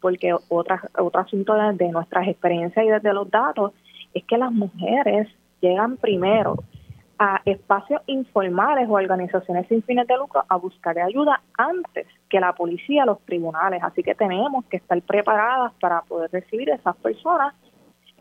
porque 0.00 0.34
otra, 0.48 0.82
otro 0.98 1.20
asunto 1.20 1.54
de, 1.54 1.72
de 1.74 1.88
nuestras 1.90 2.28
experiencias 2.28 2.84
y 2.84 2.88
desde 2.88 3.12
los 3.12 3.30
datos 3.30 3.72
es 4.14 4.24
que 4.24 4.36
las 4.36 4.52
mujeres 4.52 5.28
llegan 5.60 5.96
primero 5.96 6.56
a 7.22 7.42
espacios 7.44 8.00
informales 8.06 8.88
o 8.88 8.92
organizaciones 8.92 9.68
sin 9.68 9.82
fines 9.82 10.06
de 10.06 10.16
lucro 10.16 10.42
a 10.48 10.56
buscar 10.56 10.98
ayuda 10.98 11.42
antes 11.58 12.06
que 12.30 12.40
la 12.40 12.54
policía, 12.54 13.04
los 13.04 13.20
tribunales. 13.26 13.82
Así 13.84 14.02
que 14.02 14.14
tenemos 14.14 14.64
que 14.70 14.78
estar 14.78 15.00
preparadas 15.02 15.74
para 15.82 16.00
poder 16.00 16.30
recibir 16.32 16.72
a 16.72 16.76
esas 16.76 16.96
personas, 16.96 17.54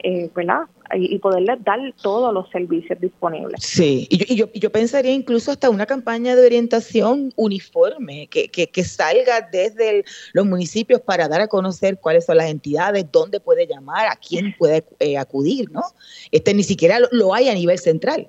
eh, 0.03 0.29
¿verdad? 0.35 0.63
Y, 0.93 1.17
poderles 1.19 1.63
dar 1.63 1.79
todos 2.01 2.33
los 2.33 2.49
servicios 2.49 2.99
disponibles. 2.99 3.63
Sí, 3.63 4.05
y 4.09 4.35
yo, 4.35 4.49
y 4.53 4.59
yo, 4.59 4.69
pensaría 4.69 5.13
incluso 5.13 5.51
hasta 5.51 5.69
una 5.69 5.85
campaña 5.85 6.35
de 6.35 6.45
orientación 6.45 7.31
uniforme 7.37 8.27
que, 8.27 8.49
que, 8.49 8.67
que 8.67 8.83
salga 8.83 9.47
desde 9.49 10.03
los 10.33 10.45
municipios 10.45 10.99
para 10.99 11.29
dar 11.29 11.39
a 11.39 11.47
conocer 11.47 11.99
cuáles 12.01 12.25
son 12.25 12.35
las 12.35 12.49
entidades, 12.49 13.09
dónde 13.09 13.39
puede 13.39 13.65
llamar, 13.65 14.07
a 14.07 14.17
quién 14.17 14.53
puede 14.57 14.83
eh, 14.99 15.17
acudir, 15.17 15.71
¿no? 15.71 15.83
Este 16.31 16.53
ni 16.53 16.63
siquiera 16.63 16.97
lo 17.11 17.33
hay 17.33 17.47
a 17.47 17.53
nivel 17.53 17.77
central 17.77 18.27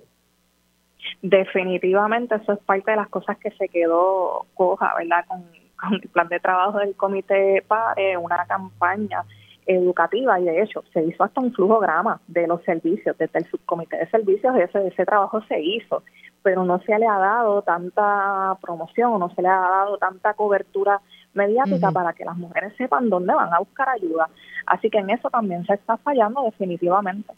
definitivamente 1.23 2.37
eso 2.37 2.53
es 2.53 2.59
parte 2.61 2.90
de 2.90 2.96
las 2.96 3.09
cosas 3.09 3.38
que 3.38 3.51
se 3.53 3.68
quedó 3.68 4.46
coja, 4.55 4.94
¿verdad? 4.99 5.25
Con, 5.27 5.44
el 5.92 6.09
plan 6.11 6.29
de 6.29 6.40
trabajo 6.40 6.79
del 6.79 6.94
comité 6.94 7.64
PARE, 7.66 8.18
una 8.18 8.44
campaña 8.44 9.25
educativa 9.64 10.38
y 10.38 10.44
de 10.44 10.62
hecho 10.62 10.85
se 10.92 11.03
hizo 11.03 11.25
hasta 11.25 11.40
un 11.40 11.55
flujograma 11.55 12.20
de 12.27 12.46
los 12.46 12.62
servicios 12.64 13.16
desde 13.16 13.38
el 13.38 13.46
subcomité 13.46 13.96
de 13.96 14.11
servicios 14.11 14.55
ese, 14.57 14.88
ese 14.88 15.07
trabajo 15.07 15.40
se 15.42 15.61
hizo 15.61 16.03
pero 16.42 16.64
no 16.64 16.81
se 16.81 16.99
le 16.99 17.07
ha 17.07 17.18
dado 17.18 17.62
tanta 17.62 18.57
promoción 18.61 19.18
no 19.20 19.33
se 19.35 19.42
le 19.42 19.49
ha 19.49 19.61
dado 19.61 19.96
tanta 19.99 20.35
cobertura 20.35 21.01
mediática 21.35 21.90
para 21.90 22.12
que 22.12 22.25
las 22.25 22.37
mujeres 22.37 22.75
sepan 22.77 23.09
dónde 23.09 23.35
van 23.35 23.53
a 23.53 23.59
buscar 23.59 23.88
ayuda. 23.88 24.29
Así 24.66 24.90
que 24.90 24.99
en 24.99 25.11
eso 25.11 25.31
también 25.31 25.64
se 25.66 25.75
está 25.75 25.96
fallando 25.99 26.42
definitivamente 26.42 27.33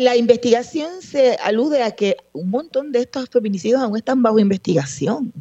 la 0.00 0.16
investigación 0.16 1.02
se 1.02 1.36
alude 1.42 1.82
a 1.82 1.92
que 1.92 2.16
un 2.32 2.50
montón 2.50 2.92
de 2.92 3.00
estos 3.00 3.28
feminicidios 3.28 3.80
aún 3.80 3.96
están 3.96 4.22
bajo 4.22 4.38
investigación. 4.38 5.32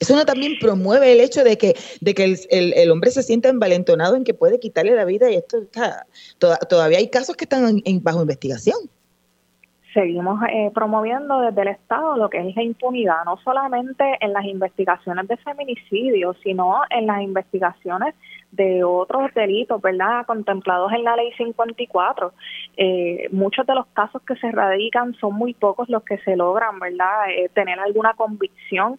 Eso 0.00 0.16
no 0.16 0.24
también 0.24 0.54
promueve 0.60 1.12
el 1.12 1.20
hecho 1.20 1.44
de 1.44 1.58
que, 1.58 1.74
de 2.00 2.14
que 2.14 2.36
el, 2.50 2.90
hombre 2.90 3.10
se 3.10 3.22
sienta 3.22 3.48
envalentonado 3.48 4.16
en 4.16 4.24
que 4.24 4.34
puede 4.34 4.58
quitarle 4.58 4.94
la 4.94 5.04
vida 5.04 5.30
y 5.30 5.36
esto 5.36 5.58
todavía 6.68 6.98
hay 6.98 7.08
casos 7.08 7.36
que 7.36 7.44
están 7.44 7.82
bajo 8.02 8.22
investigación. 8.22 8.78
Seguimos 9.92 10.40
eh, 10.50 10.70
promoviendo 10.72 11.40
desde 11.40 11.62
el 11.62 11.68
Estado 11.68 12.16
lo 12.16 12.30
que 12.30 12.38
es 12.38 12.56
la 12.56 12.62
impunidad, 12.62 13.24
no 13.26 13.36
solamente 13.44 14.02
en 14.20 14.32
las 14.32 14.46
investigaciones 14.46 15.28
de 15.28 15.36
feminicidio, 15.36 16.34
sino 16.42 16.80
en 16.88 17.06
las 17.06 17.20
investigaciones 17.20 18.14
de 18.52 18.84
otros 18.84 19.32
delitos, 19.34 19.80
¿verdad?, 19.80 20.26
contemplados 20.26 20.92
en 20.92 21.04
la 21.04 21.16
ley 21.16 21.32
54. 21.32 22.32
Eh, 22.76 23.28
muchos 23.32 23.66
de 23.66 23.74
los 23.74 23.86
casos 23.86 24.22
que 24.22 24.36
se 24.36 24.52
radican 24.52 25.14
son 25.14 25.34
muy 25.34 25.54
pocos 25.54 25.88
los 25.88 26.02
que 26.04 26.18
se 26.18 26.36
logran, 26.36 26.78
¿verdad?, 26.78 27.30
eh, 27.30 27.50
tener 27.54 27.80
alguna 27.80 28.12
convicción. 28.12 28.98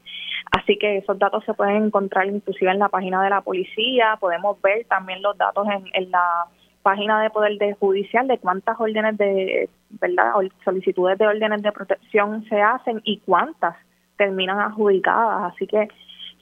Así 0.52 0.78
que 0.78 0.98
esos 0.98 1.20
datos 1.20 1.44
se 1.46 1.54
pueden 1.54 1.86
encontrar 1.86 2.26
inclusive 2.26 2.72
en 2.72 2.80
la 2.80 2.90
página 2.90 3.24
de 3.24 3.30
la 3.30 3.42
policía, 3.42 4.18
podemos 4.20 4.60
ver 4.62 4.86
también 4.86 5.22
los 5.22 5.38
datos 5.38 5.68
en, 5.94 6.12
la 6.12 6.48
página 6.82 7.22
de 7.22 7.30
Poder 7.30 7.58
de 7.60 7.76
Judicial 7.76 8.28
de 8.28 8.40
cuántas 8.40 8.80
órdenes 8.80 9.18
de, 9.18 9.70
¿verdad?, 10.02 10.34
solicitudes 10.66 11.18
de 11.20 11.28
órdenes 11.28 11.62
de 11.62 11.72
protección 11.72 12.44
se 12.50 12.60
hacen 12.60 13.02
y 13.04 13.20
cuántas 13.20 13.76
terminan 14.18 14.60
adjudicadas. 14.60 15.54
Así 15.54 15.68
que 15.68 15.88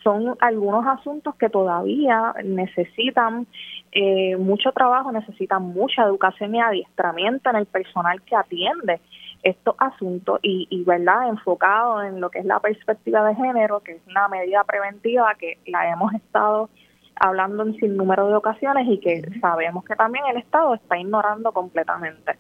son 0.04 0.36
algunos 0.40 0.86
asuntos 0.88 1.36
que 1.36 1.50
todavía 1.50 2.34
necesitan 2.44 3.48
eh, 3.92 4.36
mucho 4.38 4.72
trabajo, 4.72 5.12
necesitan 5.12 5.64
mucha 5.64 6.04
educación 6.04 6.56
y 6.56 6.62
adiestramiento 6.62 7.50
en 7.50 7.58
el 7.58 7.66
personal 7.66 8.22
que 8.24 8.36
atiende 8.36 9.00
estos 9.44 9.76
asuntos 9.80 10.40
y, 10.44 10.68
y 10.70 10.84
verdad 10.84 11.30
enfocado 11.30 12.04
en 12.04 12.22
lo 12.22 12.30
que 12.30 12.40
es 12.40 12.46
la 12.46 12.60
perspectiva 12.60 13.26
de 13.28 13.36
género, 13.36 13.80
que 13.80 13.94
es 13.94 14.02
una 14.08 14.28
medida 14.28 14.64
preventiva 14.64 15.34
que 15.36 15.58
la 15.66 15.92
hemos 15.92 16.14
estado 16.14 16.70
hablando 17.22 17.64
en 17.64 17.76
sin 17.76 17.96
número 17.96 18.28
de 18.28 18.36
ocasiones 18.36 18.88
y 18.88 19.00
que 19.00 19.22
sabemos 19.40 19.86
que 19.86 19.96
también 19.96 20.26
el 20.28 20.38
Estado 20.38 20.74
está 20.74 20.98
ignorando 20.98 21.52
completamente. 21.52 22.38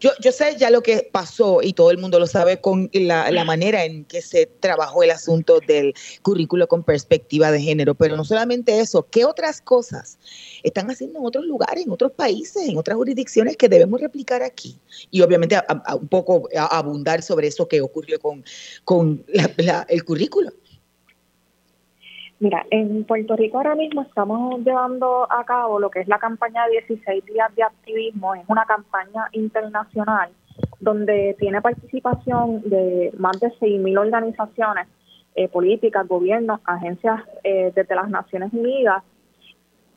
Yo, 0.00 0.10
yo 0.20 0.32
sé 0.32 0.56
ya 0.58 0.70
lo 0.70 0.82
que 0.82 1.08
pasó 1.10 1.60
y 1.62 1.72
todo 1.72 1.90
el 1.90 1.98
mundo 1.98 2.18
lo 2.18 2.26
sabe 2.26 2.60
con 2.60 2.90
la, 2.92 3.44
manera 3.44 3.84
en 3.84 4.04
que 4.04 4.20
se 4.20 4.46
trabajó 4.46 5.02
el 5.02 5.10
asunto 5.10 5.60
del 5.60 5.94
currículo 6.22 6.68
con 6.68 6.82
perspectiva 6.82 7.50
de 7.50 7.60
género, 7.60 7.94
pero 7.94 8.16
no 8.16 8.24
solamente 8.24 8.80
eso, 8.80 9.06
¿qué 9.10 9.24
otras 9.24 9.60
cosas 9.60 10.18
están 10.62 10.90
haciendo 10.90 11.18
en 11.18 11.26
otros 11.26 11.44
lugares, 11.46 11.86
en 11.86 11.92
otros 11.92 12.12
países, 12.12 12.68
en 12.68 12.76
otras 12.76 12.96
jurisdicciones 12.96 13.56
que 13.56 13.68
debemos 13.68 14.00
replicar 14.00 14.42
aquí? 14.42 14.78
Y 15.10 15.22
obviamente 15.22 15.56
un 15.98 16.08
poco 16.08 16.48
abundar 16.56 17.22
sobre 17.22 17.48
eso 17.48 17.66
que 17.68 17.80
ocurrió 17.80 18.18
con, 18.18 18.44
con 18.84 19.24
el 19.88 20.04
currículo. 20.04 20.52
Mira, 22.38 22.66
en 22.70 23.04
Puerto 23.04 23.34
Rico 23.34 23.56
ahora 23.56 23.74
mismo 23.74 24.02
estamos 24.02 24.60
llevando 24.60 25.26
a 25.30 25.44
cabo 25.44 25.80
lo 25.80 25.88
que 25.90 26.00
es 26.00 26.08
la 26.08 26.18
campaña 26.18 26.66
16 26.68 27.24
días 27.24 27.54
de 27.54 27.62
activismo. 27.62 28.34
Es 28.34 28.44
una 28.48 28.66
campaña 28.66 29.26
internacional 29.32 30.30
donde 30.80 31.34
tiene 31.38 31.62
participación 31.62 32.62
de 32.68 33.12
más 33.18 33.40
de 33.40 33.48
6.000 33.48 33.98
organizaciones 33.98 34.86
eh, 35.34 35.48
políticas, 35.48 36.06
gobiernos, 36.06 36.60
agencias 36.64 37.22
eh, 37.42 37.72
desde 37.74 37.94
las 37.94 38.10
Naciones 38.10 38.52
Unidas. 38.52 39.02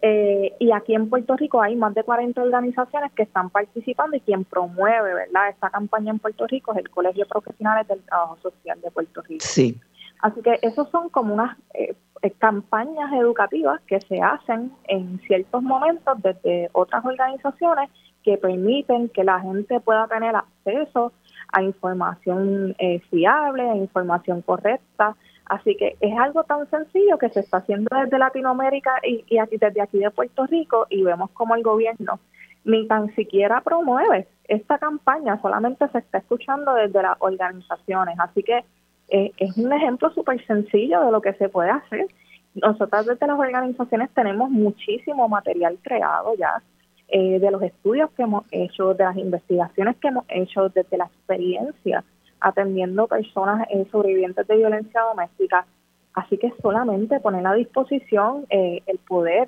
Eh, 0.02 0.54
y 0.60 0.72
aquí 0.72 0.96
en 0.96 1.10
Puerto 1.10 1.36
Rico 1.36 1.62
hay 1.62 1.76
más 1.76 1.94
de 1.94 2.04
40 2.04 2.42
organizaciones 2.42 3.12
que 3.12 3.24
están 3.24 3.50
participando 3.50 4.16
y 4.16 4.22
quien 4.22 4.46
promueve 4.46 5.14
¿verdad? 5.14 5.50
esta 5.50 5.70
campaña 5.70 6.12
en 6.12 6.20
Puerto 6.20 6.48
Rico 6.48 6.72
es 6.72 6.78
el 6.78 6.90
Colegio 6.90 7.26
de 7.26 7.30
Profesionales 7.30 7.86
del 7.90 8.02
Trabajo 8.04 8.38
Social 8.42 8.80
de 8.80 8.92
Puerto 8.92 9.22
Rico. 9.24 9.44
Sí. 9.46 9.78
Así 10.22 10.42
que 10.42 10.60
esos 10.62 10.90
son 10.90 11.10
como 11.10 11.34
unas 11.34 11.58
eh, 11.74 11.96
campañas 12.38 13.12
educativas 13.14 13.82
que 13.88 14.00
se 14.02 14.22
hacen 14.22 14.72
en 14.88 15.20
ciertos 15.22 15.62
momentos 15.64 16.22
desde 16.22 16.70
otras 16.74 17.06
organizaciones 17.06 17.90
que 18.24 18.38
permiten 18.38 19.10
que 19.10 19.24
la 19.24 19.40
gente 19.40 19.80
pueda 19.80 20.08
tener 20.08 20.36
acceso 20.36 21.14
a 21.52 21.64
información 21.64 22.76
eh, 22.78 23.00
fiable, 23.10 23.70
a 23.70 23.76
información 23.76 24.42
correcta. 24.42 25.16
Así 25.46 25.76
que 25.76 25.96
es 26.00 26.20
algo 26.20 26.44
tan 26.44 26.70
sencillo 26.70 27.18
que 27.18 27.30
se 27.30 27.40
está 27.40 27.58
haciendo 27.58 27.90
desde 27.96 28.20
Latinoamérica 28.20 29.00
y, 29.04 29.24
y 29.28 29.40
aquí, 29.40 29.58
desde 29.58 29.82
aquí 29.82 29.98
de 29.98 30.12
Puerto 30.12 30.46
Rico 30.46 30.86
y 30.90 31.04
vemos 31.04 31.32
como 31.32 31.56
el 31.56 31.64
gobierno 31.64 32.20
ni 32.66 32.88
tan 32.88 33.14
siquiera 33.16 33.62
promueve 33.62 34.28
esta 34.48 34.78
campaña, 34.78 35.40
solamente 35.42 35.88
se 35.90 36.00
está 36.00 36.18
escuchando 36.20 36.74
desde 36.74 37.02
las 37.02 37.18
organizaciones. 37.20 38.16
Así 38.20 38.44
que 38.44 38.64
eh, 39.12 39.32
es 39.38 39.58
un 39.58 39.72
ejemplo 39.74 40.12
súper 40.12 40.46
sencillo 40.46 41.02
de 41.02 41.12
lo 41.12 41.22
que 41.22 41.34
se 41.34 41.50
puede 41.50 41.72
hacer. 41.72 42.08
Nosotras 42.56 43.06
desde 43.06 43.28
las 43.28 43.40
organizaciones 43.40 44.10
tenemos 44.12 44.50
muchísimo 44.50 45.28
material 45.28 45.78
creado 45.82 46.36
ya, 46.36 46.62
eh, 47.08 47.40
de 47.40 47.52
los 47.52 47.62
estudios 47.62 48.12
que 48.12 48.24
hemos 48.24 48.46
hecho, 48.52 48.94
de 48.94 49.04
las 49.04 49.18
investigaciones 49.18 49.98
que 49.98 50.10
hemos 50.10 50.26
hecho, 50.30 50.70
desde 50.70 50.98
la 50.98 51.06
experiencia 51.06 52.04
atendiendo 52.42 53.08
personas 53.08 53.68
eh, 53.70 53.86
sobrevivientes 53.92 54.48
de 54.48 54.58
violencia 54.58 55.02
doméstica. 55.02 55.66
Así 56.14 56.38
que 56.38 56.54
solamente 56.62 57.20
poner 57.20 57.46
a 57.46 57.54
disposición 57.54 58.46
el 58.50 58.98
poder 59.08 59.48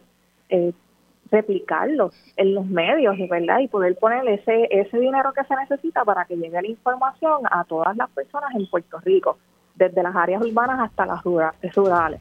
replicarlo 1.32 2.12
en 2.36 2.54
los 2.54 2.66
medios, 2.66 3.16
¿verdad? 3.30 3.60
Y 3.60 3.68
poder 3.68 3.98
poner 3.98 4.28
ese, 4.28 4.68
ese 4.70 5.00
dinero 5.00 5.34
que 5.34 5.44
se 5.46 5.56
necesita 5.56 6.04
para 6.04 6.26
que 6.26 6.36
llegue 6.36 6.62
la 6.62 6.68
información 6.68 7.42
a 7.50 7.64
todas 7.64 7.96
las 7.96 8.10
personas 8.12 8.54
en 8.54 8.70
Puerto 8.70 9.00
Rico, 9.00 9.38
desde 9.76 10.04
las 10.04 10.16
áreas 10.16 10.42
urbanas 10.42 10.80
hasta 10.80 11.06
las 11.06 11.24
rurales. 11.24 12.20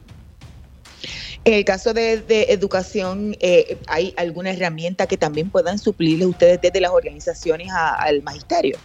En 1.43 1.55
el 1.55 1.65
caso 1.65 1.93
de, 1.93 2.23
educación, 2.49 3.35
eh, 3.39 3.77
¿hay 3.87 4.13
alguna 4.15 4.51
herramienta 4.51 5.07
que 5.07 5.17
también 5.17 5.49
puedan 5.49 5.79
suplirle 5.79 6.27
ustedes 6.27 6.61
desde 6.61 6.79
las 6.79 6.91
organizaciones 6.91 7.69
al 7.71 8.21
magisterio? 8.21 8.77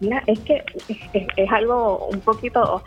Mira, 0.00 0.22
es 0.26 0.38
que 0.40 0.62
es 1.36 1.50
algo 1.52 2.08
un 2.08 2.20
poquito 2.20 2.82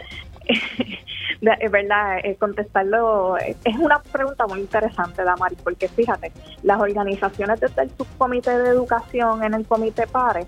es 1.62 1.72
verdad, 1.72 2.20
eh, 2.24 2.36
contestarlo 2.40 3.38
es 3.38 3.78
una 3.78 4.00
pregunta 4.00 4.48
muy 4.48 4.60
interesante, 4.60 5.24
Damari, 5.24 5.56
porque 5.64 5.88
fíjate, 5.88 6.32
las 6.64 6.80
organizaciones 6.80 7.60
desde 7.60 7.84
el 7.84 7.92
subcomité 7.98 8.58
de 8.58 8.70
educación 8.70 9.44
en 9.44 9.54
el 9.54 9.66
comité 9.66 10.08
PARE 10.08 10.46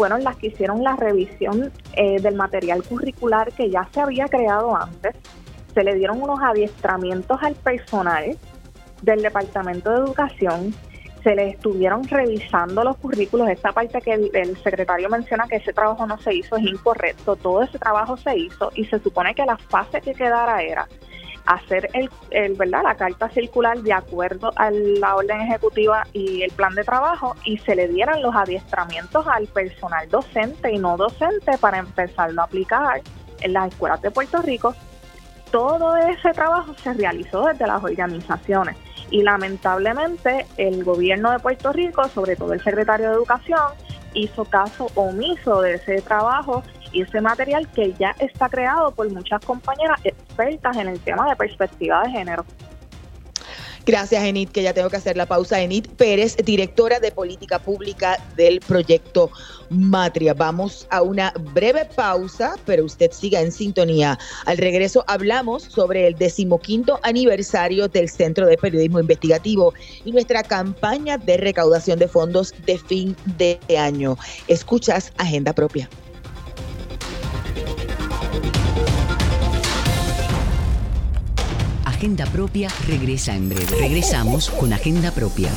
fueron 0.00 0.24
las 0.24 0.36
que 0.36 0.46
hicieron 0.46 0.82
la 0.82 0.96
revisión 0.96 1.70
eh, 1.92 2.18
del 2.22 2.34
material 2.34 2.82
curricular 2.82 3.52
que 3.52 3.68
ya 3.68 3.86
se 3.92 4.00
había 4.00 4.28
creado 4.28 4.74
antes. 4.74 5.14
Se 5.74 5.84
le 5.84 5.94
dieron 5.94 6.22
unos 6.22 6.40
adiestramientos 6.42 7.38
al 7.42 7.54
personal 7.54 8.34
del 9.02 9.20
Departamento 9.20 9.90
de 9.90 9.98
Educación 9.98 10.74
se 11.22 11.34
le 11.34 11.50
estuvieron 11.50 12.08
revisando 12.08 12.82
los 12.82 12.96
currículos. 12.96 13.50
Esta 13.50 13.72
parte 13.72 14.00
que 14.00 14.14
el, 14.14 14.56
secretario 14.62 15.10
menciona 15.10 15.46
que 15.46 15.56
ese 15.56 15.74
trabajo 15.74 16.06
no 16.06 16.18
se 16.18 16.32
hizo 16.34 16.56
es 16.56 16.62
incorrecto. 16.62 17.36
Todo 17.36 17.62
ese 17.62 17.78
trabajo 17.78 18.16
se 18.16 18.38
hizo 18.38 18.72
y 18.74 18.86
se 18.86 19.00
supone 19.00 19.34
que 19.34 19.44
la 19.44 19.58
fase 19.58 20.00
que 20.00 20.14
quedara 20.14 20.62
era 20.62 20.88
hacer 21.46 21.88
el, 21.94 22.10
el, 22.30 22.54
verdad 22.54 22.82
la 22.82 22.94
carta 22.94 23.28
circular 23.30 23.78
de 23.78 23.92
acuerdo 23.92 24.52
a 24.56 24.70
la 24.70 25.16
orden 25.16 25.40
ejecutiva 25.40 26.04
y 26.12 26.42
el 26.42 26.50
plan 26.52 26.74
de 26.74 26.84
trabajo 26.84 27.34
y 27.44 27.58
se 27.58 27.74
le 27.74 27.88
dieran 27.88 28.22
los 28.22 28.34
adiestramientos 28.34 29.26
al 29.26 29.46
personal 29.46 30.08
docente 30.08 30.72
y 30.72 30.78
no 30.78 30.96
docente 30.96 31.58
para 31.58 31.78
empezarlo 31.78 32.42
a 32.42 32.44
aplicar 32.44 33.00
en 33.40 33.52
las 33.52 33.72
escuelas 33.72 34.00
de 34.02 34.10
Puerto 34.10 34.42
Rico. 34.42 34.74
Todo 35.50 35.96
ese 35.96 36.30
trabajo 36.32 36.74
se 36.74 36.92
realizó 36.92 37.46
desde 37.46 37.66
las 37.66 37.82
organizaciones 37.82 38.76
y 39.10 39.22
lamentablemente 39.22 40.46
el 40.56 40.84
gobierno 40.84 41.32
de 41.32 41.40
Puerto 41.40 41.72
Rico, 41.72 42.08
sobre 42.08 42.36
todo 42.36 42.52
el 42.52 42.62
secretario 42.62 43.08
de 43.08 43.14
Educación, 43.14 43.60
hizo 44.14 44.44
caso 44.44 44.86
omiso 44.94 45.60
de 45.62 45.74
ese 45.74 46.00
trabajo 46.02 46.62
y 46.92 47.02
ese 47.02 47.20
material 47.20 47.68
que 47.72 47.92
ya 47.98 48.14
está 48.18 48.48
creado 48.48 48.90
por 48.92 49.10
muchas 49.10 49.44
compañeras 49.44 50.00
expertas 50.04 50.76
en 50.76 50.88
el 50.88 51.00
tema 51.00 51.28
de 51.28 51.36
perspectiva 51.36 52.02
de 52.02 52.10
género. 52.10 52.44
Gracias, 53.86 54.22
Enid, 54.22 54.50
que 54.50 54.62
ya 54.62 54.74
tengo 54.74 54.90
que 54.90 54.98
hacer 54.98 55.16
la 55.16 55.26
pausa. 55.26 55.60
Enid 55.60 55.86
Pérez, 55.96 56.36
directora 56.36 57.00
de 57.00 57.10
política 57.10 57.58
pública 57.58 58.18
del 58.36 58.60
proyecto 58.60 59.30
Matria. 59.70 60.34
Vamos 60.34 60.86
a 60.90 61.02
una 61.02 61.32
breve 61.54 61.86
pausa, 61.96 62.56
pero 62.66 62.84
usted 62.84 63.10
siga 63.10 63.40
en 63.40 63.50
sintonía. 63.50 64.18
Al 64.44 64.58
regreso 64.58 65.04
hablamos 65.08 65.62
sobre 65.62 66.06
el 66.06 66.14
decimoquinto 66.14 67.00
aniversario 67.02 67.88
del 67.88 68.10
Centro 68.10 68.46
de 68.46 68.58
Periodismo 68.58 69.00
Investigativo 69.00 69.72
y 70.04 70.12
nuestra 70.12 70.42
campaña 70.42 71.16
de 71.16 71.38
recaudación 71.38 71.98
de 71.98 72.06
fondos 72.06 72.54
de 72.66 72.78
fin 72.78 73.16
de 73.38 73.58
año. 73.78 74.16
Escuchas 74.46 75.12
Agenda 75.16 75.52
Propia. 75.54 75.88
Agenda 82.00 82.24
Propia 82.24 82.70
regresa 82.88 83.36
en 83.36 83.50
breve. 83.50 83.76
Regresamos 83.78 84.48
con 84.48 84.72
Agenda 84.72 85.10
Propia. 85.12 85.50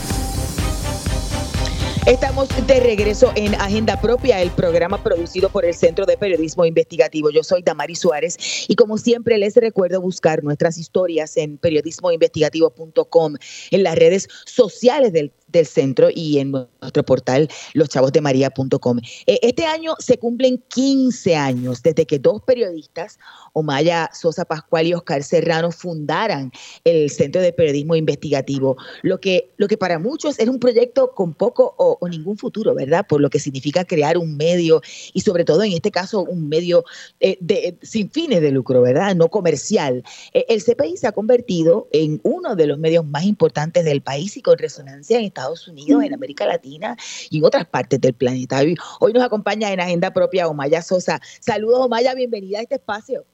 Estamos 2.05 2.49
de 2.67 2.81
regreso 2.81 3.31
en 3.37 3.55
Agenda 3.55 4.01
Propia, 4.01 4.41
el 4.41 4.51
programa 4.51 5.01
producido 5.01 5.47
por 5.47 5.63
el 5.63 5.73
Centro 5.73 6.05
de 6.05 6.17
Periodismo 6.17 6.65
Investigativo. 6.65 7.29
Yo 7.29 7.43
soy 7.43 7.61
Damari 7.61 7.95
Suárez 7.95 8.65
y 8.67 8.75
como 8.75 8.97
siempre 8.97 9.37
les 9.37 9.55
recuerdo 9.55 10.01
buscar 10.01 10.43
nuestras 10.43 10.77
historias 10.77 11.37
en 11.37 11.57
periodismoinvestigativo.com, 11.57 13.35
en 13.71 13.83
las 13.83 13.95
redes 13.95 14.27
sociales 14.45 15.13
del 15.13 15.31
del 15.53 15.65
centro 15.65 16.09
y 16.13 16.39
en 16.39 16.51
nuestro 16.51 17.03
portal 17.03 17.47
loschavosdemaria.com. 17.73 18.99
Eh, 19.25 19.39
este 19.41 19.65
año 19.65 19.95
se 19.99 20.17
cumplen 20.17 20.61
15 20.67 21.35
años 21.35 21.81
desde 21.81 22.05
que 22.05 22.19
dos 22.19 22.41
periodistas, 22.41 23.19
Omaya 23.53 24.09
Sosa 24.13 24.43
Pascual 24.43 24.87
y 24.87 24.93
Oscar 24.93 25.23
Serrano, 25.23 25.71
fundaran 25.71 26.51
el 26.83 27.09
Centro 27.09 27.41
de 27.41 27.53
Periodismo 27.53 27.95
Investigativo, 27.95 28.75
lo 29.03 29.19
que, 29.19 29.51
lo 29.57 29.67
que 29.67 29.77
para 29.77 29.99
muchos 29.99 30.39
era 30.39 30.51
un 30.51 30.59
proyecto 30.59 31.11
con 31.11 31.33
poco 31.33 31.75
o, 31.77 31.97
ningún 32.09 32.37
futuro, 32.37 32.75
¿verdad? 32.75 33.05
Por 33.07 33.21
lo 33.21 33.29
que 33.29 33.39
significa 33.39 33.85
crear 33.85 34.17
un 34.17 34.35
medio 34.35 34.81
y 35.13 35.21
sobre 35.21 35.45
todo 35.45 35.63
en 35.63 35.73
este 35.73 35.91
caso 35.91 36.23
un 36.23 36.49
medio 36.49 36.83
eh, 37.19 37.37
de, 37.39 37.77
sin 37.81 38.09
fines 38.09 38.41
de 38.41 38.51
lucro, 38.51 38.81
¿verdad? 38.81 39.15
No 39.15 39.29
comercial. 39.29 40.03
Eh, 40.33 40.45
el 40.49 40.63
CPI 40.63 40.97
se 40.97 41.07
ha 41.07 41.11
convertido 41.11 41.87
en 41.91 42.19
uno 42.23 42.55
de 42.55 42.67
los 42.67 42.77
medios 42.77 43.05
más 43.05 43.23
importantes 43.23 43.85
del 43.85 44.01
país 44.01 44.35
y 44.37 44.41
con 44.41 44.57
resonancia 44.57 45.19
en 45.19 45.25
esta 45.25 45.42
Estados 45.43 45.67
Unidos, 45.67 46.03
en 46.03 46.13
América 46.13 46.45
Latina 46.45 46.95
y 47.29 47.39
en 47.39 47.45
otras 47.45 47.65
partes 47.65 47.99
del 47.99 48.13
planeta. 48.13 48.61
Hoy 48.99 49.13
nos 49.13 49.23
acompaña 49.23 49.71
en 49.71 49.79
Agenda 49.79 50.11
Propia 50.11 50.47
Omaya 50.47 50.81
Sosa. 50.81 51.19
Saludos, 51.41 51.85
Omaya, 51.85 52.13
bienvenida 52.15 52.59
a 52.59 52.61
este 52.61 52.75
espacio. 52.75 53.25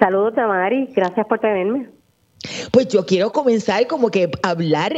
Saludos, 0.00 0.34
Tamari, 0.34 0.86
gracias 0.94 1.26
por 1.26 1.38
tenerme. 1.38 1.88
Pues 2.72 2.88
yo 2.88 3.04
quiero 3.04 3.30
comenzar 3.32 3.86
como 3.86 4.10
que 4.10 4.30
hablar, 4.42 4.94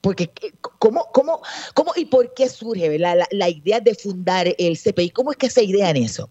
porque 0.00 0.30
cómo, 0.78 1.06
cómo, 1.12 1.40
cómo 1.74 1.92
y 1.96 2.04
por 2.04 2.32
qué 2.34 2.48
surge 2.48 2.98
La, 2.98 3.26
la 3.30 3.48
idea 3.48 3.80
de 3.80 3.94
fundar 3.94 4.46
el 4.58 4.78
CPI, 4.78 5.10
¿cómo 5.10 5.32
es 5.32 5.36
que 5.36 5.50
se 5.50 5.64
idean 5.64 5.96
eso? 5.96 6.28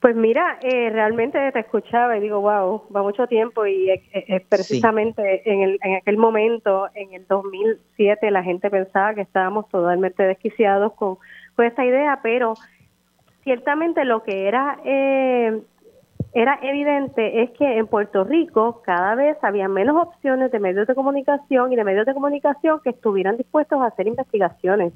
Pues 0.00 0.16
mira, 0.16 0.58
eh, 0.62 0.88
realmente 0.88 1.52
te 1.52 1.58
escuchaba 1.58 2.16
y 2.16 2.20
digo, 2.20 2.40
wow, 2.40 2.84
va 2.94 3.02
mucho 3.02 3.26
tiempo 3.26 3.66
y 3.66 3.90
precisamente 4.48 5.42
en, 5.44 5.60
el, 5.60 5.78
en 5.82 5.96
aquel 5.96 6.16
momento, 6.16 6.88
en 6.94 7.12
el 7.12 7.26
2007, 7.26 8.30
la 8.30 8.42
gente 8.42 8.70
pensaba 8.70 9.14
que 9.14 9.20
estábamos 9.20 9.68
totalmente 9.68 10.22
desquiciados 10.22 10.94
con, 10.94 11.18
con 11.54 11.66
esta 11.66 11.84
idea, 11.84 12.20
pero 12.22 12.54
ciertamente 13.44 14.06
lo 14.06 14.22
que 14.22 14.48
era 14.48 14.78
eh, 14.84 15.60
era 16.32 16.58
evidente 16.62 17.42
es 17.42 17.50
que 17.50 17.76
en 17.76 17.86
Puerto 17.86 18.24
Rico 18.24 18.82
cada 18.84 19.14
vez 19.16 19.36
había 19.42 19.68
menos 19.68 19.96
opciones 19.96 20.50
de 20.52 20.60
medios 20.60 20.86
de 20.86 20.94
comunicación 20.94 21.72
y 21.72 21.76
de 21.76 21.84
medios 21.84 22.06
de 22.06 22.14
comunicación 22.14 22.80
que 22.80 22.90
estuvieran 22.90 23.36
dispuestos 23.36 23.80
a 23.80 23.86
hacer 23.86 24.06
investigaciones, 24.06 24.92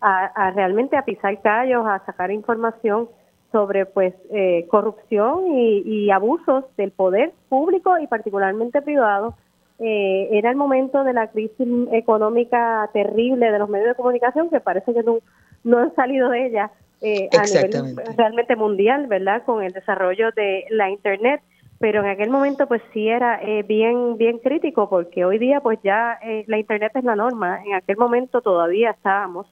a, 0.00 0.26
a 0.26 0.50
realmente 0.50 0.96
a 0.96 1.04
pisar 1.04 1.40
callos, 1.40 1.84
a 1.86 2.04
sacar 2.04 2.30
información 2.30 3.08
sobre 3.56 3.86
pues 3.86 4.12
eh, 4.34 4.66
corrupción 4.68 5.56
y, 5.56 6.10
abusos 6.10 6.64
del 6.76 6.90
poder 6.90 7.32
público 7.48 7.96
y 7.98 8.06
particularmente 8.06 8.82
privado. 8.82 9.34
Eh, 9.78 10.28
era 10.32 10.50
el 10.50 10.56
momento 10.56 11.04
de 11.04 11.14
la 11.14 11.28
crisis 11.28 11.66
económica 11.90 12.90
terrible 12.92 13.50
de 13.50 13.58
los 13.58 13.70
medios 13.70 13.88
de 13.88 13.94
comunicación 13.94 14.50
que 14.50 14.60
parece 14.60 14.92
que 14.92 15.02
no, 15.02 15.20
no 15.64 15.78
han 15.78 15.94
salido 15.94 16.28
de 16.28 16.46
ella 16.48 16.70
eh, 17.00 17.30
a 17.32 17.44
nivel 17.44 17.96
realmente 18.14 18.56
mundial, 18.56 19.06
¿verdad? 19.06 19.42
Con 19.46 19.62
el 19.62 19.72
desarrollo 19.72 20.30
de 20.32 20.66
la 20.68 20.90
Internet 20.90 21.40
pero 21.78 22.00
en 22.02 22.08
aquel 22.08 22.30
momento 22.30 22.66
pues 22.66 22.82
sí 22.92 23.08
era 23.08 23.40
eh, 23.42 23.62
bien 23.62 24.18
bien 24.18 24.38
crítico 24.38 24.88
porque 24.90 25.24
hoy 25.24 25.38
día 25.38 25.60
pues 25.60 25.78
ya 25.84 26.18
la 26.46 26.56
internet 26.56 26.92
es 26.94 27.04
la 27.04 27.16
norma 27.16 27.60
en 27.66 27.74
aquel 27.74 27.98
momento 27.98 28.40
todavía 28.40 28.92
estábamos 28.92 29.46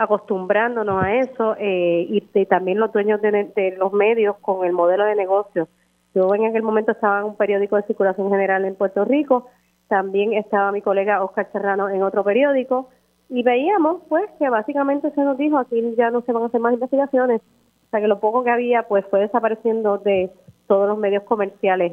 acostumbrándonos 0.00 1.04
a 1.04 1.14
eso 1.16 1.54
eh, 1.58 2.06
y, 2.08 2.46
también 2.46 2.80
los 2.80 2.90
dueños 2.90 3.20
de, 3.20 3.76
los 3.78 3.92
medios 3.92 4.36
con 4.38 4.64
el 4.64 4.72
modelo 4.72 5.04
de 5.04 5.14
negocio. 5.14 5.68
Yo 6.14 6.34
en 6.34 6.46
aquel 6.46 6.62
momento 6.62 6.92
estaba 6.92 7.18
en 7.18 7.26
un 7.26 7.36
periódico 7.36 7.76
de 7.76 7.82
circulación 7.82 8.30
general 8.30 8.64
en 8.64 8.76
Puerto 8.76 9.04
Rico, 9.04 9.48
también 9.88 10.32
estaba 10.32 10.72
mi 10.72 10.80
colega 10.80 11.22
Oscar 11.22 11.50
Serrano 11.52 11.90
en 11.90 12.02
otro 12.02 12.24
periódico 12.24 12.88
y 13.28 13.42
veíamos 13.42 14.02
pues 14.08 14.24
que 14.38 14.48
básicamente 14.48 15.10
se 15.10 15.20
nos 15.20 15.36
dijo 15.36 15.58
aquí 15.58 15.94
ya 15.98 16.10
no 16.10 16.22
se 16.22 16.32
van 16.32 16.44
a 16.44 16.46
hacer 16.46 16.60
más 16.60 16.72
investigaciones, 16.72 17.42
o 17.42 17.90
sea 17.90 18.00
que 18.00 18.08
lo 18.08 18.20
poco 18.20 18.42
que 18.42 18.50
había 18.50 18.84
pues 18.84 19.04
fue 19.10 19.20
desapareciendo 19.20 19.98
de 19.98 20.30
todos 20.66 20.88
los 20.88 20.96
medios 20.96 21.24
comerciales, 21.24 21.92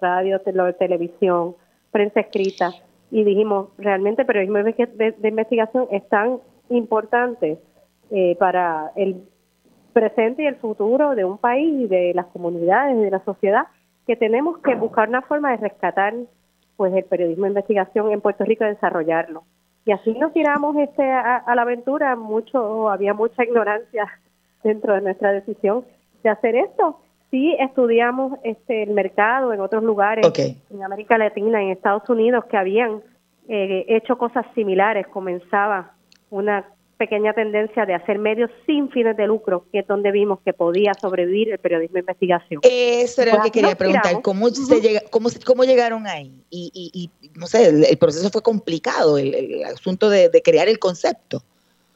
radio, 0.00 0.40
televisión, 0.40 1.56
prensa 1.90 2.20
escrita, 2.20 2.70
y 3.10 3.24
dijimos, 3.24 3.68
realmente 3.78 4.24
periodismo 4.24 4.58
de, 4.58 5.28
investigación 5.28 5.88
es 5.90 6.06
tan 6.68 6.76
importante 6.76 7.58
eh, 8.10 8.36
para 8.38 8.92
el 8.96 9.22
presente 9.92 10.42
y 10.42 10.46
el 10.46 10.56
futuro 10.56 11.14
de 11.14 11.24
un 11.24 11.38
país, 11.38 11.88
de 11.88 12.12
las 12.14 12.26
comunidades, 12.26 12.98
de 12.98 13.10
la 13.10 13.24
sociedad, 13.24 13.66
que 14.06 14.16
tenemos 14.16 14.58
que 14.58 14.74
buscar 14.74 15.08
una 15.08 15.22
forma 15.22 15.50
de 15.50 15.58
rescatar 15.58 16.14
pues 16.76 16.94
el 16.94 17.04
periodismo 17.04 17.44
de 17.44 17.50
investigación 17.50 18.12
en 18.12 18.20
Puerto 18.20 18.44
Rico 18.44 18.64
y 18.64 18.68
desarrollarlo. 18.68 19.42
Y 19.84 19.92
así 19.92 20.12
nos 20.12 20.32
tiramos 20.32 20.76
este 20.76 21.02
a, 21.02 21.42
la 21.54 21.62
aventura, 21.62 22.14
mucho 22.14 22.88
había 22.90 23.14
mucha 23.14 23.42
ignorancia 23.42 24.06
dentro 24.62 24.94
de 24.94 25.00
nuestra 25.00 25.32
decisión 25.32 25.84
de 26.22 26.30
hacer 26.30 26.56
esto. 26.56 27.00
Sí 27.30 27.56
estudiamos 27.58 28.38
este 28.44 28.84
el 28.84 28.90
mercado 28.90 29.52
en 29.52 29.60
otros 29.60 29.82
lugares, 29.82 30.26
en 30.70 30.82
América 30.82 31.18
Latina, 31.18 31.60
en 31.60 31.70
Estados 31.70 32.08
Unidos, 32.08 32.44
que 32.46 32.56
habían 32.56 33.02
eh, 33.48 33.84
hecho 33.88 34.16
cosas 34.16 34.46
similares. 34.54 35.06
Comenzaba 35.08 35.92
una 36.30 36.66
pequeña 36.98 37.32
tendencia 37.32 37.86
de 37.86 37.94
hacer 37.94 38.18
medios 38.18 38.50
sin 38.66 38.90
fines 38.90 39.16
de 39.16 39.26
lucro, 39.26 39.64
que 39.72 39.78
es 39.78 39.86
donde 39.86 40.10
vimos 40.10 40.40
que 40.44 40.52
podía 40.52 40.92
sobrevivir 40.94 41.50
el 41.50 41.58
periodismo 41.58 41.94
de 41.94 42.00
investigación. 42.00 42.60
Eso 42.64 43.22
era 43.22 43.36
lo 43.36 43.42
que 43.42 43.50
quería 43.50 43.76
preguntar, 43.76 44.20
¿cómo, 44.20 44.50
se 44.50 44.80
llega, 44.80 45.00
cómo, 45.10 45.28
cómo 45.46 45.64
llegaron 45.64 46.06
ahí? 46.06 46.32
Y, 46.50 46.70
y, 46.74 47.10
no 47.38 47.46
sé, 47.46 47.68
el, 47.68 47.98
proceso 47.98 48.28
fue 48.30 48.42
complicado, 48.42 49.16
el, 49.16 49.64
asunto 49.64 50.10
de, 50.10 50.30
crear 50.44 50.68
el 50.68 50.78
concepto. 50.78 51.42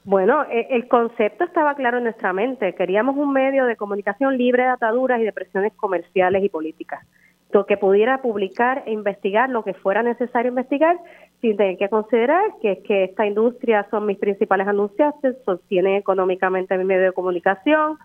Bueno, 0.05 0.45
e, 0.45 0.69
el, 0.71 0.89
concepto 0.89 1.45
estaba 1.45 1.75
claro 1.75 1.99
en 1.99 2.05
nuestra 2.05 2.33
mente. 2.33 2.75
Queríamos 2.75 3.17
un 3.17 3.33
medio 3.33 3.67
de 3.67 3.77
comunicación 3.77 4.39
libre 4.39 4.63
de 4.63 4.69
ataduras 4.69 5.21
y 5.21 5.25
de 5.25 5.33
presiones 5.33 5.73
comerciales 5.75 6.45
y 6.45 6.49
políticas, 6.49 7.05
que 7.67 7.77
pudiera 7.77 8.23
publicar 8.23 8.83
e 8.87 8.93
investigar 8.93 9.51
lo 9.51 9.63
que 9.63 9.75
fuera 9.75 10.03
necesario 10.03 10.49
investigar 10.51 10.99
sin 11.41 11.57
tener 11.57 11.77
que 11.77 11.89
considerar 11.89 12.43
que, 12.61 12.83
que 12.83 13.05
esta 13.05 13.27
industria 13.27 13.87
son 13.91 14.07
mis 14.07 14.19
principales 14.19 14.67
anunciantes, 14.67 15.37
sostienen 15.45 15.97
económicamente 15.97 16.79
mi 16.79 16.85
medio 16.85 17.05
de 17.05 17.13
comunicación, 17.13 17.99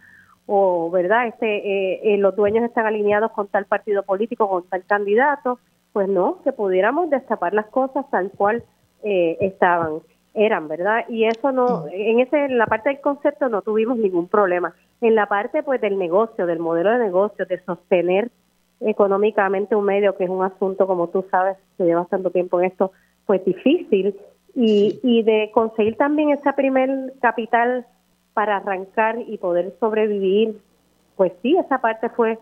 o 0.47 0.89
verdad 0.89 1.27
este 1.27 1.45
eh, 1.57 2.13
eh, 2.13 2.17
los 2.17 2.35
dueños 2.35 2.63
están 2.63 2.85
alineados 2.85 3.31
con 3.31 3.47
tal 3.47 3.65
partido 3.65 4.03
político, 4.03 4.49
con 4.49 4.63
tal 4.67 4.83
candidato, 4.85 5.59
pues 5.93 6.07
no, 6.07 6.41
que 6.43 6.51
pudiéramos 6.51 7.09
destapar 7.09 7.53
las 7.53 7.67
cosas 7.67 8.05
tal 8.09 8.31
cual 8.31 8.63
eh, 9.03 9.37
estaban, 9.41 9.99
eran, 10.33 10.67
¿verdad? 10.67 11.05
Y 11.09 11.25
eso 11.25 11.51
no, 11.51 11.85
en 11.91 12.19
ese, 12.19 12.45
en 12.45 12.57
la 12.57 12.65
parte 12.65 12.89
del 12.89 13.01
concepto 13.01 13.49
no 13.49 13.61
tuvimos 13.61 13.97
ningún 13.97 14.27
problema. 14.27 14.73
En 15.01 15.15
la 15.15 15.27
parte 15.27 15.63
pues 15.63 15.79
del 15.79 15.97
negocio, 15.97 16.45
del 16.45 16.59
modelo 16.59 16.91
de 16.91 16.99
negocio, 16.99 17.45
de 17.45 17.59
sostener 17.63 18.31
económicamente 18.79 19.75
un 19.75 19.85
medio, 19.85 20.15
que 20.15 20.25
es 20.25 20.29
un 20.29 20.43
asunto, 20.43 20.87
como 20.87 21.07
tú 21.07 21.25
sabes, 21.31 21.57
que 21.77 21.85
llevas 21.85 22.09
tanto 22.09 22.29
tiempo 22.29 22.59
en 22.59 22.67
esto, 22.67 22.91
pues 23.25 23.43
difícil. 23.45 24.15
Y, 24.55 24.99
y 25.03 25.21
de 25.23 25.51
conseguir 25.53 25.97
también 25.97 26.31
ese 26.31 26.51
primer 26.53 27.13
capital 27.21 27.85
para 28.33 28.57
arrancar 28.57 29.19
y 29.27 29.37
poder 29.37 29.75
sobrevivir, 29.79 30.57
pues 31.15 31.31
sí, 31.41 31.55
esa 31.57 31.79
parte 31.79 32.09
fue 32.09 32.39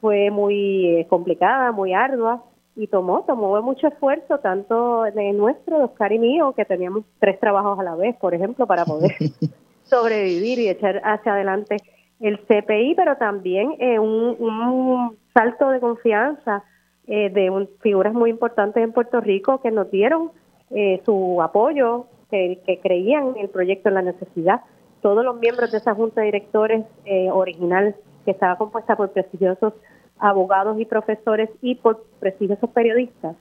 fue 0.00 0.30
muy 0.30 0.86
eh, 0.86 1.06
complicada, 1.08 1.72
muy 1.72 1.92
ardua 1.92 2.44
y 2.76 2.86
tomó 2.86 3.24
tomó 3.26 3.60
mucho 3.62 3.88
esfuerzo 3.88 4.38
tanto 4.38 5.02
de 5.02 5.32
nuestro, 5.32 5.78
de 5.78 5.84
Oscar 5.84 6.12
y 6.12 6.18
mío, 6.18 6.52
que 6.56 6.64
teníamos 6.64 7.04
tres 7.18 7.40
trabajos 7.40 7.78
a 7.78 7.82
la 7.82 7.96
vez, 7.96 8.16
por 8.16 8.34
ejemplo, 8.34 8.66
para 8.66 8.84
poder 8.84 9.16
sobrevivir 9.82 10.58
y 10.60 10.68
echar 10.68 11.00
hacia 11.04 11.32
adelante 11.32 11.76
el 12.20 12.38
CPI, 12.40 12.94
pero 12.96 13.16
también 13.16 13.74
eh, 13.78 13.98
un, 13.98 14.36
un 14.38 15.16
salto 15.38 15.70
de 15.70 15.78
confianza 15.78 16.64
eh, 17.06 17.30
de 17.30 17.68
figuras 17.80 18.12
muy 18.12 18.30
importantes 18.30 18.82
en 18.82 18.92
Puerto 18.92 19.20
Rico 19.20 19.60
que 19.60 19.70
nos 19.70 19.88
dieron 19.88 20.32
eh, 20.70 21.00
su 21.04 21.40
apoyo, 21.40 22.06
que, 22.28 22.80
creían 22.82 23.28
en 23.28 23.44
el 23.44 23.48
proyecto, 23.48 23.88
en 23.88 23.94
la 23.94 24.02
necesidad. 24.02 24.62
Todos 25.00 25.24
los 25.24 25.38
miembros 25.38 25.70
de 25.70 25.78
esa 25.78 25.94
junta 25.94 26.20
de 26.20 26.26
directores 26.26 26.84
eh, 27.04 27.30
original, 27.30 27.94
que 28.24 28.32
estaba 28.32 28.58
compuesta 28.58 28.96
por 28.96 29.12
prestigiosos 29.12 29.74
abogados 30.18 30.78
y 30.80 30.84
profesores 30.84 31.48
y 31.62 31.76
por 31.76 32.04
prestigiosos 32.18 32.70
periodistas, 32.70 33.36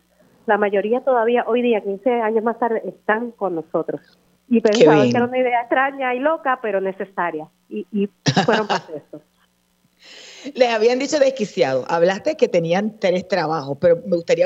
la 0.45 0.57
mayoría 0.57 1.01
todavía 1.01 1.45
hoy 1.47 1.63
día, 1.63 1.81
15 1.81 2.21
años 2.21 2.43
más 2.43 2.59
tarde, 2.59 2.83
están 2.85 3.31
con 3.31 3.55
nosotros. 3.55 4.01
Y 4.47 4.61
pensaban 4.61 5.09
que 5.09 5.17
era 5.17 5.25
una 5.25 5.39
idea 5.39 5.61
extraña 5.61 6.13
y 6.13 6.19
loca, 6.19 6.59
pero 6.61 6.79
necesaria. 6.79 7.47
Y, 7.67 7.87
y 7.91 8.07
fueron 8.45 8.67
procesos. 8.67 9.21
Les 10.55 10.69
habían 10.69 10.99
dicho 10.99 11.19
desquiciado. 11.19 11.85
Hablaste 11.89 12.35
que 12.35 12.47
tenían 12.47 12.99
tres 12.99 13.27
trabajos, 13.27 13.77
pero 13.79 13.97
me 14.05 14.15
gustaría 14.15 14.45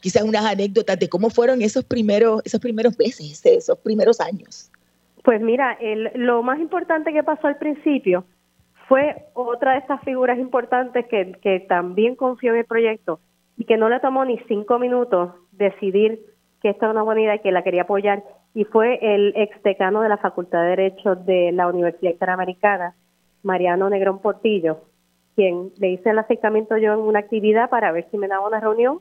quizás 0.00 0.22
unas 0.22 0.44
anécdotas 0.44 0.98
de 0.98 1.08
cómo 1.08 1.30
fueron 1.30 1.62
esos 1.62 1.84
primeros, 1.84 2.42
esos 2.44 2.60
primeros 2.60 2.98
meses, 2.98 3.44
esos 3.44 3.78
primeros 3.78 4.20
años. 4.20 4.70
Pues 5.22 5.40
mira, 5.40 5.76
el, 5.80 6.10
lo 6.14 6.42
más 6.42 6.58
importante 6.58 7.12
que 7.12 7.22
pasó 7.22 7.46
al 7.46 7.56
principio 7.56 8.24
fue 8.88 9.26
otra 9.34 9.72
de 9.72 9.78
estas 9.78 10.02
figuras 10.02 10.38
importantes 10.38 11.06
que, 11.06 11.32
que 11.40 11.60
también 11.60 12.16
confió 12.16 12.52
en 12.52 12.58
el 12.58 12.64
proyecto 12.64 13.20
y 13.56 13.64
que 13.64 13.76
no 13.76 13.88
le 13.88 14.00
tomó 14.00 14.24
ni 14.24 14.38
cinco 14.48 14.78
minutos 14.78 15.30
decidir 15.52 16.20
que 16.60 16.70
esta 16.70 16.86
era 16.86 16.92
una 16.92 17.02
buena 17.02 17.22
idea 17.22 17.34
y 17.36 17.40
que 17.40 17.52
la 17.52 17.62
quería 17.62 17.82
apoyar, 17.82 18.22
y 18.54 18.64
fue 18.64 18.98
el 19.02 19.32
ex 19.36 19.60
decano 19.62 20.00
de 20.02 20.08
la 20.08 20.16
Facultad 20.18 20.62
de 20.62 20.68
Derecho 20.68 21.16
de 21.16 21.50
la 21.52 21.66
Universidad 21.66 22.12
Interamericana, 22.12 22.94
Mariano 23.42 23.90
Negrón 23.90 24.20
Portillo, 24.20 24.82
quien 25.34 25.70
le 25.78 25.90
hice 25.90 26.10
el 26.10 26.18
acercamiento 26.18 26.76
yo 26.76 26.92
en 26.92 27.00
una 27.00 27.20
actividad 27.20 27.70
para 27.70 27.92
ver 27.92 28.06
si 28.10 28.18
me 28.18 28.28
daba 28.28 28.46
una 28.46 28.60
reunión. 28.60 29.00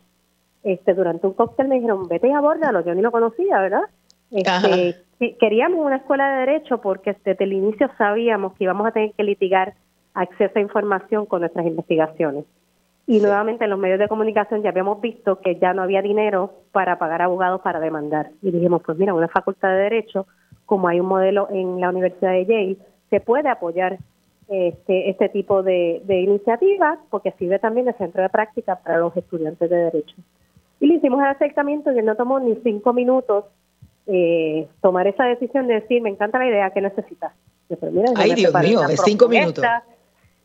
Este, 0.64 0.94
durante 0.94 1.26
un 1.26 1.34
cóctel 1.34 1.68
me 1.68 1.76
dijeron, 1.76 2.08
vete 2.08 2.28
y 2.28 2.32
abórdalo, 2.32 2.86
yo 2.86 2.94
ni 2.94 3.02
lo 3.02 3.12
conocía, 3.12 3.60
¿verdad? 3.60 3.84
Este, 4.32 5.36
queríamos 5.38 5.86
una 5.86 5.98
escuela 5.98 6.32
de 6.32 6.40
derecho 6.46 6.80
porque 6.80 7.16
desde 7.26 7.44
el 7.44 7.54
inicio 7.54 7.90
sabíamos 7.98 8.54
que 8.54 8.64
íbamos 8.64 8.88
a 8.88 8.92
tener 8.92 9.12
que 9.14 9.24
litigar 9.24 9.74
acceso 10.14 10.58
a 10.58 10.62
información 10.62 11.26
con 11.26 11.42
nuestras 11.42 11.66
investigaciones. 11.66 12.46
Y 13.08 13.20
nuevamente 13.20 13.66
en 13.66 13.72
los 13.72 13.80
medios 13.80 14.00
de 14.00 14.08
comunicación 14.08 14.62
ya 14.62 14.70
habíamos 14.70 15.02
visto 15.02 15.40
que 15.42 15.58
ya 15.58 15.74
no 15.74 15.82
había 15.82 16.02
dinero 16.02 16.54
para 16.72 16.98
pagar 16.98 17.22
abogados 17.22 17.62
para 17.62 17.80
demandar. 17.80 18.30
Y 18.42 18.52
dijimos, 18.52 18.82
pues 18.86 18.98
mira, 18.98 19.14
una 19.14 19.28
facultad 19.28 19.70
de 19.70 19.84
derecho, 19.84 20.28
como 20.66 20.88
hay 20.88 21.00
un 21.00 21.08
modelo 21.08 21.48
en 21.52 21.82
la 21.82 21.90
Universidad 21.90 22.32
de 22.32 22.46
Yale, 22.46 22.78
se 23.10 23.20
puede 23.20 23.50
apoyar 23.50 23.98
este, 24.48 25.10
este 25.10 25.30
tipo 25.30 25.64
de, 25.64 26.02
de 26.06 26.22
iniciativas 26.22 27.00
porque 27.10 27.32
sirve 27.40 27.60
también 27.60 27.86
de 27.86 27.94
centro 27.94 28.22
de 28.22 28.30
práctica 28.30 28.76
para 28.76 28.98
los 28.98 29.16
estudiantes 29.16 29.70
de 29.70 29.76
Derecho. 29.76 30.16
Y 30.80 30.88
le 30.88 30.96
hicimos 30.96 31.20
el 31.22 31.28
acercamiento 31.28 31.92
y 31.92 32.02
no 32.02 32.16
tomó 32.16 32.40
ni 32.40 32.56
cinco 32.64 32.92
minutos 32.92 33.46
eh, 34.08 34.68
tomar 34.82 35.08
esa 35.08 35.26
decisión 35.26 35.68
de 35.68 35.76
decir, 35.76 36.02
me 36.02 36.10
encanta 36.10 36.40
la 36.40 36.48
idea, 36.48 36.72
que 36.72 36.82
necesitas? 36.82 37.34
Ay, 38.16 38.34
Dios 38.34 38.54
mío, 38.54 38.82
es 38.90 39.02
cinco 39.04 39.30
minutos. 39.30 39.64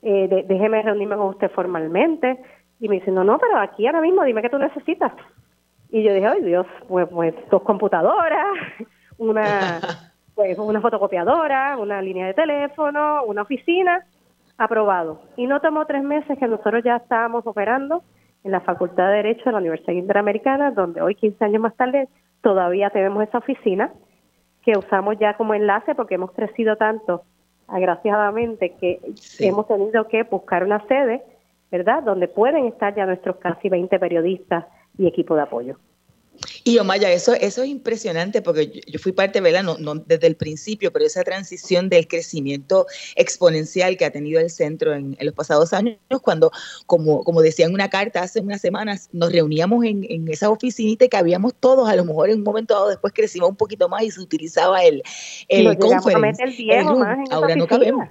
Eh, 0.02 0.44
déjeme 0.46 0.82
reunirme 0.82 1.16
con 1.16 1.28
usted 1.28 1.50
formalmente. 1.50 2.38
Y 2.78 2.88
me 2.88 2.96
dice, 2.96 3.10
no, 3.10 3.24
no, 3.24 3.38
pero 3.38 3.58
aquí 3.58 3.86
ahora 3.86 4.02
mismo 4.02 4.22
dime 4.24 4.42
qué 4.42 4.50
tú 4.50 4.58
necesitas. 4.58 5.12
Y 5.90 6.02
yo 6.02 6.12
dije, 6.12 6.26
ay 6.26 6.42
Dios, 6.42 6.66
pues, 6.88 7.08
pues 7.08 7.34
dos 7.50 7.62
computadoras, 7.62 8.56
una 9.18 9.80
pues 10.36 10.58
una 10.58 10.82
fotocopiadora, 10.82 11.78
una 11.78 12.00
línea 12.02 12.26
de 12.26 12.34
teléfono, 12.34 13.24
una 13.24 13.42
oficina, 13.42 14.04
aprobado. 14.58 15.22
Y 15.36 15.46
no 15.46 15.60
tomó 15.60 15.86
tres 15.86 16.04
meses 16.04 16.38
que 16.38 16.46
nosotros 16.46 16.84
ya 16.84 16.96
estábamos 16.96 17.46
operando 17.46 18.02
en 18.44 18.52
la 18.52 18.60
Facultad 18.60 19.08
de 19.08 19.16
Derecho 19.16 19.44
de 19.46 19.52
la 19.52 19.58
Universidad 19.58 19.94
Interamericana, 19.94 20.70
donde 20.72 21.00
hoy, 21.00 21.14
15 21.14 21.42
años 21.42 21.62
más 21.62 21.74
tarde, 21.74 22.08
todavía 22.42 22.90
tenemos 22.90 23.26
esa 23.26 23.38
oficina 23.38 23.90
que 24.62 24.76
usamos 24.76 25.18
ya 25.18 25.34
como 25.38 25.54
enlace 25.54 25.94
porque 25.94 26.16
hemos 26.16 26.32
crecido 26.32 26.76
tanto, 26.76 27.22
agraciadamente, 27.66 28.74
que 28.78 29.00
hemos 29.38 29.66
tenido 29.66 30.06
que 30.06 30.22
buscar 30.24 30.64
una 30.64 30.86
sede, 30.86 31.22
¿verdad?, 31.70 32.02
donde 32.02 32.28
pueden 32.28 32.66
estar 32.66 32.94
ya 32.94 33.06
nuestros 33.06 33.36
casi 33.36 33.70
20 33.70 33.98
periodistas 33.98 34.66
y 34.98 35.06
equipo 35.06 35.34
de 35.34 35.42
apoyo. 35.42 35.76
Y 36.68 36.80
Omaya, 36.80 37.12
eso, 37.12 37.32
eso 37.34 37.62
es 37.62 37.68
impresionante 37.68 38.42
porque 38.42 38.82
yo, 38.88 38.98
fui 38.98 39.12
parte, 39.12 39.40
¿verdad? 39.40 39.62
No, 39.62 39.78
no, 39.78 39.94
desde 39.94 40.26
el 40.26 40.34
principio, 40.34 40.92
pero 40.92 41.04
esa 41.04 41.22
transición 41.22 41.88
del 41.88 42.08
crecimiento 42.08 42.86
exponencial 43.14 43.96
que 43.96 44.04
ha 44.04 44.10
tenido 44.10 44.40
el 44.40 44.50
centro 44.50 44.92
en, 44.92 45.16
los 45.20 45.32
pasados 45.32 45.72
años, 45.72 45.96
cuando, 46.22 46.50
como, 46.86 47.22
como 47.22 47.40
decía 47.40 47.66
en 47.66 47.72
una 47.72 47.88
carta 47.88 48.20
hace 48.20 48.40
unas 48.40 48.60
semanas, 48.60 49.08
nos 49.12 49.30
reuníamos 49.30 49.84
en, 49.84 50.04
en 50.10 50.26
esa 50.26 50.50
oficinita 50.50 51.06
que 51.06 51.16
habíamos 51.16 51.54
todos, 51.54 51.88
a 51.88 51.94
lo 51.94 52.04
mejor 52.04 52.30
en 52.30 52.38
un 52.38 52.42
momento 52.42 52.74
dado 52.74 52.88
después 52.88 53.12
crecimos 53.12 53.48
un 53.48 53.56
poquito 53.56 53.88
más 53.88 54.02
y 54.02 54.10
se 54.10 54.20
utilizaba 54.20 54.82
el, 54.82 55.04
el 55.46 55.78
conference. 55.78 56.42
Ahora 57.30 57.54
no 57.54 57.68
cabemos. 57.68 58.08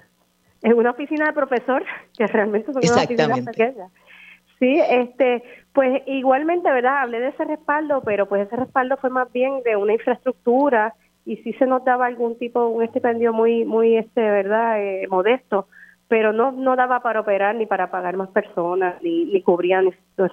Es 0.62 0.74
una 0.74 0.92
oficina 0.92 1.26
de 1.26 1.34
profesor, 1.34 1.84
que 2.18 2.26
realmente 2.26 2.72
son 2.72 2.82
una 2.82 3.04
oficina 3.04 3.36
pequeña. 3.52 3.90
Sí, 4.60 4.80
este, 4.90 5.44
pues 5.76 6.02
igualmente, 6.08 6.72
¿verdad? 6.72 7.02
Hablé 7.02 7.20
de 7.20 7.28
ese 7.28 7.44
respaldo, 7.44 8.02
pero 8.02 8.28
pues 8.28 8.48
ese 8.48 8.56
respaldo 8.56 8.96
fue 8.96 9.10
más 9.10 9.32
bien 9.34 9.62
de 9.64 9.76
una 9.76 9.94
infraestructura 9.94 10.96
y 11.26 11.36
sí 11.38 11.52
se 11.54 11.66
nos 11.66 11.84
daba 11.84 12.06
algún 12.06 12.38
tipo, 12.38 12.66
un 12.68 12.82
estipendio 12.82 13.34
muy, 13.34 13.66
muy, 13.66 13.98
este, 13.98 14.22
¿verdad?, 14.22 14.82
eh, 14.82 15.06
modesto, 15.10 15.68
pero 16.08 16.32
no, 16.32 16.54
no 16.54 16.78
daba 16.78 17.02
para 17.02 17.20
operar 17.20 17.56
ni 17.56 17.66
para 17.66 17.92
pagar 17.92 18.16
más 18.16 18.30
personas, 18.30 19.02
ni, 19.04 19.26
ni 19.26 19.42
cubría 19.42 19.82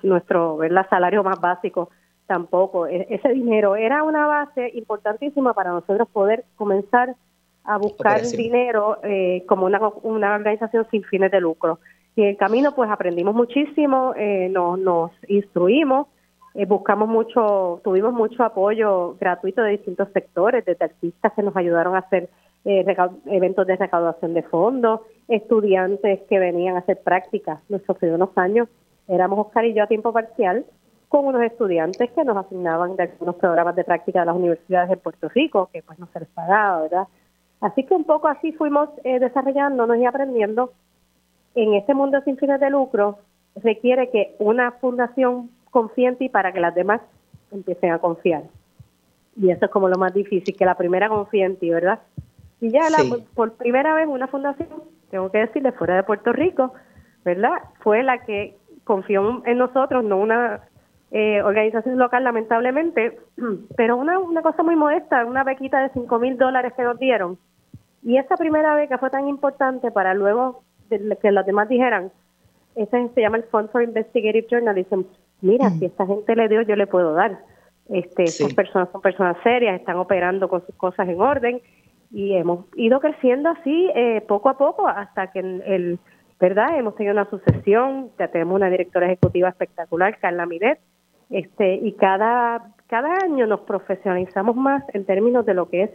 nuestro, 0.03 0.57
¿verdad?, 0.59 0.87
salario 0.89 1.25
más 1.25 1.41
básico 1.41 1.91
tampoco. 2.27 2.87
E, 2.87 3.09
ese 3.11 3.31
dinero 3.31 3.75
era 3.75 4.05
una 4.05 4.27
base 4.27 4.71
importantísima 4.75 5.55
para 5.55 5.71
nosotros 5.71 6.09
poder 6.13 6.45
comenzar 6.55 7.17
a 7.65 7.79
buscar 7.79 8.23
dinero 8.23 8.99
eh, 9.03 9.45
como 9.49 9.67
una, 9.67 9.81
una 10.03 10.35
organización 10.35 10.87
sin 10.91 11.03
fines 11.03 11.33
de 11.33 11.41
lucro. 11.41 11.81
Y 12.17 12.23
en 12.23 12.29
el 12.29 12.37
camino 12.37 12.75
pues 12.75 12.91
aprendimos 12.91 13.35
muchísimo, 13.35 14.15
eh, 14.17 14.49
nos, 14.51 14.79
nos 14.79 15.13
instruimos, 15.29 16.09
eh, 16.55 16.67
buscamos 16.67 17.09
mucho, 17.09 17.81
tuvimos 17.83 18.13
mucho 18.13 18.45
apoyo 18.45 19.17
gratuito 19.19 19.63
de 19.63 19.73
distintos 19.73 20.09
sectores, 20.13 20.65
de 20.65 20.77
artistas 20.79 21.33
que 21.35 21.43
nos 21.43 21.57
ayudaron 21.57 21.95
a 21.95 22.01
hacer 22.01 22.29
eh, 22.65 22.85
eventos 23.27 23.67
de 23.67 23.77
recaudación 23.77 24.35
de 24.35 24.43
fondos, 24.43 25.01
estudiantes 25.29 26.21
que 26.29 26.39
venían 26.39 26.77
a 26.77 26.81
hacer 26.81 27.01
prácticas. 27.03 27.61
Nuestros 27.69 27.97
primeros 27.99 28.31
años 28.37 28.69
éramos 29.09 29.47
Oscar 29.47 29.65
y 29.65 29.75
yo 29.75 29.83
a 29.83 29.87
tiempo 29.87 30.13
parcial 30.13 30.67
con 31.09 31.27
unos 31.27 31.43
estudiantes 31.43 32.11
que 32.13 32.25
nos 32.25 32.37
asignaban 32.37 32.97
de 32.97 33.03
algunos 33.05 33.35
programas 33.37 33.75
de 33.77 33.85
práctica 33.85 34.21
de 34.21 34.27
las 34.27 34.37
universidades 34.37 34.91
de 34.91 34.97
Puerto 34.97 35.29
Rico, 35.29 35.69
que 35.73 35.83
pues 35.83 35.99
no 35.99 36.07
se 36.13 36.21
les 36.21 36.29
pagaba, 36.29 36.83
¿verdad? 36.83 37.09
Así 37.61 37.85
que 37.85 37.95
un 37.95 38.05
poco 38.05 38.29
así 38.29 38.53
fuimos 38.53 38.89
eh, 39.05 39.19
desarrollándonos 39.19 39.97
y 39.97 40.05
aprendiendo. 40.05 40.73
En 41.55 41.75
este 41.75 41.95
mundo 41.95 42.21
sin 42.25 42.37
fines 42.37 42.61
de 42.61 42.71
lucro 42.71 43.19
requiere 43.63 44.11
que 44.11 44.35
una 44.39 44.73
fundación 44.73 45.51
confíe 45.71 46.09
en 46.09 46.17
ti 46.17 46.29
para 46.29 46.53
que 46.53 46.61
las 46.61 46.75
demás 46.75 47.01
empiecen 47.51 47.93
a 47.93 47.99
confiar. 47.99 48.45
Y 49.37 49.51
eso 49.51 49.65
es 49.65 49.71
como 49.71 49.89
lo 49.89 49.97
más 49.97 50.13
difícil, 50.13 50.57
que 50.57 50.65
la 50.65 50.77
primera 50.77 51.09
confíe 51.09 51.45
en 51.45 51.57
ti, 51.57 51.71
¿verdad? 51.71 52.01
Y 52.61 52.71
ya 52.71 52.83
por 53.35 53.55
primera 53.55 53.95
vez 53.95 54.07
una 54.07 54.29
fundación, 54.29 54.69
tengo 55.11 55.31
que 55.31 55.39
decirle, 55.39 55.73
fuera 55.73 55.97
de 55.97 56.03
Puerto 56.05 56.33
Rico, 56.33 56.73
¿verdad? 57.25 57.55
Fue 57.81 58.03
la 58.03 58.25
que 58.25 58.57
confió 58.85 59.43
en 59.45 59.59
nosotros, 59.59 60.05
no 60.05 60.17
una 60.17 60.61
eh, 61.11 61.43
organización 61.43 61.99
local, 61.99 62.25
lamentablemente, 62.25 63.19
pero 63.77 63.97
una, 63.97 64.19
una 64.19 64.43
cosa 64.43 64.63
muy 64.63 64.77
modesta, 64.77 65.25
una 65.25 65.45
bequita 65.45 65.81
de 65.81 65.91
5 65.91 66.19
mil 66.19 66.39
dólares 66.39 66.73
que 66.75 66.83
nos 66.83 66.99
dieron. 66.99 67.39
Y 68.03 68.17
esa 68.17 68.37
primera 68.37 68.75
beca 68.75 68.99
fue 68.99 69.11
tan 69.11 69.29
importante 69.29 69.91
para 69.91 70.15
luego 70.15 70.63
que 71.21 71.33
los 71.33 71.47
demás 71.47 71.69
dijeran, 71.69 72.11
ese 72.75 73.09
se 73.15 73.21
llama 73.21 73.37
el 73.37 73.45
Fund 73.45 73.71
for 73.71 73.83
Investigative 73.83 74.47
Journalism, 74.51 75.03
mira, 75.41 75.71
si 75.71 75.87
esta 75.87 76.07
gente 76.07 76.35
le 76.35 76.49
dio, 76.49 76.63
yo 76.63 76.77
le 76.77 76.87
puedo 76.87 77.13
dar. 77.13 77.39
Este, 77.89 78.25
Estas 78.25 78.55
personas 78.55 78.89
son 78.91 79.01
personas 79.03 79.37
serias, 79.43 79.79
están 79.79 79.97
operando 79.97 80.49
con 80.49 80.65
sus 80.65 80.75
cosas 80.77 81.09
en 81.09 81.21
orden 81.21 81.61
y 82.11 82.35
hemos 82.35 82.67
ido 82.77 83.01
creciendo 83.01 83.51
así 83.51 83.91
eh, 83.95 84.23
poco 84.27 84.49
a 84.49 84.57
poco 84.57 84.87
hasta 84.87 85.29
que 85.33 85.41
el, 85.41 85.99
verdad 86.39 86.79
hemos 86.79 86.95
tenido 86.95 87.13
una 87.13 87.29
sucesión, 87.29 88.11
ya 88.19 88.29
tenemos 88.29 88.57
una 88.57 88.71
directora 88.71 89.07
ejecutiva 89.07 89.49
espectacular, 89.49 90.19
Carla 90.19 90.47
Miret, 90.47 90.79
este 91.31 91.75
y 91.75 91.93
cada 91.93 92.73
cada 92.87 93.17
año 93.25 93.47
nos 93.47 93.61
profesionalizamos 93.61 94.55
más 94.55 94.85
en 94.93 95.05
términos 95.07 95.47
de 95.47 95.55
lo 95.55 95.69
que 95.69 95.85
es 95.85 95.91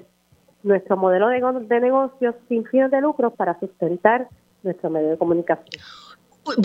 nuestro 0.64 0.98
modelo 0.98 1.28
de, 1.28 1.42
de 1.68 1.80
negocios 1.80 2.36
sin 2.48 2.66
fines 2.66 2.90
de 2.90 3.02
lucro 3.02 3.32
para 3.32 3.60
sustentar 3.60 4.28
nuestro 4.68 4.90
medio 4.90 5.10
de 5.10 5.18
comunicación. 5.18 5.82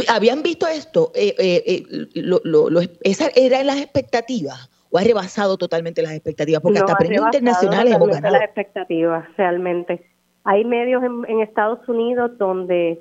¿Habían 0.08 0.42
visto 0.42 0.66
esto? 0.66 1.12
Eh, 1.14 1.34
eh, 1.38 1.62
eh 1.66 2.06
lo, 2.14 2.40
lo, 2.44 2.80
¿Esa 3.02 3.28
eran 3.34 3.66
las 3.66 3.78
expectativas? 3.78 4.70
¿O 4.90 4.98
ha 4.98 5.02
rebasado 5.02 5.56
totalmente 5.56 6.02
las 6.02 6.12
expectativas? 6.12 6.60
Porque 6.60 6.78
hasta 6.78 6.94
premios 6.96 7.24
internacionales 7.24 7.94
hemos 7.94 8.08
ganado. 8.08 8.34
las 8.34 8.44
expectativas, 8.44 9.24
realmente. 9.36 10.04
Hay 10.44 10.64
medios 10.64 11.02
en, 11.02 11.40
Estados 11.40 11.88
Unidos 11.88 12.36
donde 12.36 13.00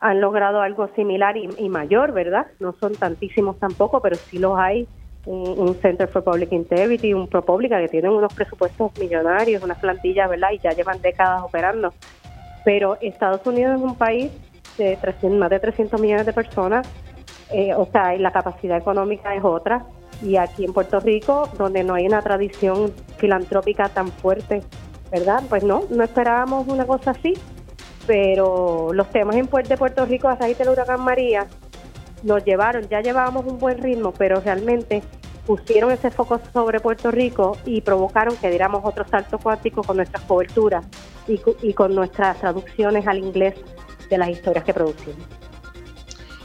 han 0.00 0.20
logrado 0.20 0.60
algo 0.60 0.88
similar 0.96 1.36
y, 1.36 1.68
mayor, 1.68 2.12
¿verdad? 2.12 2.46
No 2.58 2.74
son 2.80 2.94
tantísimos 2.94 3.58
tampoco, 3.58 4.00
pero 4.00 4.16
sí 4.16 4.38
los 4.38 4.58
hay. 4.58 4.88
Un, 5.26 5.74
Center 5.82 6.08
for 6.08 6.24
Public 6.24 6.52
Integrity, 6.52 7.12
un 7.12 7.28
ProPublica, 7.28 7.78
que 7.80 7.88
tienen 7.88 8.12
unos 8.12 8.32
presupuestos 8.32 8.98
millonarios, 8.98 9.62
unas 9.62 9.78
plantillas, 9.78 10.30
¿verdad? 10.30 10.52
Y 10.52 10.58
ya 10.58 10.70
llevan 10.70 11.02
décadas 11.02 11.42
operando. 11.42 11.92
Pero 12.68 12.98
Estados 13.00 13.40
Unidos 13.46 13.76
es 13.76 13.82
un 13.82 13.94
país 13.94 14.30
de 14.76 14.98
300, 15.00 15.40
más 15.40 15.48
de 15.48 15.58
300 15.58 15.98
millones 15.98 16.26
de 16.26 16.34
personas, 16.34 16.86
eh, 17.50 17.72
o 17.74 17.86
sea, 17.90 18.14
la 18.18 18.30
capacidad 18.30 18.76
económica 18.76 19.34
es 19.34 19.42
otra. 19.42 19.86
Y 20.20 20.36
aquí 20.36 20.66
en 20.66 20.74
Puerto 20.74 21.00
Rico, 21.00 21.48
donde 21.56 21.82
no 21.82 21.94
hay 21.94 22.06
una 22.06 22.20
tradición 22.20 22.92
filantrópica 23.16 23.88
tan 23.88 24.08
fuerte, 24.08 24.60
¿verdad? 25.10 25.44
Pues 25.48 25.64
no, 25.64 25.84
no 25.88 26.04
esperábamos 26.04 26.68
una 26.68 26.86
cosa 26.86 27.12
así, 27.12 27.32
pero 28.06 28.92
los 28.92 29.08
temas 29.08 29.36
en 29.36 29.46
Puerto 29.46 30.04
Rico 30.04 30.28
a 30.28 30.34
raíz 30.34 30.58
del 30.58 30.68
huracán 30.68 31.00
María 31.00 31.46
nos 32.22 32.44
llevaron, 32.44 32.86
ya 32.90 33.00
llevábamos 33.00 33.46
un 33.46 33.58
buen 33.58 33.78
ritmo, 33.78 34.12
pero 34.12 34.42
realmente 34.42 35.02
pusieron 35.48 35.90
ese 35.90 36.10
foco 36.10 36.38
sobre 36.52 36.78
Puerto 36.78 37.10
Rico 37.10 37.56
y 37.64 37.80
provocaron 37.80 38.36
que 38.36 38.50
diéramos 38.50 38.82
otro 38.84 39.08
salto 39.08 39.38
cuántico 39.38 39.82
con 39.82 39.96
nuestras 39.96 40.22
coberturas 40.24 40.84
y, 41.26 41.40
y 41.62 41.72
con 41.72 41.94
nuestras 41.94 42.38
traducciones 42.38 43.06
al 43.06 43.16
inglés 43.16 43.54
de 44.10 44.18
las 44.18 44.28
historias 44.28 44.62
que 44.62 44.74
producimos. 44.74 45.26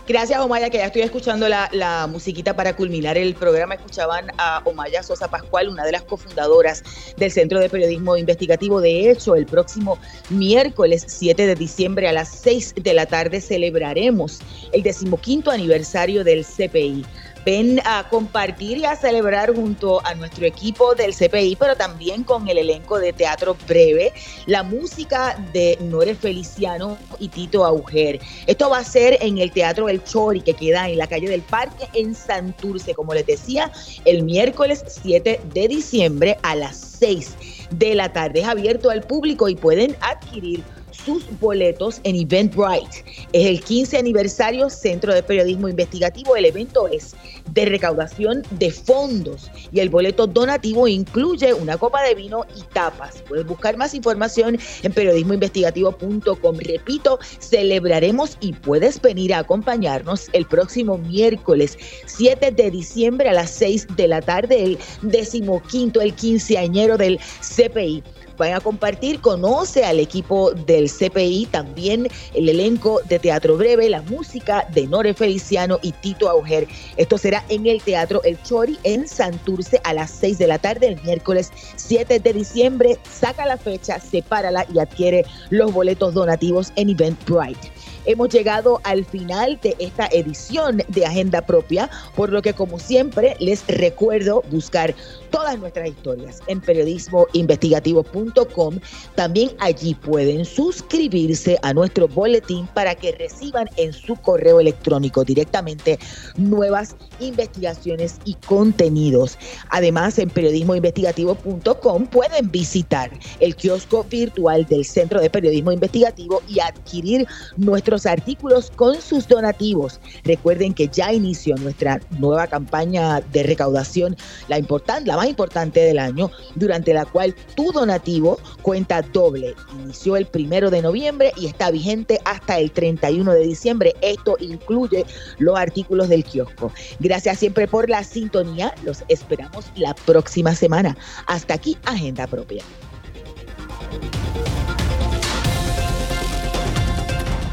Gracias, 0.07 0.39
Omaya, 0.39 0.69
que 0.69 0.77
ya 0.77 0.85
estoy 0.85 1.01
escuchando 1.01 1.49
la, 1.49 1.69
la, 1.73 2.07
musiquita 2.07 2.55
para 2.55 2.75
culminar 2.75 3.17
el 3.17 3.35
programa. 3.35 3.75
Escuchaban 3.75 4.27
a 4.37 4.61
Omaya 4.63 5.03
Sosa 5.03 5.29
Pascual, 5.29 5.67
una 5.67 5.83
de 5.85 5.93
las 5.93 6.03
cofundadoras 6.03 6.83
del 7.17 7.31
Centro 7.31 7.59
de 7.59 7.69
Periodismo 7.69 8.15
Investigativo. 8.15 8.79
De 8.79 9.09
hecho, 9.09 9.35
el 9.35 9.45
próximo 9.45 9.97
miércoles 10.29 11.05
7 11.07 11.45
de 11.47 11.55
diciembre 11.55 12.07
a 12.07 12.13
las 12.13 12.29
6 12.29 12.75
de 12.81 12.93
la 12.93 13.05
tarde 13.05 13.39
celebraremos 13.41 14.39
el 14.71 14.83
decimoquinto 14.83 15.51
aniversario 15.51 16.25
del 16.25 16.45
CPI 16.45 17.05
ven 17.45 17.81
a 17.85 18.07
compartir 18.09 18.77
y 18.77 18.85
a 18.85 18.95
celebrar 18.95 19.53
junto 19.53 20.05
a 20.05 20.13
nuestro 20.15 20.45
equipo 20.45 20.95
del 20.95 21.13
CPI, 21.13 21.55
pero 21.57 21.75
también 21.75 22.23
con 22.23 22.47
el 22.47 22.57
elenco 22.57 22.99
de 22.99 23.13
Teatro 23.13 23.55
Breve, 23.67 24.13
la 24.45 24.63
música 24.63 25.37
de 25.53 25.77
Nore 25.81 26.15
Feliciano 26.15 26.97
y 27.19 27.27
Tito 27.29 27.65
Auger. 27.65 28.19
Esto 28.47 28.69
va 28.69 28.79
a 28.79 28.83
ser 28.83 29.17
en 29.21 29.37
el 29.37 29.51
Teatro 29.51 29.89
El 29.89 30.03
Chori, 30.03 30.41
que 30.41 30.53
queda 30.53 30.89
en 30.89 30.97
la 30.97 31.07
calle 31.07 31.29
del 31.29 31.41
Parque 31.41 31.87
en 31.93 32.15
Santurce, 32.15 32.93
como 32.93 33.13
les 33.13 33.25
decía, 33.25 33.71
el 34.05 34.23
miércoles 34.23 34.83
7 34.87 35.41
de 35.53 35.67
diciembre 35.67 36.37
a 36.43 36.55
las 36.55 36.77
6 36.99 37.35
de 37.71 37.95
la 37.95 38.11
tarde. 38.13 38.41
Es 38.41 38.47
abierto 38.47 38.89
al 38.89 39.01
público 39.01 39.49
y 39.49 39.55
pueden 39.55 39.95
adquirir 40.01 40.63
sus 40.93 41.25
boletos 41.39 41.99
en 42.03 42.15
Eventbrite. 42.15 43.03
Es 43.33 43.47
el 43.47 43.61
15 43.61 43.97
aniversario 43.97 44.69
Centro 44.69 45.13
de 45.13 45.23
Periodismo 45.23 45.67
Investigativo. 45.67 46.35
El 46.35 46.45
evento 46.45 46.87
es 46.87 47.15
de 47.51 47.65
recaudación 47.65 48.43
de 48.51 48.71
fondos 48.71 49.51
y 49.71 49.79
el 49.79 49.89
boleto 49.89 50.27
donativo 50.27 50.87
incluye 50.87 51.53
una 51.53 51.77
copa 51.77 52.01
de 52.03 52.15
vino 52.15 52.45
y 52.55 52.61
tapas. 52.73 53.21
Puedes 53.27 53.45
buscar 53.45 53.77
más 53.77 53.93
información 53.93 54.57
en 54.83 54.93
periodismoinvestigativo.com. 54.93 56.57
Repito, 56.57 57.19
celebraremos 57.39 58.37
y 58.39 58.53
puedes 58.53 59.01
venir 59.01 59.33
a 59.33 59.39
acompañarnos 59.39 60.29
el 60.33 60.45
próximo 60.45 60.97
miércoles 60.97 61.77
7 62.05 62.51
de 62.51 62.71
diciembre 62.71 63.29
a 63.29 63.33
las 63.33 63.49
6 63.51 63.87
de 63.95 64.07
la 64.07 64.21
tarde, 64.21 64.63
el 64.63 64.79
decimoquinto, 65.01 66.01
el 66.01 66.13
quinceañero 66.13 66.97
del 66.97 67.19
CPI 67.41 68.03
van 68.37 68.53
a 68.53 68.59
compartir. 68.59 69.21
Conoce 69.21 69.83
al 69.85 69.99
equipo 69.99 70.51
del 70.51 70.89
CPI, 70.89 71.47
también 71.51 72.07
el 72.33 72.49
elenco 72.49 73.01
de 73.07 73.19
Teatro 73.19 73.57
Breve, 73.57 73.89
la 73.89 74.01
música 74.03 74.67
de 74.73 74.87
Nore 74.87 75.13
Feliciano 75.13 75.79
y 75.81 75.91
Tito 75.91 76.29
Auger. 76.29 76.67
Esto 76.97 77.17
será 77.17 77.43
en 77.49 77.65
el 77.67 77.81
Teatro 77.81 78.21
El 78.23 78.41
Chori 78.43 78.77
en 78.83 79.07
Santurce 79.07 79.79
a 79.83 79.93
las 79.93 80.11
6 80.11 80.37
de 80.37 80.47
la 80.47 80.57
tarde 80.57 80.87
el 80.87 81.01
miércoles 81.03 81.51
7 81.75 82.19
de 82.19 82.33
diciembre. 82.33 82.99
Saca 83.09 83.45
la 83.45 83.57
fecha, 83.57 83.99
sepárala 83.99 84.65
y 84.73 84.79
adquiere 84.79 85.25
los 85.49 85.73
boletos 85.73 86.13
donativos 86.13 86.71
en 86.75 86.89
Eventbrite. 86.89 87.71
Hemos 88.05 88.29
llegado 88.29 88.81
al 88.83 89.05
final 89.05 89.57
de 89.61 89.75
esta 89.79 90.07
edición 90.07 90.83
de 90.89 91.05
Agenda 91.05 91.41
Propia, 91.41 91.89
por 92.15 92.33
lo 92.33 92.41
que 92.41 92.53
como 92.53 92.77
siempre 92.77 93.37
les 93.39 93.65
recuerdo 93.67 94.43
buscar 94.49 94.93
todas 95.33 95.57
nuestras 95.57 95.89
historias 95.89 96.39
en 96.45 96.61
periodismoinvestigativo.com. 96.61 98.79
También 99.15 99.49
allí 99.57 99.95
pueden 99.95 100.45
suscribirse 100.45 101.57
a 101.63 101.73
nuestro 101.73 102.07
boletín 102.07 102.67
para 102.75 102.93
que 102.93 103.13
reciban 103.13 103.67
en 103.77 103.93
su 103.93 104.15
correo 104.17 104.59
electrónico 104.59 105.23
directamente 105.23 105.97
nuevas 106.37 106.95
investigaciones 107.19 108.19
y 108.25 108.35
contenidos. 108.45 109.39
Además, 109.69 110.19
en 110.19 110.29
periodismoinvestigativo.com 110.29 112.05
pueden 112.05 112.51
visitar 112.51 113.09
el 113.39 113.55
kiosco 113.55 114.03
virtual 114.03 114.65
del 114.65 114.85
Centro 114.85 115.19
de 115.19 115.31
Periodismo 115.31 115.71
Investigativo 115.71 116.43
y 116.47 116.59
adquirir 116.59 117.25
nuestro 117.57 117.97
artículos 118.05 118.71
con 118.75 119.01
sus 119.01 119.27
donativos. 119.27 119.99
Recuerden 120.23 120.73
que 120.73 120.87
ya 120.87 121.13
inició 121.13 121.55
nuestra 121.57 122.01
nueva 122.19 122.47
campaña 122.47 123.21
de 123.21 123.43
recaudación, 123.43 124.15
la 124.47 124.57
importante, 124.57 125.07
la 125.07 125.17
más 125.23 125.29
importante 125.29 125.79
del 125.79 125.99
año, 125.99 126.29
durante 126.55 126.93
la 126.93 127.05
cual 127.05 127.33
tu 127.55 127.71
donativo 127.71 128.37
cuenta 128.61 129.01
doble. 129.01 129.55
Inició 129.81 130.17
el 130.17 130.25
primero 130.25 130.69
de 130.69 130.81
noviembre 130.81 131.31
y 131.37 131.45
está 131.45 131.71
vigente 131.71 132.19
hasta 132.25 132.59
el 132.59 132.71
31 132.71 133.31
de 133.31 133.43
diciembre. 133.43 133.93
Esto 134.01 134.35
incluye 134.39 135.05
los 135.39 135.57
artículos 135.57 136.09
del 136.09 136.25
kiosco. 136.25 136.73
Gracias 136.99 137.39
siempre 137.39 137.67
por 137.69 137.89
la 137.89 138.03
sintonía. 138.03 138.75
Los 138.83 139.05
esperamos 139.07 139.71
la 139.77 139.95
próxima 139.95 140.55
semana. 140.55 140.97
Hasta 141.25 141.53
aquí, 141.53 141.77
Agenda 141.85 142.27
Propia. 142.27 142.63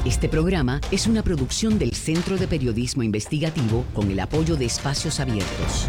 Este 0.05 0.29
programa 0.29 0.81
es 0.91 1.07
una 1.07 1.23
producción 1.23 1.79
del 1.79 1.95
Centro 1.95 2.37
de 2.37 2.49
Periodismo 2.49 3.05
Investigativo 3.05 3.85
con 3.95 4.11
el 4.11 4.19
apoyo 4.19 4.57
de 4.57 4.65
Espacios 4.65 5.21
Abiertos. 5.21 5.89